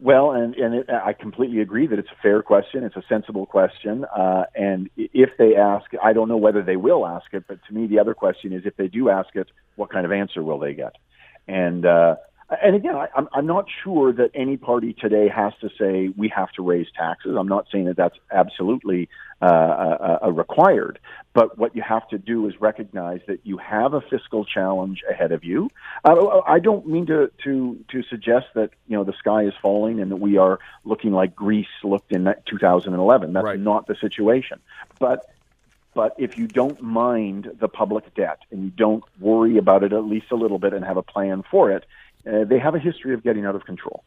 Well, 0.00 0.32
and 0.32 0.56
and 0.56 0.74
it, 0.74 0.90
I 0.90 1.12
completely 1.12 1.60
agree 1.60 1.86
that 1.86 1.96
it's 1.96 2.10
a 2.10 2.20
fair 2.20 2.42
question. 2.42 2.82
It's 2.82 2.96
a 2.96 3.04
sensible 3.08 3.46
question, 3.46 4.04
uh, 4.04 4.44
and 4.52 4.90
if 4.96 5.30
they 5.38 5.54
ask, 5.54 5.86
I 6.02 6.12
don't 6.12 6.28
know 6.28 6.36
whether 6.36 6.60
they 6.60 6.74
will 6.74 7.06
ask 7.06 7.32
it, 7.32 7.44
but 7.46 7.60
to 7.68 7.72
me, 7.72 7.86
the 7.86 8.00
other 8.00 8.12
question 8.12 8.52
is, 8.52 8.62
if 8.66 8.76
they 8.76 8.88
do 8.88 9.10
ask 9.10 9.28
it, 9.36 9.48
what 9.76 9.90
kind 9.90 10.04
of 10.04 10.10
answer 10.10 10.42
will 10.42 10.58
they 10.58 10.74
get? 10.74 10.96
And 11.46 11.86
uh, 11.86 12.16
and 12.60 12.74
again, 12.74 12.96
I, 12.96 13.06
I'm, 13.16 13.28
I'm 13.32 13.46
not 13.46 13.66
sure 13.84 14.12
that 14.12 14.30
any 14.34 14.56
party 14.56 14.92
today 14.92 15.28
has 15.28 15.52
to 15.60 15.68
say 15.78 16.12
we 16.16 16.28
have 16.34 16.50
to 16.52 16.62
raise 16.62 16.86
taxes. 16.96 17.36
I'm 17.38 17.48
not 17.48 17.66
saying 17.72 17.84
that 17.86 17.96
that's 17.96 18.16
absolutely 18.32 19.08
uh, 19.42 20.18
a, 20.22 20.28
a 20.28 20.32
required, 20.32 21.00
but 21.34 21.58
what 21.58 21.74
you 21.74 21.82
have 21.82 22.06
to 22.08 22.18
do 22.18 22.46
is 22.46 22.60
recognize 22.60 23.20
that 23.26 23.40
you 23.44 23.58
have 23.58 23.92
a 23.92 24.00
fiscal 24.00 24.44
challenge 24.44 25.02
ahead 25.10 25.32
of 25.32 25.42
you. 25.42 25.68
Uh, 26.04 26.40
I 26.46 26.60
don't 26.60 26.86
mean 26.86 27.06
to, 27.06 27.30
to 27.44 27.84
to 27.88 28.02
suggest 28.04 28.46
that 28.54 28.70
you 28.86 28.96
know 28.96 29.04
the 29.04 29.14
sky 29.14 29.42
is 29.42 29.54
falling 29.60 30.00
and 30.00 30.10
that 30.12 30.16
we 30.16 30.36
are 30.36 30.60
looking 30.84 31.12
like 31.12 31.34
Greece 31.34 31.66
looked 31.82 32.12
in 32.12 32.32
2011. 32.46 33.32
That's 33.32 33.44
right. 33.44 33.58
not 33.58 33.86
the 33.86 33.96
situation, 33.96 34.60
but 35.00 35.28
but 35.94 36.14
if 36.18 36.38
you 36.38 36.46
don't 36.46 36.80
mind 36.80 37.50
the 37.58 37.68
public 37.68 38.14
debt 38.14 38.38
and 38.50 38.64
you 38.64 38.70
don't 38.70 39.04
worry 39.18 39.58
about 39.58 39.82
it 39.82 39.92
at 39.92 40.04
least 40.04 40.30
a 40.30 40.36
little 40.36 40.58
bit 40.58 40.72
and 40.72 40.84
have 40.84 40.96
a 40.96 41.02
plan 41.02 41.42
for 41.50 41.70
it, 41.70 41.84
uh, 42.26 42.44
they 42.44 42.58
have 42.58 42.74
a 42.74 42.78
history 42.78 43.12
of 43.12 43.22
getting 43.22 43.44
out 43.44 43.56
of 43.56 43.64
control. 43.64 44.04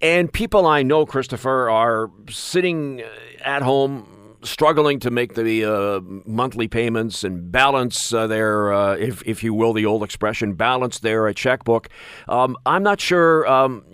And 0.00 0.32
people 0.32 0.66
I 0.66 0.82
know, 0.82 1.06
Christopher, 1.06 1.70
are 1.70 2.10
sitting 2.28 3.02
at 3.44 3.62
home 3.62 4.16
struggling 4.42 5.00
to 5.00 5.10
make 5.10 5.34
the 5.34 5.64
uh, 5.64 6.00
monthly 6.24 6.68
payments 6.68 7.24
and 7.24 7.50
balance 7.50 8.12
uh, 8.12 8.26
their, 8.26 8.72
uh, 8.72 8.94
if, 8.94 9.22
if 9.26 9.42
you 9.42 9.52
will, 9.52 9.72
the 9.72 9.84
old 9.84 10.02
expression, 10.02 10.54
balance 10.54 11.00
their 11.00 11.26
uh, 11.28 11.32
checkbook. 11.32 11.88
Um, 12.28 12.56
I'm 12.64 12.82
not 12.82 13.00
sure. 13.00 13.46
Um, 13.46 13.84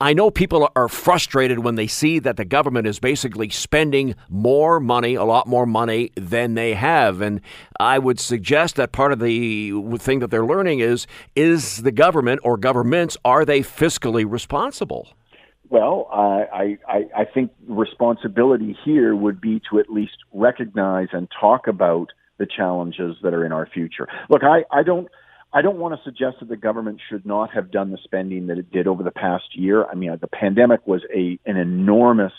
I 0.00 0.12
know 0.12 0.30
people 0.30 0.70
are 0.74 0.88
frustrated 0.88 1.60
when 1.60 1.76
they 1.76 1.86
see 1.86 2.18
that 2.20 2.36
the 2.36 2.44
government 2.44 2.86
is 2.86 2.98
basically 2.98 3.50
spending 3.50 4.14
more 4.28 4.80
money, 4.80 5.14
a 5.14 5.24
lot 5.24 5.46
more 5.46 5.66
money 5.66 6.10
than 6.16 6.54
they 6.54 6.74
have. 6.74 7.20
And 7.20 7.40
I 7.78 7.98
would 7.98 8.20
suggest 8.20 8.76
that 8.76 8.92
part 8.92 9.12
of 9.12 9.20
the 9.20 9.72
thing 9.98 10.18
that 10.20 10.30
they're 10.30 10.46
learning 10.46 10.80
is 10.80 11.06
is 11.34 11.82
the 11.82 11.92
government 11.92 12.40
or 12.42 12.56
governments, 12.56 13.16
are 13.24 13.44
they 13.44 13.60
fiscally 13.60 14.24
responsible? 14.28 15.08
Well, 15.74 16.06
I, 16.12 16.78
I, 16.86 17.22
I 17.22 17.24
think 17.24 17.50
responsibility 17.66 18.78
here 18.84 19.12
would 19.12 19.40
be 19.40 19.60
to 19.70 19.80
at 19.80 19.90
least 19.90 20.18
recognize 20.32 21.08
and 21.10 21.26
talk 21.40 21.66
about 21.66 22.10
the 22.38 22.46
challenges 22.46 23.16
that 23.24 23.34
are 23.34 23.44
in 23.44 23.50
our 23.50 23.66
future. 23.66 24.06
Look, 24.30 24.42
I, 24.44 24.62
I 24.70 24.84
don't. 24.84 25.08
I 25.52 25.62
don't 25.62 25.78
want 25.78 25.94
to 25.94 26.00
suggest 26.04 26.36
that 26.40 26.48
the 26.48 26.56
government 26.56 27.00
should 27.08 27.26
not 27.26 27.52
have 27.54 27.72
done 27.72 27.90
the 27.90 27.98
spending 28.04 28.46
that 28.48 28.58
it 28.58 28.70
did 28.70 28.86
over 28.86 29.02
the 29.02 29.10
past 29.10 29.56
year. 29.56 29.84
I 29.84 29.94
mean, 29.96 30.16
the 30.20 30.28
pandemic 30.28 30.86
was 30.86 31.02
a 31.12 31.40
an 31.44 31.56
enormous 31.56 32.32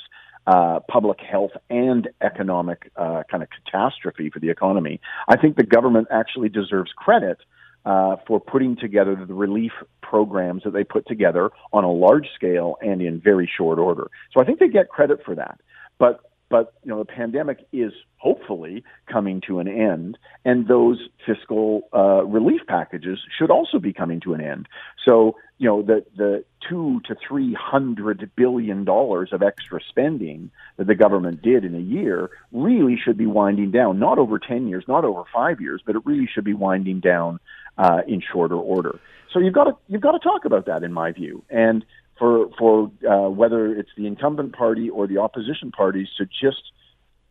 uh, 0.47 0.79
public 0.89 1.19
health 1.19 1.51
and 1.69 2.07
economic 2.21 2.89
uh, 2.95 3.23
kind 3.29 3.43
of 3.43 3.49
catastrophe 3.49 4.29
for 4.29 4.39
the 4.39 4.49
economy. 4.49 5.01
I 5.27 5.36
think 5.36 5.57
the 5.57 5.63
government 5.65 6.07
actually 6.09 6.47
deserves 6.47 6.91
credit 6.95 7.39
uh, 7.86 8.17
for 8.27 8.39
putting 8.39 8.75
together 8.75 9.15
the 9.15 9.33
relief 9.33 9.71
programs 10.01 10.63
that 10.63 10.71
they 10.71 10.83
put 10.83 11.07
together 11.07 11.51
on 11.71 11.83
a 11.83 11.91
large 11.91 12.27
scale 12.36 12.77
and 12.81 13.01
in 13.01 13.19
very 13.19 13.49
short 13.57 13.79
order. 13.79 14.09
So 14.33 14.41
I 14.41 14.45
think 14.45 14.59
they 14.59 14.67
get 14.67 14.89
credit 14.89 15.19
for 15.23 15.36
that. 15.36 15.59
But 15.97 16.21
but 16.49 16.73
you 16.83 16.91
know 16.91 16.99
the 16.99 17.05
pandemic 17.05 17.65
is 17.73 17.91
hopefully 18.17 18.83
coming 19.11 19.41
to 19.47 19.59
an 19.59 19.67
end, 19.67 20.17
and 20.43 20.67
those 20.67 20.99
fiscal 21.25 21.89
uh, 21.93 22.23
relief 22.25 22.61
packages 22.67 23.19
should 23.38 23.49
also 23.49 23.79
be 23.79 23.93
coming 23.93 24.19
to 24.21 24.33
an 24.33 24.41
end. 24.41 24.67
So 25.03 25.36
you 25.57 25.67
know 25.67 25.81
the 25.81 26.05
the 26.15 26.43
two 26.67 27.01
to 27.05 27.15
three 27.27 27.53
hundred 27.53 28.29
billion 28.36 28.83
dollars 28.86 29.29
of 29.31 29.41
extra 29.41 29.79
spending 29.89 30.51
that 30.77 30.88
the 30.88 30.95
government 30.95 31.41
did 31.41 31.65
in 31.65 31.75
a 31.75 31.79
year 31.79 32.29
really 32.51 32.97
should 33.03 33.17
be 33.17 33.25
winding 33.25 33.71
down, 33.71 33.99
not 33.99 34.19
over 34.19 34.38
ten 34.38 34.67
years, 34.67 34.86
not 34.88 35.03
over 35.03 35.23
five 35.33 35.59
years, 35.61 35.81
but 35.86 35.95
it 35.95 36.05
really 36.05 36.29
should 36.31 36.45
be 36.45 36.53
winding 36.53 36.99
down 36.99 37.39
uh, 37.78 38.01
in 38.07 38.21
shorter 38.21 38.55
order. 38.55 38.99
So 39.34 39.39
you've 39.39 39.53
got 39.53 39.65
to 39.65 39.78
you've 39.88 40.01
got 40.01 40.13
to 40.13 40.19
talk 40.19 40.45
about 40.45 40.65
that, 40.67 40.84
in 40.84 40.93
my 40.93 41.11
view, 41.11 41.43
and 41.49 41.86
for 42.17 42.49
for 42.57 42.91
uh, 43.09 43.30
whether 43.30 43.67
it's 43.67 43.89
the 43.97 44.07
incumbent 44.07 44.55
party 44.55 44.89
or 44.89 45.07
the 45.07 45.17
opposition 45.17 45.71
parties 45.71 46.07
to 46.17 46.26
just 46.26 46.71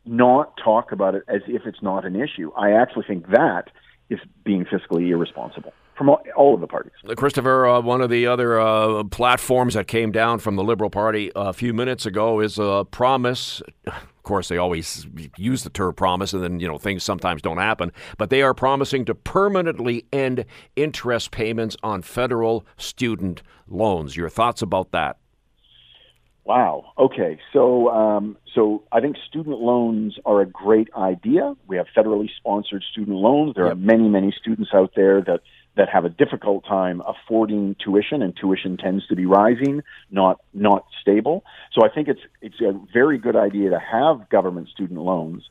not 0.04 0.54
talk 0.62 0.92
about 0.92 1.14
it 1.14 1.22
as 1.28 1.40
if 1.48 1.62
it's 1.64 1.82
not 1.82 2.04
an 2.04 2.14
issue. 2.14 2.52
I 2.56 2.72
actually 2.72 3.04
think 3.06 3.28
that 3.28 3.70
is 4.10 4.18
being 4.44 4.66
fiscally 4.66 5.08
irresponsible 5.08 5.72
from 5.96 6.10
all, 6.36 6.54
of 6.54 6.60
the 6.60 6.66
parties. 6.66 6.92
Christopher, 7.16 7.66
uh, 7.66 7.80
one 7.80 8.00
of 8.00 8.10
the 8.10 8.26
other 8.26 8.60
uh, 8.60 9.04
platforms 9.04 9.74
that 9.74 9.86
came 9.86 10.10
down 10.10 10.40
from 10.40 10.56
the 10.56 10.64
Liberal 10.64 10.90
Party 10.90 11.30
a 11.36 11.52
few 11.52 11.72
minutes 11.72 12.04
ago 12.04 12.40
is 12.40 12.58
a 12.58 12.84
promise. 12.90 13.62
Of 14.24 14.28
course, 14.28 14.48
they 14.48 14.56
always 14.56 15.06
use 15.36 15.64
the 15.64 15.68
term 15.68 15.92
promise, 15.92 16.32
and 16.32 16.42
then 16.42 16.58
you 16.58 16.66
know 16.66 16.78
things 16.78 17.04
sometimes 17.04 17.42
don't 17.42 17.58
happen. 17.58 17.92
But 18.16 18.30
they 18.30 18.40
are 18.40 18.54
promising 18.54 19.04
to 19.04 19.14
permanently 19.14 20.06
end 20.14 20.46
interest 20.76 21.30
payments 21.30 21.76
on 21.82 22.00
federal 22.00 22.64
student 22.78 23.42
loans. 23.68 24.16
Your 24.16 24.30
thoughts 24.30 24.62
about 24.62 24.92
that? 24.92 25.18
Wow. 26.44 26.92
Okay. 26.96 27.38
So, 27.52 27.90
um, 27.90 28.38
so 28.54 28.84
I 28.90 29.00
think 29.00 29.16
student 29.28 29.60
loans 29.60 30.16
are 30.24 30.40
a 30.40 30.46
great 30.46 30.88
idea. 30.96 31.54
We 31.66 31.76
have 31.76 31.86
federally 31.94 32.30
sponsored 32.38 32.82
student 32.92 33.18
loans. 33.18 33.56
There 33.56 33.66
yep. 33.66 33.74
are 33.74 33.76
many, 33.76 34.08
many 34.08 34.34
students 34.40 34.70
out 34.72 34.92
there 34.96 35.20
that 35.20 35.40
that 35.76 35.88
have 35.88 36.04
a 36.04 36.08
difficult 36.08 36.64
time 36.64 37.02
affording 37.06 37.76
tuition, 37.82 38.22
and 38.22 38.36
tuition 38.36 38.76
tends 38.76 39.06
to 39.08 39.16
be 39.16 39.26
rising, 39.26 39.82
not 40.10 40.40
not 40.52 40.86
stable. 41.00 41.44
So 41.72 41.84
I 41.84 41.88
think 41.88 42.08
it's 42.08 42.20
it's 42.40 42.60
a 42.60 42.72
very 42.92 43.18
good 43.18 43.36
idea 43.36 43.70
to 43.70 43.78
have 43.78 44.28
government 44.28 44.68
student 44.68 45.00
loans. 45.00 45.44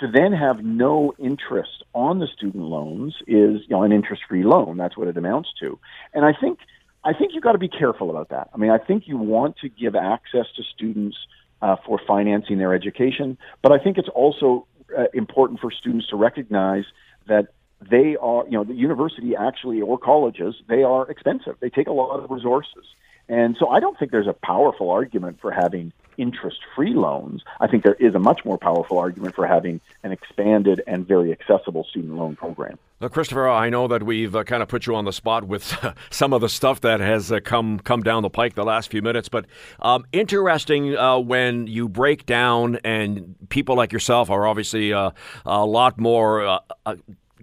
To 0.00 0.10
then 0.10 0.32
have 0.32 0.62
no 0.62 1.14
interest 1.18 1.82
on 1.94 2.18
the 2.18 2.26
student 2.26 2.64
loans 2.64 3.14
is 3.26 3.62
you 3.62 3.70
know 3.70 3.82
an 3.82 3.92
interest-free 3.92 4.44
loan. 4.44 4.76
That's 4.76 4.96
what 4.96 5.08
it 5.08 5.16
amounts 5.16 5.50
to. 5.60 5.78
And 6.12 6.24
I 6.24 6.32
think 6.38 6.58
I 7.04 7.12
think 7.12 7.32
you've 7.34 7.44
got 7.44 7.52
to 7.52 7.58
be 7.58 7.68
careful 7.68 8.10
about 8.10 8.30
that. 8.30 8.50
I 8.52 8.56
mean, 8.56 8.70
I 8.70 8.78
think 8.78 9.04
you 9.06 9.16
want 9.16 9.58
to 9.58 9.68
give 9.68 9.94
access 9.94 10.46
to 10.56 10.62
students 10.74 11.16
uh, 11.62 11.76
for 11.86 12.00
financing 12.06 12.58
their 12.58 12.74
education, 12.74 13.38
but 13.62 13.72
I 13.72 13.78
think 13.78 13.96
it's 13.96 14.08
also 14.08 14.66
uh, 14.96 15.04
important 15.14 15.60
for 15.60 15.70
students 15.70 16.08
to 16.08 16.16
recognize 16.16 16.84
that 17.28 17.48
they 17.80 18.16
are, 18.16 18.44
you 18.44 18.52
know, 18.52 18.64
the 18.64 18.74
university 18.74 19.36
actually 19.36 19.80
or 19.80 19.98
colleges, 19.98 20.54
they 20.68 20.82
are 20.82 21.08
expensive. 21.10 21.56
They 21.60 21.70
take 21.70 21.86
a 21.86 21.92
lot 21.92 22.18
of 22.18 22.30
resources. 22.30 22.84
And 23.28 23.56
so 23.58 23.68
I 23.68 23.80
don't 23.80 23.98
think 23.98 24.12
there's 24.12 24.28
a 24.28 24.32
powerful 24.32 24.90
argument 24.90 25.40
for 25.40 25.50
having 25.50 25.92
interest 26.16 26.58
free 26.74 26.94
loans. 26.94 27.42
I 27.60 27.66
think 27.66 27.82
there 27.82 27.94
is 27.94 28.14
a 28.14 28.18
much 28.18 28.44
more 28.44 28.56
powerful 28.56 28.98
argument 28.98 29.34
for 29.34 29.46
having 29.46 29.80
an 30.02 30.12
expanded 30.12 30.80
and 30.86 31.06
very 31.06 31.32
accessible 31.32 31.84
student 31.84 32.14
loan 32.14 32.36
program. 32.36 32.78
Now, 33.00 33.08
Christopher, 33.08 33.48
I 33.48 33.68
know 33.68 33.88
that 33.88 34.04
we've 34.04 34.34
uh, 34.34 34.44
kind 34.44 34.62
of 34.62 34.68
put 34.68 34.86
you 34.86 34.94
on 34.94 35.04
the 35.04 35.12
spot 35.12 35.44
with 35.44 35.76
some 36.10 36.32
of 36.32 36.40
the 36.40 36.48
stuff 36.48 36.80
that 36.80 37.00
has 37.00 37.30
uh, 37.30 37.40
come 37.40 37.78
come 37.80 38.02
down 38.02 38.22
the 38.22 38.30
pike 38.30 38.54
the 38.54 38.64
last 38.64 38.90
few 38.90 39.02
minutes, 39.02 39.28
but 39.28 39.44
um, 39.80 40.06
interesting 40.12 40.96
uh, 40.96 41.18
when 41.18 41.66
you 41.66 41.88
break 41.88 42.24
down, 42.24 42.76
and 42.84 43.36
people 43.50 43.76
like 43.76 43.92
yourself 43.92 44.30
are 44.30 44.46
obviously 44.46 44.94
uh, 44.94 45.10
a 45.44 45.66
lot 45.66 45.98
more 45.98 46.60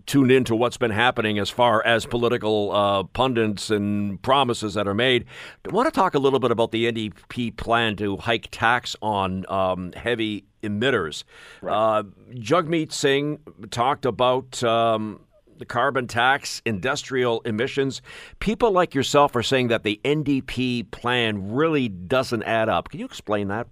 tuned 0.05 0.31
into 0.31 0.55
what's 0.55 0.77
been 0.77 0.91
happening 0.91 1.39
as 1.39 1.49
far 1.49 1.85
as 1.85 2.05
political 2.05 2.71
uh, 2.71 3.03
pundits 3.03 3.69
and 3.69 4.21
promises 4.21 4.73
that 4.73 4.87
are 4.87 4.93
made. 4.93 5.25
I 5.67 5.73
want 5.73 5.87
to 5.87 5.91
talk 5.91 6.13
a 6.15 6.19
little 6.19 6.39
bit 6.39 6.51
about 6.51 6.71
the 6.71 6.91
NDP 6.91 7.55
plan 7.57 7.95
to 7.97 8.17
hike 8.17 8.49
tax 8.51 8.95
on 9.01 9.45
um, 9.49 9.91
heavy 9.93 10.45
emitters. 10.61 11.23
Right. 11.61 11.73
Uh, 11.73 12.03
Jagmeet 12.33 12.91
Singh 12.91 13.39
talked 13.71 14.05
about. 14.05 14.63
Um, 14.63 15.19
the 15.59 15.65
carbon 15.65 16.07
tax, 16.07 16.61
industrial 16.65 17.39
emissions. 17.41 18.01
People 18.39 18.71
like 18.71 18.95
yourself 18.95 19.35
are 19.35 19.43
saying 19.43 19.67
that 19.67 19.83
the 19.83 20.01
NDP 20.03 20.89
plan 20.91 21.53
really 21.53 21.87
doesn't 21.87 22.43
add 22.43 22.69
up. 22.69 22.89
Can 22.89 22.99
you 22.99 23.05
explain 23.05 23.49
that? 23.49 23.67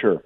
Sure. 0.00 0.22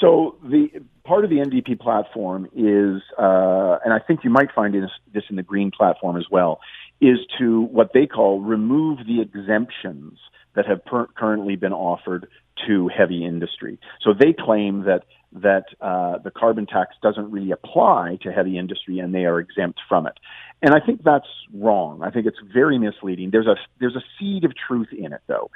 So 0.00 0.36
the 0.42 0.70
part 1.10 1.24
of 1.24 1.30
the 1.30 1.38
NDP 1.38 1.80
platform 1.80 2.46
is, 2.54 3.02
uh, 3.18 3.78
and 3.84 3.92
I 3.92 3.98
think 3.98 4.20
you 4.22 4.30
might 4.30 4.52
find 4.54 4.72
this, 4.72 4.92
this 5.12 5.24
in 5.28 5.34
the 5.34 5.42
Green 5.42 5.72
platform 5.76 6.16
as 6.16 6.26
well, 6.30 6.60
is 7.00 7.18
to 7.36 7.62
what 7.62 7.90
they 7.92 8.06
call 8.06 8.38
remove 8.40 8.98
the 9.08 9.20
exemptions 9.20 10.20
that 10.54 10.66
have 10.66 10.84
per- 10.84 11.08
currently 11.18 11.56
been 11.56 11.72
offered 11.72 12.28
to 12.68 12.86
heavy 12.96 13.26
industry. 13.26 13.80
So 14.02 14.12
they 14.12 14.32
claim 14.32 14.84
that 14.84 15.02
that 15.32 15.64
uh, 15.80 16.18
the 16.18 16.30
carbon 16.30 16.66
tax 16.66 16.94
doesn't 17.02 17.30
really 17.30 17.50
apply 17.50 18.18
to 18.22 18.32
heavy 18.32 18.56
industry 18.56 18.98
and 18.98 19.12
they 19.14 19.24
are 19.24 19.38
exempt 19.38 19.80
from 19.88 20.06
it. 20.06 20.18
And 20.62 20.74
I 20.74 20.80
think 20.80 21.02
that's 21.04 21.28
wrong. 21.54 22.02
I 22.02 22.10
think 22.10 22.26
it's 22.26 22.38
very 22.52 22.78
misleading. 22.78 23.30
There's 23.30 23.46
a 23.48 23.56
there's 23.80 23.96
a 23.96 24.04
seed 24.18 24.44
of 24.44 24.52
truth 24.54 24.88
in 24.92 25.12
it 25.12 25.22
though. 25.26 25.50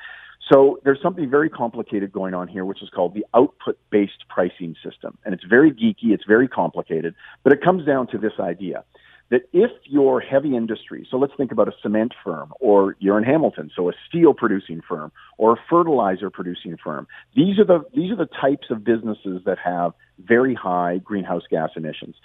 So 0.53 0.79
there's 0.85 1.01
something 1.03 1.31
very 1.31 1.49
complicated 1.49 2.13
going 2.13 2.35
on 2.35 2.49
here, 2.49 2.65
which 2.65 2.83
is 2.83 2.91
called 2.91 3.15
the 3.15 3.25
output 3.35 3.79
based 3.91 4.29
pricing 4.29 4.77
system. 4.85 5.17
And 5.25 5.33
it's 5.35 5.45
very 5.45 5.71
geeky, 5.71 6.13
it's 6.13 6.25
very 6.27 6.49
complicated, 6.49 7.15
but 7.43 7.53
it 7.53 7.63
comes 7.63 7.87
down 7.87 8.09
to 8.09 8.19
this 8.19 8.35
idea 8.39 8.85
that 9.31 9.43
if 9.53 9.71
your 9.85 10.21
heavy 10.21 10.55
industry, 10.55 11.07
so 11.11 11.17
let's 11.17 11.33
think 11.37 11.51
about 11.51 11.67
a 11.67 11.73
cement 11.83 12.13
firm, 12.23 12.53
or 12.61 12.95
you're 12.99 13.17
in 13.17 13.25
Hamilton, 13.25 13.71
so 13.75 13.89
a 13.89 13.93
steel 14.07 14.35
producing 14.35 14.83
firm, 14.87 15.11
or 15.39 15.55
a 15.55 15.57
fertilizer 15.69 16.29
producing 16.29 16.77
firm, 16.77 17.07
these 17.35 17.59
are 17.59 17.65
the, 17.65 17.85
these 17.95 18.13
are 18.13 18.17
the 18.17 18.29
types 18.41 18.67
of 18.71 18.85
businesses 18.85 19.41
that 19.47 19.59
have 19.59 19.93
very 20.19 20.55
high 20.55 20.99
greenhouse 20.99 21.45
gas 21.51 21.71
emissions. 21.75 22.17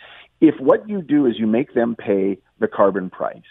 If 0.42 0.60
what 0.60 0.88
you 0.90 1.02
do 1.02 1.26
is 1.26 1.40
you 1.40 1.48
make 1.48 1.74
them 1.74 1.96
pay 1.96 2.38
the 2.60 2.68
carbon 2.68 3.10
price, 3.10 3.42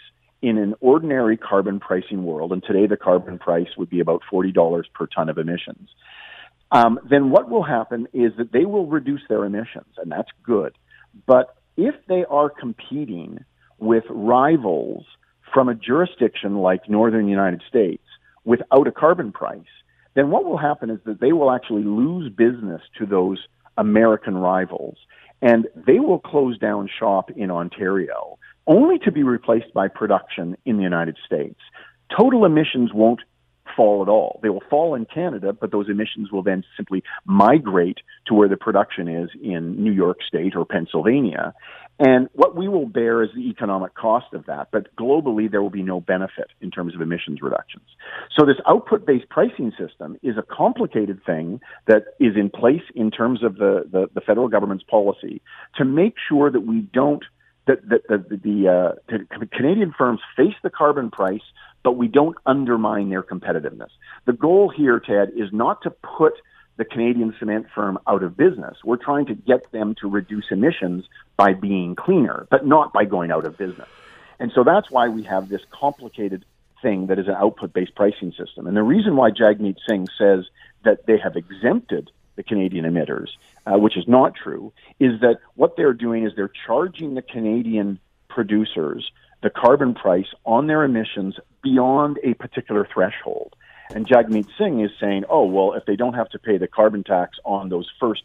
in 0.41 0.57
an 0.57 0.73
ordinary 0.79 1.37
carbon 1.37 1.79
pricing 1.79 2.23
world, 2.23 2.51
and 2.51 2.63
today 2.63 2.87
the 2.87 2.97
carbon 2.97 3.37
price 3.37 3.69
would 3.77 3.89
be 3.89 3.99
about 3.99 4.21
$40 4.31 4.83
per 4.93 5.07
ton 5.07 5.29
of 5.29 5.37
emissions, 5.37 5.89
um, 6.71 6.99
then 7.09 7.29
what 7.29 7.49
will 7.49 7.63
happen 7.63 8.07
is 8.13 8.31
that 8.37 8.51
they 8.51 8.65
will 8.65 8.85
reduce 8.85 9.21
their 9.27 9.43
emissions, 9.43 9.93
and 9.97 10.11
that's 10.11 10.29
good. 10.43 10.77
But 11.25 11.55
if 11.77 11.95
they 12.07 12.25
are 12.29 12.49
competing 12.49 13.43
with 13.79 14.03
rivals 14.09 15.05
from 15.53 15.69
a 15.69 15.75
jurisdiction 15.75 16.57
like 16.57 16.89
northern 16.89 17.27
United 17.27 17.63
States 17.67 18.03
without 18.45 18.87
a 18.87 18.91
carbon 18.91 19.31
price, 19.31 19.61
then 20.13 20.29
what 20.29 20.45
will 20.45 20.57
happen 20.57 20.89
is 20.89 20.99
that 21.05 21.19
they 21.19 21.33
will 21.33 21.51
actually 21.51 21.83
lose 21.83 22.31
business 22.31 22.81
to 22.97 23.05
those 23.05 23.39
American 23.77 24.37
rivals, 24.37 24.97
and 25.41 25.67
they 25.75 25.99
will 25.99 26.19
close 26.19 26.57
down 26.59 26.89
shop 26.99 27.31
in 27.31 27.49
Ontario 27.49 28.37
only 28.69 28.99
to 28.99 29.11
be 29.11 29.23
replaced 29.23 29.73
by 29.73 29.89
production 29.89 30.55
in 30.63 30.77
the 30.77 30.83
United 30.83 31.17
States. 31.25 31.59
Total 32.15 32.45
emissions 32.45 32.91
won't 32.93 33.19
fall 33.75 34.01
at 34.01 34.09
all. 34.09 34.39
They 34.41 34.49
will 34.49 34.63
fall 34.69 34.95
in 34.95 35.05
Canada, 35.05 35.53
but 35.53 35.71
those 35.71 35.89
emissions 35.89 36.31
will 36.31 36.43
then 36.43 36.63
simply 36.77 37.03
migrate 37.25 37.97
to 38.27 38.33
where 38.33 38.47
the 38.47 38.57
production 38.57 39.07
is 39.07 39.29
in 39.41 39.83
New 39.83 39.91
York 39.91 40.19
State 40.27 40.55
or 40.55 40.65
Pennsylvania. 40.65 41.53
And 41.99 42.29
what 42.33 42.55
we 42.55 42.67
will 42.67 42.85
bear 42.85 43.21
is 43.23 43.29
the 43.35 43.49
economic 43.49 43.93
cost 43.93 44.33
of 44.33 44.45
that, 44.45 44.69
but 44.71 44.95
globally 44.95 45.51
there 45.51 45.61
will 45.61 45.69
be 45.69 45.83
no 45.83 45.99
benefit 45.99 46.47
in 46.61 46.71
terms 46.71 46.95
of 46.95 47.01
emissions 47.01 47.41
reductions. 47.41 47.85
So 48.37 48.45
this 48.45 48.55
output-based 48.65 49.29
pricing 49.29 49.73
system 49.77 50.17
is 50.23 50.37
a 50.37 50.43
complicated 50.43 51.21
thing 51.25 51.59
that 51.87 52.03
is 52.19 52.35
in 52.37 52.49
place 52.49 52.83
in 52.95 53.11
terms 53.11 53.43
of 53.43 53.55
the, 53.55 53.85
the, 53.91 54.07
the 54.13 54.21
federal 54.21 54.47
government's 54.47 54.85
policy 54.85 55.41
to 55.75 55.85
make 55.85 56.15
sure 56.29 56.49
that 56.49 56.61
we 56.61 56.81
don't 56.93 57.23
that, 57.69 57.87
that, 57.87 58.07
that 58.07 58.29
the, 58.29 58.37
the, 58.37 58.67
uh, 58.67 59.15
the 59.39 59.45
Canadian 59.45 59.93
firms 59.95 60.19
face 60.35 60.55
the 60.63 60.71
carbon 60.71 61.11
price, 61.11 61.43
but 61.83 61.91
we 61.91 62.07
don't 62.07 62.35
undermine 62.45 63.09
their 63.09 63.21
competitiveness. 63.21 63.89
The 64.25 64.33
goal 64.33 64.69
here, 64.69 64.99
Ted, 64.99 65.31
is 65.35 65.53
not 65.53 65.83
to 65.83 65.91
put 65.91 66.33
the 66.77 66.85
Canadian 66.85 67.35
cement 67.37 67.67
firm 67.75 67.99
out 68.07 68.23
of 68.23 68.35
business. 68.35 68.77
We're 68.83 68.97
trying 68.97 69.27
to 69.27 69.35
get 69.35 69.71
them 69.71 69.93
to 70.01 70.09
reduce 70.09 70.45
emissions 70.49 71.05
by 71.37 71.53
being 71.53 71.95
cleaner, 71.95 72.47
but 72.49 72.65
not 72.65 72.91
by 72.91 73.05
going 73.05 73.29
out 73.29 73.45
of 73.45 73.55
business. 73.57 73.87
And 74.39 74.51
so 74.55 74.63
that's 74.63 74.89
why 74.89 75.09
we 75.09 75.23
have 75.23 75.47
this 75.49 75.61
complicated 75.69 76.45
thing 76.81 77.07
that 77.07 77.19
is 77.19 77.27
an 77.27 77.35
output 77.35 77.71
based 77.71 77.93
pricing 77.93 78.31
system. 78.31 78.65
And 78.65 78.75
the 78.75 78.83
reason 78.83 79.15
why 79.15 79.29
Jagmeet 79.29 79.77
Singh 79.87 80.07
says 80.17 80.45
that 80.85 81.05
they 81.05 81.19
have 81.19 81.35
exempted 81.35 82.09
the 82.39 82.43
Canadian 82.43 82.85
emitters, 82.85 83.27
uh, 83.65 83.77
which 83.77 83.97
is 83.97 84.07
not 84.07 84.33
true, 84.33 84.71
is 84.97 85.19
that 85.19 85.39
what 85.55 85.75
they're 85.75 85.93
doing 85.93 86.23
is 86.25 86.31
they're 86.37 86.53
charging 86.65 87.13
the 87.13 87.21
Canadian 87.21 87.99
producers 88.29 89.11
the 89.43 89.49
carbon 89.49 89.93
price 89.93 90.27
on 90.45 90.67
their 90.67 90.85
emissions 90.85 91.35
beyond 91.61 92.17
a 92.23 92.33
particular 92.35 92.87
threshold. 92.93 93.55
And 93.93 94.07
Jagmeet 94.07 94.47
Singh 94.57 94.79
is 94.79 94.91
saying, 95.01 95.25
oh, 95.29 95.45
well, 95.45 95.73
if 95.73 95.83
they 95.85 95.97
don't 95.97 96.13
have 96.13 96.29
to 96.29 96.39
pay 96.39 96.57
the 96.57 96.67
carbon 96.67 97.03
tax 97.03 97.37
on 97.43 97.67
those 97.67 97.89
first 97.99 98.23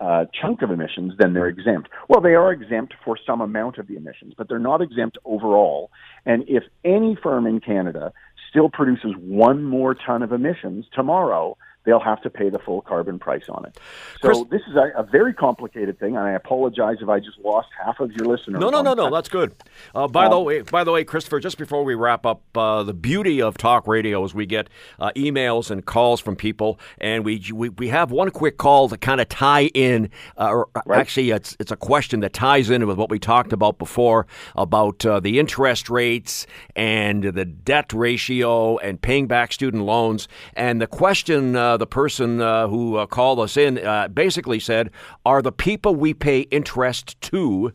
uh, 0.00 0.24
chunk 0.40 0.62
of 0.62 0.72
emissions, 0.72 1.12
then 1.18 1.32
they're 1.32 1.46
exempt. 1.46 1.88
Well, 2.08 2.20
they 2.20 2.34
are 2.34 2.50
exempt 2.50 2.94
for 3.04 3.16
some 3.24 3.40
amount 3.40 3.78
of 3.78 3.86
the 3.86 3.96
emissions, 3.96 4.34
but 4.36 4.48
they're 4.48 4.58
not 4.58 4.82
exempt 4.82 5.18
overall. 5.24 5.90
And 6.26 6.44
if 6.48 6.64
any 6.84 7.16
firm 7.22 7.46
in 7.46 7.60
Canada 7.60 8.12
still 8.50 8.68
produces 8.68 9.12
one 9.16 9.62
more 9.62 9.94
ton 9.94 10.22
of 10.22 10.32
emissions 10.32 10.86
tomorrow, 10.92 11.56
they'll 11.84 12.00
have 12.00 12.22
to 12.22 12.30
pay 12.30 12.48
the 12.48 12.58
full 12.58 12.80
carbon 12.80 13.18
price 13.18 13.48
on 13.48 13.66
it. 13.66 13.78
So 14.20 14.28
Chris, 14.28 14.44
this 14.50 14.62
is 14.68 14.76
a, 14.76 15.00
a, 15.00 15.02
very 15.02 15.34
complicated 15.34 15.98
thing, 15.98 16.16
and 16.16 16.24
I 16.24 16.32
apologize 16.32 16.98
if 17.00 17.08
I 17.08 17.18
just 17.18 17.38
lost 17.40 17.68
half 17.84 17.98
of 18.00 18.12
your 18.12 18.26
listeners. 18.26 18.60
No, 18.60 18.70
no, 18.70 18.82
no, 18.82 18.94
no, 18.94 19.10
that's 19.10 19.28
good. 19.28 19.54
Uh, 19.94 20.06
by 20.06 20.26
um, 20.26 20.30
the 20.30 20.40
way, 20.40 20.60
by 20.62 20.84
the 20.84 20.92
way, 20.92 21.04
Christopher, 21.04 21.40
just 21.40 21.58
before 21.58 21.84
we 21.84 21.94
wrap 21.94 22.24
up, 22.24 22.42
uh, 22.56 22.82
the 22.82 22.94
beauty 22.94 23.42
of 23.42 23.58
talk 23.58 23.86
radio 23.86 24.24
is 24.24 24.34
we 24.34 24.46
get 24.46 24.68
uh, 25.00 25.10
emails 25.16 25.70
and 25.70 25.84
calls 25.84 26.20
from 26.20 26.36
people, 26.36 26.78
and 26.98 27.24
we 27.24 27.42
we, 27.52 27.68
we 27.70 27.88
have 27.88 28.10
one 28.10 28.30
quick 28.30 28.58
call 28.58 28.88
to 28.88 28.96
kind 28.96 29.20
of 29.20 29.28
tie 29.28 29.66
in, 29.74 30.10
uh, 30.38 30.48
or 30.48 30.68
uh, 30.74 30.82
right. 30.86 31.00
actually, 31.00 31.30
it's 31.30 31.56
it's 31.58 31.72
a 31.72 31.76
question 31.76 32.20
that 32.20 32.32
ties 32.32 32.70
in 32.70 32.86
with 32.86 32.96
what 32.96 33.10
we 33.10 33.18
talked 33.18 33.52
about 33.52 33.78
before 33.78 34.26
about 34.54 35.04
uh, 35.04 35.18
the 35.18 35.38
interest 35.38 35.90
rates 35.90 36.46
and 36.76 37.24
the 37.24 37.44
debt 37.44 37.92
ratio 37.92 38.78
and 38.78 39.02
paying 39.02 39.26
back 39.26 39.52
student 39.52 39.82
loans, 39.84 40.28
and 40.54 40.80
the 40.80 40.86
question 40.86 41.56
uh, 41.72 41.76
the 41.78 41.86
person 41.86 42.40
uh, 42.40 42.68
who 42.68 42.96
uh, 42.96 43.06
called 43.06 43.40
us 43.40 43.56
in 43.56 43.78
uh, 43.78 44.08
basically 44.08 44.60
said, 44.60 44.90
Are 45.24 45.40
the 45.40 45.52
people 45.52 45.94
we 45.94 46.12
pay 46.12 46.40
interest 46.40 47.20
to 47.22 47.72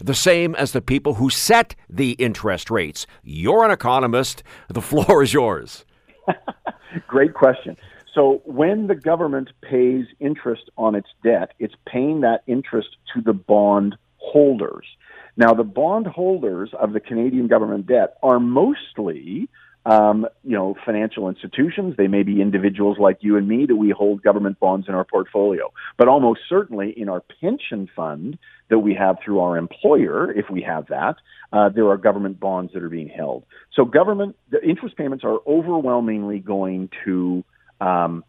the 0.00 0.14
same 0.14 0.54
as 0.54 0.72
the 0.72 0.80
people 0.80 1.14
who 1.14 1.28
set 1.28 1.74
the 1.88 2.12
interest 2.12 2.70
rates? 2.70 3.06
You're 3.22 3.64
an 3.64 3.70
economist. 3.70 4.42
The 4.68 4.80
floor 4.90 5.22
is 5.22 5.34
yours. 5.34 5.84
Great 7.06 7.34
question. 7.34 7.76
So, 8.14 8.40
when 8.44 8.86
the 8.86 8.94
government 8.94 9.50
pays 9.60 10.06
interest 10.20 10.70
on 10.78 10.94
its 10.94 11.08
debt, 11.22 11.52
it's 11.58 11.74
paying 11.86 12.20
that 12.20 12.44
interest 12.46 12.96
to 13.12 13.20
the 13.20 13.32
bond 13.32 13.96
holders. 14.18 14.86
Now, 15.36 15.52
the 15.52 15.64
bond 15.64 16.06
holders 16.06 16.70
of 16.78 16.92
the 16.92 17.00
Canadian 17.00 17.48
government 17.48 17.88
debt 17.88 18.16
are 18.22 18.38
mostly 18.38 19.48
um, 19.86 20.26
you 20.42 20.56
know, 20.56 20.74
financial 20.84 21.28
institutions. 21.28 21.94
They 21.96 22.06
may 22.06 22.22
be 22.22 22.40
individuals 22.40 22.98
like 22.98 23.18
you 23.20 23.36
and 23.36 23.46
me 23.46 23.66
that 23.66 23.76
we 23.76 23.90
hold 23.90 24.22
government 24.22 24.58
bonds 24.58 24.88
in 24.88 24.94
our 24.94 25.04
portfolio. 25.04 25.72
But 25.98 26.08
almost 26.08 26.40
certainly 26.48 26.90
in 26.96 27.08
our 27.08 27.22
pension 27.40 27.88
fund 27.94 28.38
that 28.70 28.78
we 28.78 28.94
have 28.94 29.16
through 29.24 29.40
our 29.40 29.56
employer, 29.56 30.32
if 30.32 30.48
we 30.50 30.62
have 30.62 30.86
that, 30.88 31.16
uh, 31.52 31.68
there 31.68 31.88
are 31.88 31.98
government 31.98 32.40
bonds 32.40 32.72
that 32.72 32.82
are 32.82 32.88
being 32.88 33.08
held. 33.08 33.44
So 33.74 33.84
government, 33.84 34.36
the 34.50 34.62
interest 34.62 34.96
payments 34.96 35.24
are 35.24 35.38
overwhelmingly 35.46 36.38
going 36.38 36.88
to, 37.04 37.44
um, 37.80 38.24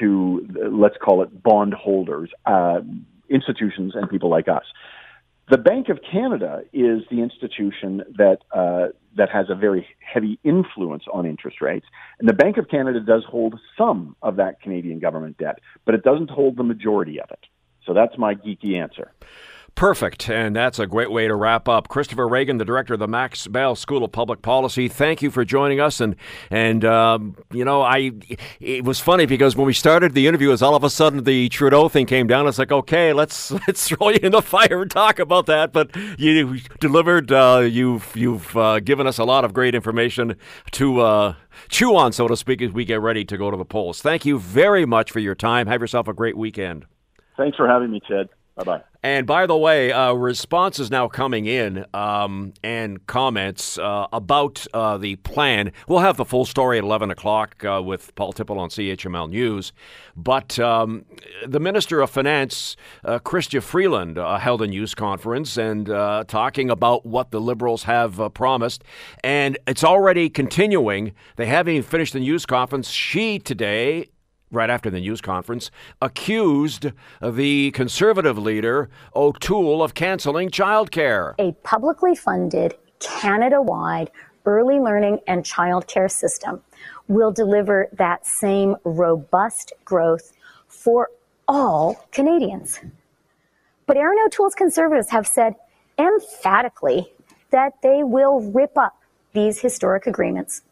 to 0.00 0.48
let's 0.72 0.96
call 0.96 1.22
it 1.22 1.42
bond 1.42 1.74
holders, 1.74 2.30
uh, 2.44 2.80
institutions 3.28 3.92
and 3.94 4.10
people 4.10 4.28
like 4.28 4.48
us. 4.48 4.64
The 5.50 5.58
Bank 5.58 5.88
of 5.88 5.98
Canada 6.08 6.62
is 6.72 7.02
the 7.10 7.20
institution 7.22 8.04
that 8.16 8.38
uh, 8.52 8.90
that 9.16 9.30
has 9.30 9.46
a 9.50 9.56
very 9.56 9.84
heavy 9.98 10.38
influence 10.44 11.02
on 11.12 11.26
interest 11.26 11.60
rates, 11.60 11.86
and 12.20 12.28
the 12.28 12.32
Bank 12.32 12.56
of 12.56 12.68
Canada 12.68 13.00
does 13.00 13.24
hold 13.28 13.58
some 13.76 14.14
of 14.22 14.36
that 14.36 14.60
Canadian 14.60 15.00
government 15.00 15.38
debt, 15.38 15.58
but 15.84 15.96
it 15.96 16.04
doesn't 16.04 16.30
hold 16.30 16.56
the 16.56 16.62
majority 16.62 17.20
of 17.20 17.32
it. 17.32 17.46
So 17.84 17.94
that's 17.94 18.16
my 18.16 18.36
geeky 18.36 18.80
answer. 18.80 19.12
Perfect. 19.80 20.28
And 20.28 20.54
that's 20.54 20.78
a 20.78 20.86
great 20.86 21.10
way 21.10 21.26
to 21.26 21.34
wrap 21.34 21.66
up. 21.66 21.88
Christopher 21.88 22.28
Ragan, 22.28 22.58
the 22.58 22.66
director 22.66 22.92
of 22.92 23.00
the 23.00 23.08
Max 23.08 23.46
Bell 23.46 23.74
School 23.74 24.04
of 24.04 24.12
Public 24.12 24.42
Policy, 24.42 24.88
thank 24.88 25.22
you 25.22 25.30
for 25.30 25.42
joining 25.42 25.80
us. 25.80 26.02
And, 26.02 26.16
and 26.50 26.84
um, 26.84 27.34
you 27.50 27.64
know, 27.64 27.80
I 27.80 28.12
it 28.60 28.84
was 28.84 29.00
funny 29.00 29.24
because 29.24 29.56
when 29.56 29.66
we 29.66 29.72
started 29.72 30.12
the 30.12 30.26
interview, 30.26 30.52
as 30.52 30.60
all 30.60 30.74
of 30.74 30.84
a 30.84 30.90
sudden 30.90 31.24
the 31.24 31.48
Trudeau 31.48 31.88
thing 31.88 32.04
came 32.04 32.26
down, 32.26 32.46
it's 32.46 32.58
like, 32.58 32.70
okay, 32.70 33.14
let's 33.14 33.50
let's 33.66 33.88
throw 33.88 34.10
you 34.10 34.18
in 34.22 34.32
the 34.32 34.42
fire 34.42 34.82
and 34.82 34.90
talk 34.90 35.18
about 35.18 35.46
that. 35.46 35.72
But 35.72 35.96
you 36.18 36.58
delivered, 36.78 37.32
uh, 37.32 37.60
you've, 37.66 38.14
you've 38.14 38.54
uh, 38.58 38.80
given 38.80 39.06
us 39.06 39.16
a 39.16 39.24
lot 39.24 39.46
of 39.46 39.54
great 39.54 39.74
information 39.74 40.36
to 40.72 41.00
uh, 41.00 41.34
chew 41.70 41.96
on, 41.96 42.12
so 42.12 42.28
to 42.28 42.36
speak, 42.36 42.60
as 42.60 42.70
we 42.70 42.84
get 42.84 43.00
ready 43.00 43.24
to 43.24 43.38
go 43.38 43.50
to 43.50 43.56
the 43.56 43.64
polls. 43.64 44.02
Thank 44.02 44.26
you 44.26 44.38
very 44.38 44.84
much 44.84 45.10
for 45.10 45.20
your 45.20 45.34
time. 45.34 45.68
Have 45.68 45.80
yourself 45.80 46.06
a 46.06 46.12
great 46.12 46.36
weekend. 46.36 46.84
Thanks 47.38 47.56
for 47.56 47.66
having 47.66 47.90
me, 47.90 48.02
Ted. 48.06 48.28
Bye 48.56 48.64
bye. 48.64 48.82
And 49.02 49.26
by 49.26 49.46
the 49.46 49.56
way, 49.56 49.92
uh, 49.92 50.12
responses 50.12 50.90
now 50.90 51.08
coming 51.08 51.46
in 51.46 51.86
um, 51.94 52.52
and 52.62 53.06
comments 53.06 53.78
uh, 53.78 54.06
about 54.12 54.66
uh, 54.74 54.98
the 54.98 55.16
plan. 55.16 55.72
We'll 55.88 56.00
have 56.00 56.18
the 56.18 56.26
full 56.26 56.44
story 56.44 56.76
at 56.76 56.84
11 56.84 57.10
o'clock 57.10 57.64
uh, 57.64 57.80
with 57.82 58.14
Paul 58.14 58.34
Tipple 58.34 58.58
on 58.58 58.68
CHML 58.68 59.30
News. 59.30 59.72
But 60.14 60.58
um, 60.58 61.06
the 61.46 61.60
Minister 61.60 62.02
of 62.02 62.10
Finance, 62.10 62.76
uh, 63.02 63.20
Chrystia 63.20 63.62
Freeland, 63.62 64.18
uh, 64.18 64.38
held 64.38 64.60
a 64.60 64.66
news 64.66 64.94
conference 64.94 65.56
and 65.56 65.86
talking 66.28 66.68
about 66.68 67.06
what 67.06 67.30
the 67.30 67.40
Liberals 67.40 67.84
have 67.84 68.20
promised. 68.34 68.84
And 69.24 69.58
it's 69.66 69.82
already 69.82 70.28
continuing. 70.28 71.12
They 71.36 71.46
haven't 71.46 71.72
even 71.74 71.88
finished 71.88 72.12
the 72.12 72.20
news 72.20 72.44
conference. 72.44 72.90
She 72.90 73.38
today 73.38 74.08
right 74.50 74.70
after 74.70 74.90
the 74.90 75.00
news 75.00 75.20
conference, 75.20 75.70
accused 76.02 76.88
the 77.22 77.70
conservative 77.72 78.38
leader, 78.38 78.88
O'Toole, 79.14 79.82
of 79.82 79.94
canceling 79.94 80.50
childcare. 80.50 81.34
A 81.38 81.52
publicly 81.62 82.14
funded, 82.14 82.76
Canada 82.98 83.62
wide 83.62 84.10
early 84.46 84.78
learning 84.78 85.20
and 85.26 85.44
childcare 85.44 86.10
system 86.10 86.60
will 87.08 87.32
deliver 87.32 87.88
that 87.92 88.26
same 88.26 88.76
robust 88.84 89.72
growth 89.84 90.32
for 90.66 91.10
all 91.46 92.06
Canadians. 92.12 92.80
But 93.86 93.96
Erin 93.96 94.18
O'Toole's 94.24 94.54
conservatives 94.54 95.10
have 95.10 95.26
said 95.26 95.56
emphatically 95.98 97.12
that 97.50 97.74
they 97.82 98.02
will 98.04 98.40
rip 98.40 98.78
up 98.78 98.96
these 99.32 99.60
historic 99.60 100.06
agreements, 100.06 100.62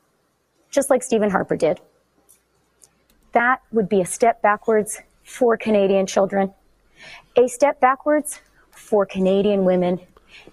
just 0.71 0.91
like 0.91 1.03
Stephen 1.03 1.31
Harper 1.31 1.57
did. 1.57 1.81
That 3.33 3.63
would 3.73 3.89
be 3.89 4.01
a 4.01 4.07
step 4.07 4.43
backwards 4.43 5.01
for 5.25 5.57
Canadian 5.57 6.07
children, 6.07 6.55
a 7.37 7.49
step 7.49 7.81
backwards 7.81 8.41
for 8.71 9.05
Canadian 9.05 9.65
women, 9.65 10.01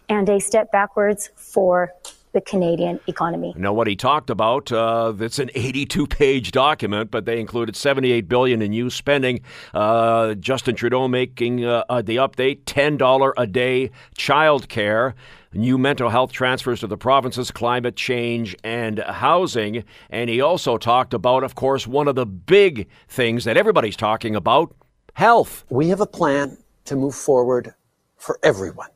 and 0.10 0.28
a 0.30 0.40
step 0.40 0.72
backwards 0.72 1.30
for 1.36 1.94
the 2.36 2.42
Canadian 2.42 3.00
economy. 3.08 3.54
Now, 3.58 3.72
what 3.72 3.88
he 3.88 3.96
talked 3.96 4.30
about, 4.30 4.70
uh, 4.70 5.14
it's 5.18 5.40
an 5.40 5.50
82-page 5.56 6.52
document, 6.52 7.10
but 7.10 7.24
they 7.24 7.40
included 7.40 7.78
78 7.78 8.28
billion 8.28 8.62
in 8.62 8.72
new 8.72 8.90
spending. 8.90 9.40
Uh, 9.74 10.36
Justin 10.36 10.76
Trudeau 10.76 11.08
making 11.08 11.64
uh, 11.64 11.86
uh 11.90 12.02
the 12.02 12.18
update: 12.18 12.66
$10 12.66 13.34
a 13.38 13.48
day 13.48 13.90
child 14.16 14.70
care 14.70 15.16
new 15.54 15.78
mental 15.78 16.10
health 16.10 16.34
transfers 16.34 16.82
to 16.82 16.88
the 16.88 16.98
provinces, 16.98 17.50
climate 17.50 17.96
change, 17.96 18.58
and 18.66 19.00
housing. 19.00 19.86
And 20.10 20.30
he 20.30 20.42
also 20.42 20.78
talked 20.78 21.14
about, 21.14 21.46
of 21.46 21.56
course, 21.56 21.88
one 21.88 22.10
of 22.10 22.16
the 22.16 22.26
big 22.26 22.90
things 23.08 23.46
that 23.46 23.56
everybody's 23.56 23.96
talking 23.96 24.36
about 24.36 24.76
health. 25.14 25.64
We 25.70 25.88
have 25.88 26.02
a 26.02 26.06
plan 26.06 26.58
to 26.84 26.98
move 26.98 27.16
forward 27.16 27.74
for 28.18 28.38
everyone 28.44 28.90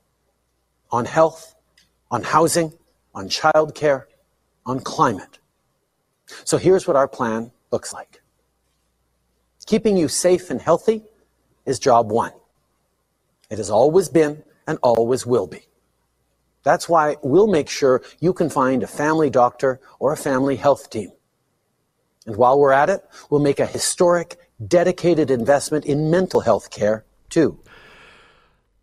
on 0.92 1.06
health, 1.06 1.56
on 2.12 2.24
housing, 2.24 2.74
on 3.14 3.30
childcare, 3.30 4.06
on 4.66 4.80
climate. 4.80 5.40
So 6.46 6.58
here's 6.58 6.88
what 6.88 6.96
our 6.96 7.08
plan 7.08 7.52
looks 7.72 7.94
like. 7.94 8.22
Keeping 9.66 9.98
you 9.98 10.08
safe 10.08 10.50
and 10.50 10.62
healthy 10.62 11.04
is 11.66 11.80
job 11.80 12.12
one. 12.12 12.32
It 13.50 13.58
has 13.58 13.70
always 13.70 14.10
been 14.10 14.44
and 14.68 14.78
always 14.82 15.26
will 15.26 15.48
be. 15.48 15.62
That's 16.64 16.90
why 16.90 17.18
we'll 17.24 17.48
make 17.48 17.70
sure 17.70 18.04
you 18.20 18.34
can 18.34 18.50
find 18.50 18.84
a 18.84 18.88
family 18.88 19.30
doctor 19.30 19.80
or 20.00 20.12
a 20.12 20.18
family 20.18 20.56
health 20.56 20.90
team. 20.90 21.12
And 22.26 22.36
while 22.36 22.60
we're 22.60 22.72
at 22.72 22.90
it, 22.90 23.04
we'll 23.30 23.42
make 23.42 23.60
a 23.60 23.66
historic, 23.66 24.38
dedicated 24.68 25.32
investment 25.32 25.86
in 25.86 26.12
mental 26.12 26.42
health 26.42 26.70
care, 26.70 27.06
too. 27.30 27.60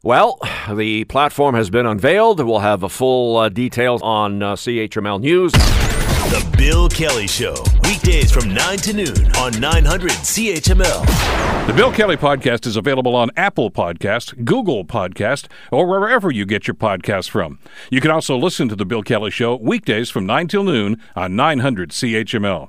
Well, 0.06 0.38
the 0.72 1.02
platform 1.02 1.56
has 1.56 1.68
been 1.68 1.84
unveiled. 1.84 2.38
We'll 2.38 2.60
have 2.60 2.84
a 2.84 2.88
full 2.88 3.38
uh, 3.38 3.48
details 3.48 4.00
on 4.02 4.40
uh, 4.40 4.54
CHML 4.54 5.20
News. 5.20 5.50
The 5.50 6.54
Bill 6.56 6.88
Kelly 6.88 7.26
Show, 7.26 7.56
weekdays 7.82 8.30
from 8.30 8.54
9 8.54 8.78
to 8.78 8.92
noon 8.92 9.34
on 9.34 9.58
900 9.58 10.12
CHML. 10.12 11.66
The 11.66 11.72
Bill 11.72 11.90
Kelly 11.90 12.16
Podcast 12.16 12.68
is 12.68 12.76
available 12.76 13.16
on 13.16 13.30
Apple 13.36 13.68
Podcast, 13.68 14.44
Google 14.44 14.84
Podcast, 14.84 15.48
or 15.72 15.88
wherever 15.88 16.30
you 16.30 16.46
get 16.46 16.68
your 16.68 16.76
podcasts 16.76 17.28
from. 17.28 17.58
You 17.90 18.00
can 18.00 18.12
also 18.12 18.36
listen 18.36 18.68
to 18.68 18.76
The 18.76 18.86
Bill 18.86 19.02
Kelly 19.02 19.32
Show 19.32 19.56
weekdays 19.56 20.08
from 20.08 20.24
9 20.24 20.46
till 20.46 20.62
noon 20.62 21.02
on 21.16 21.34
900 21.34 21.90
CHML. 21.90 22.68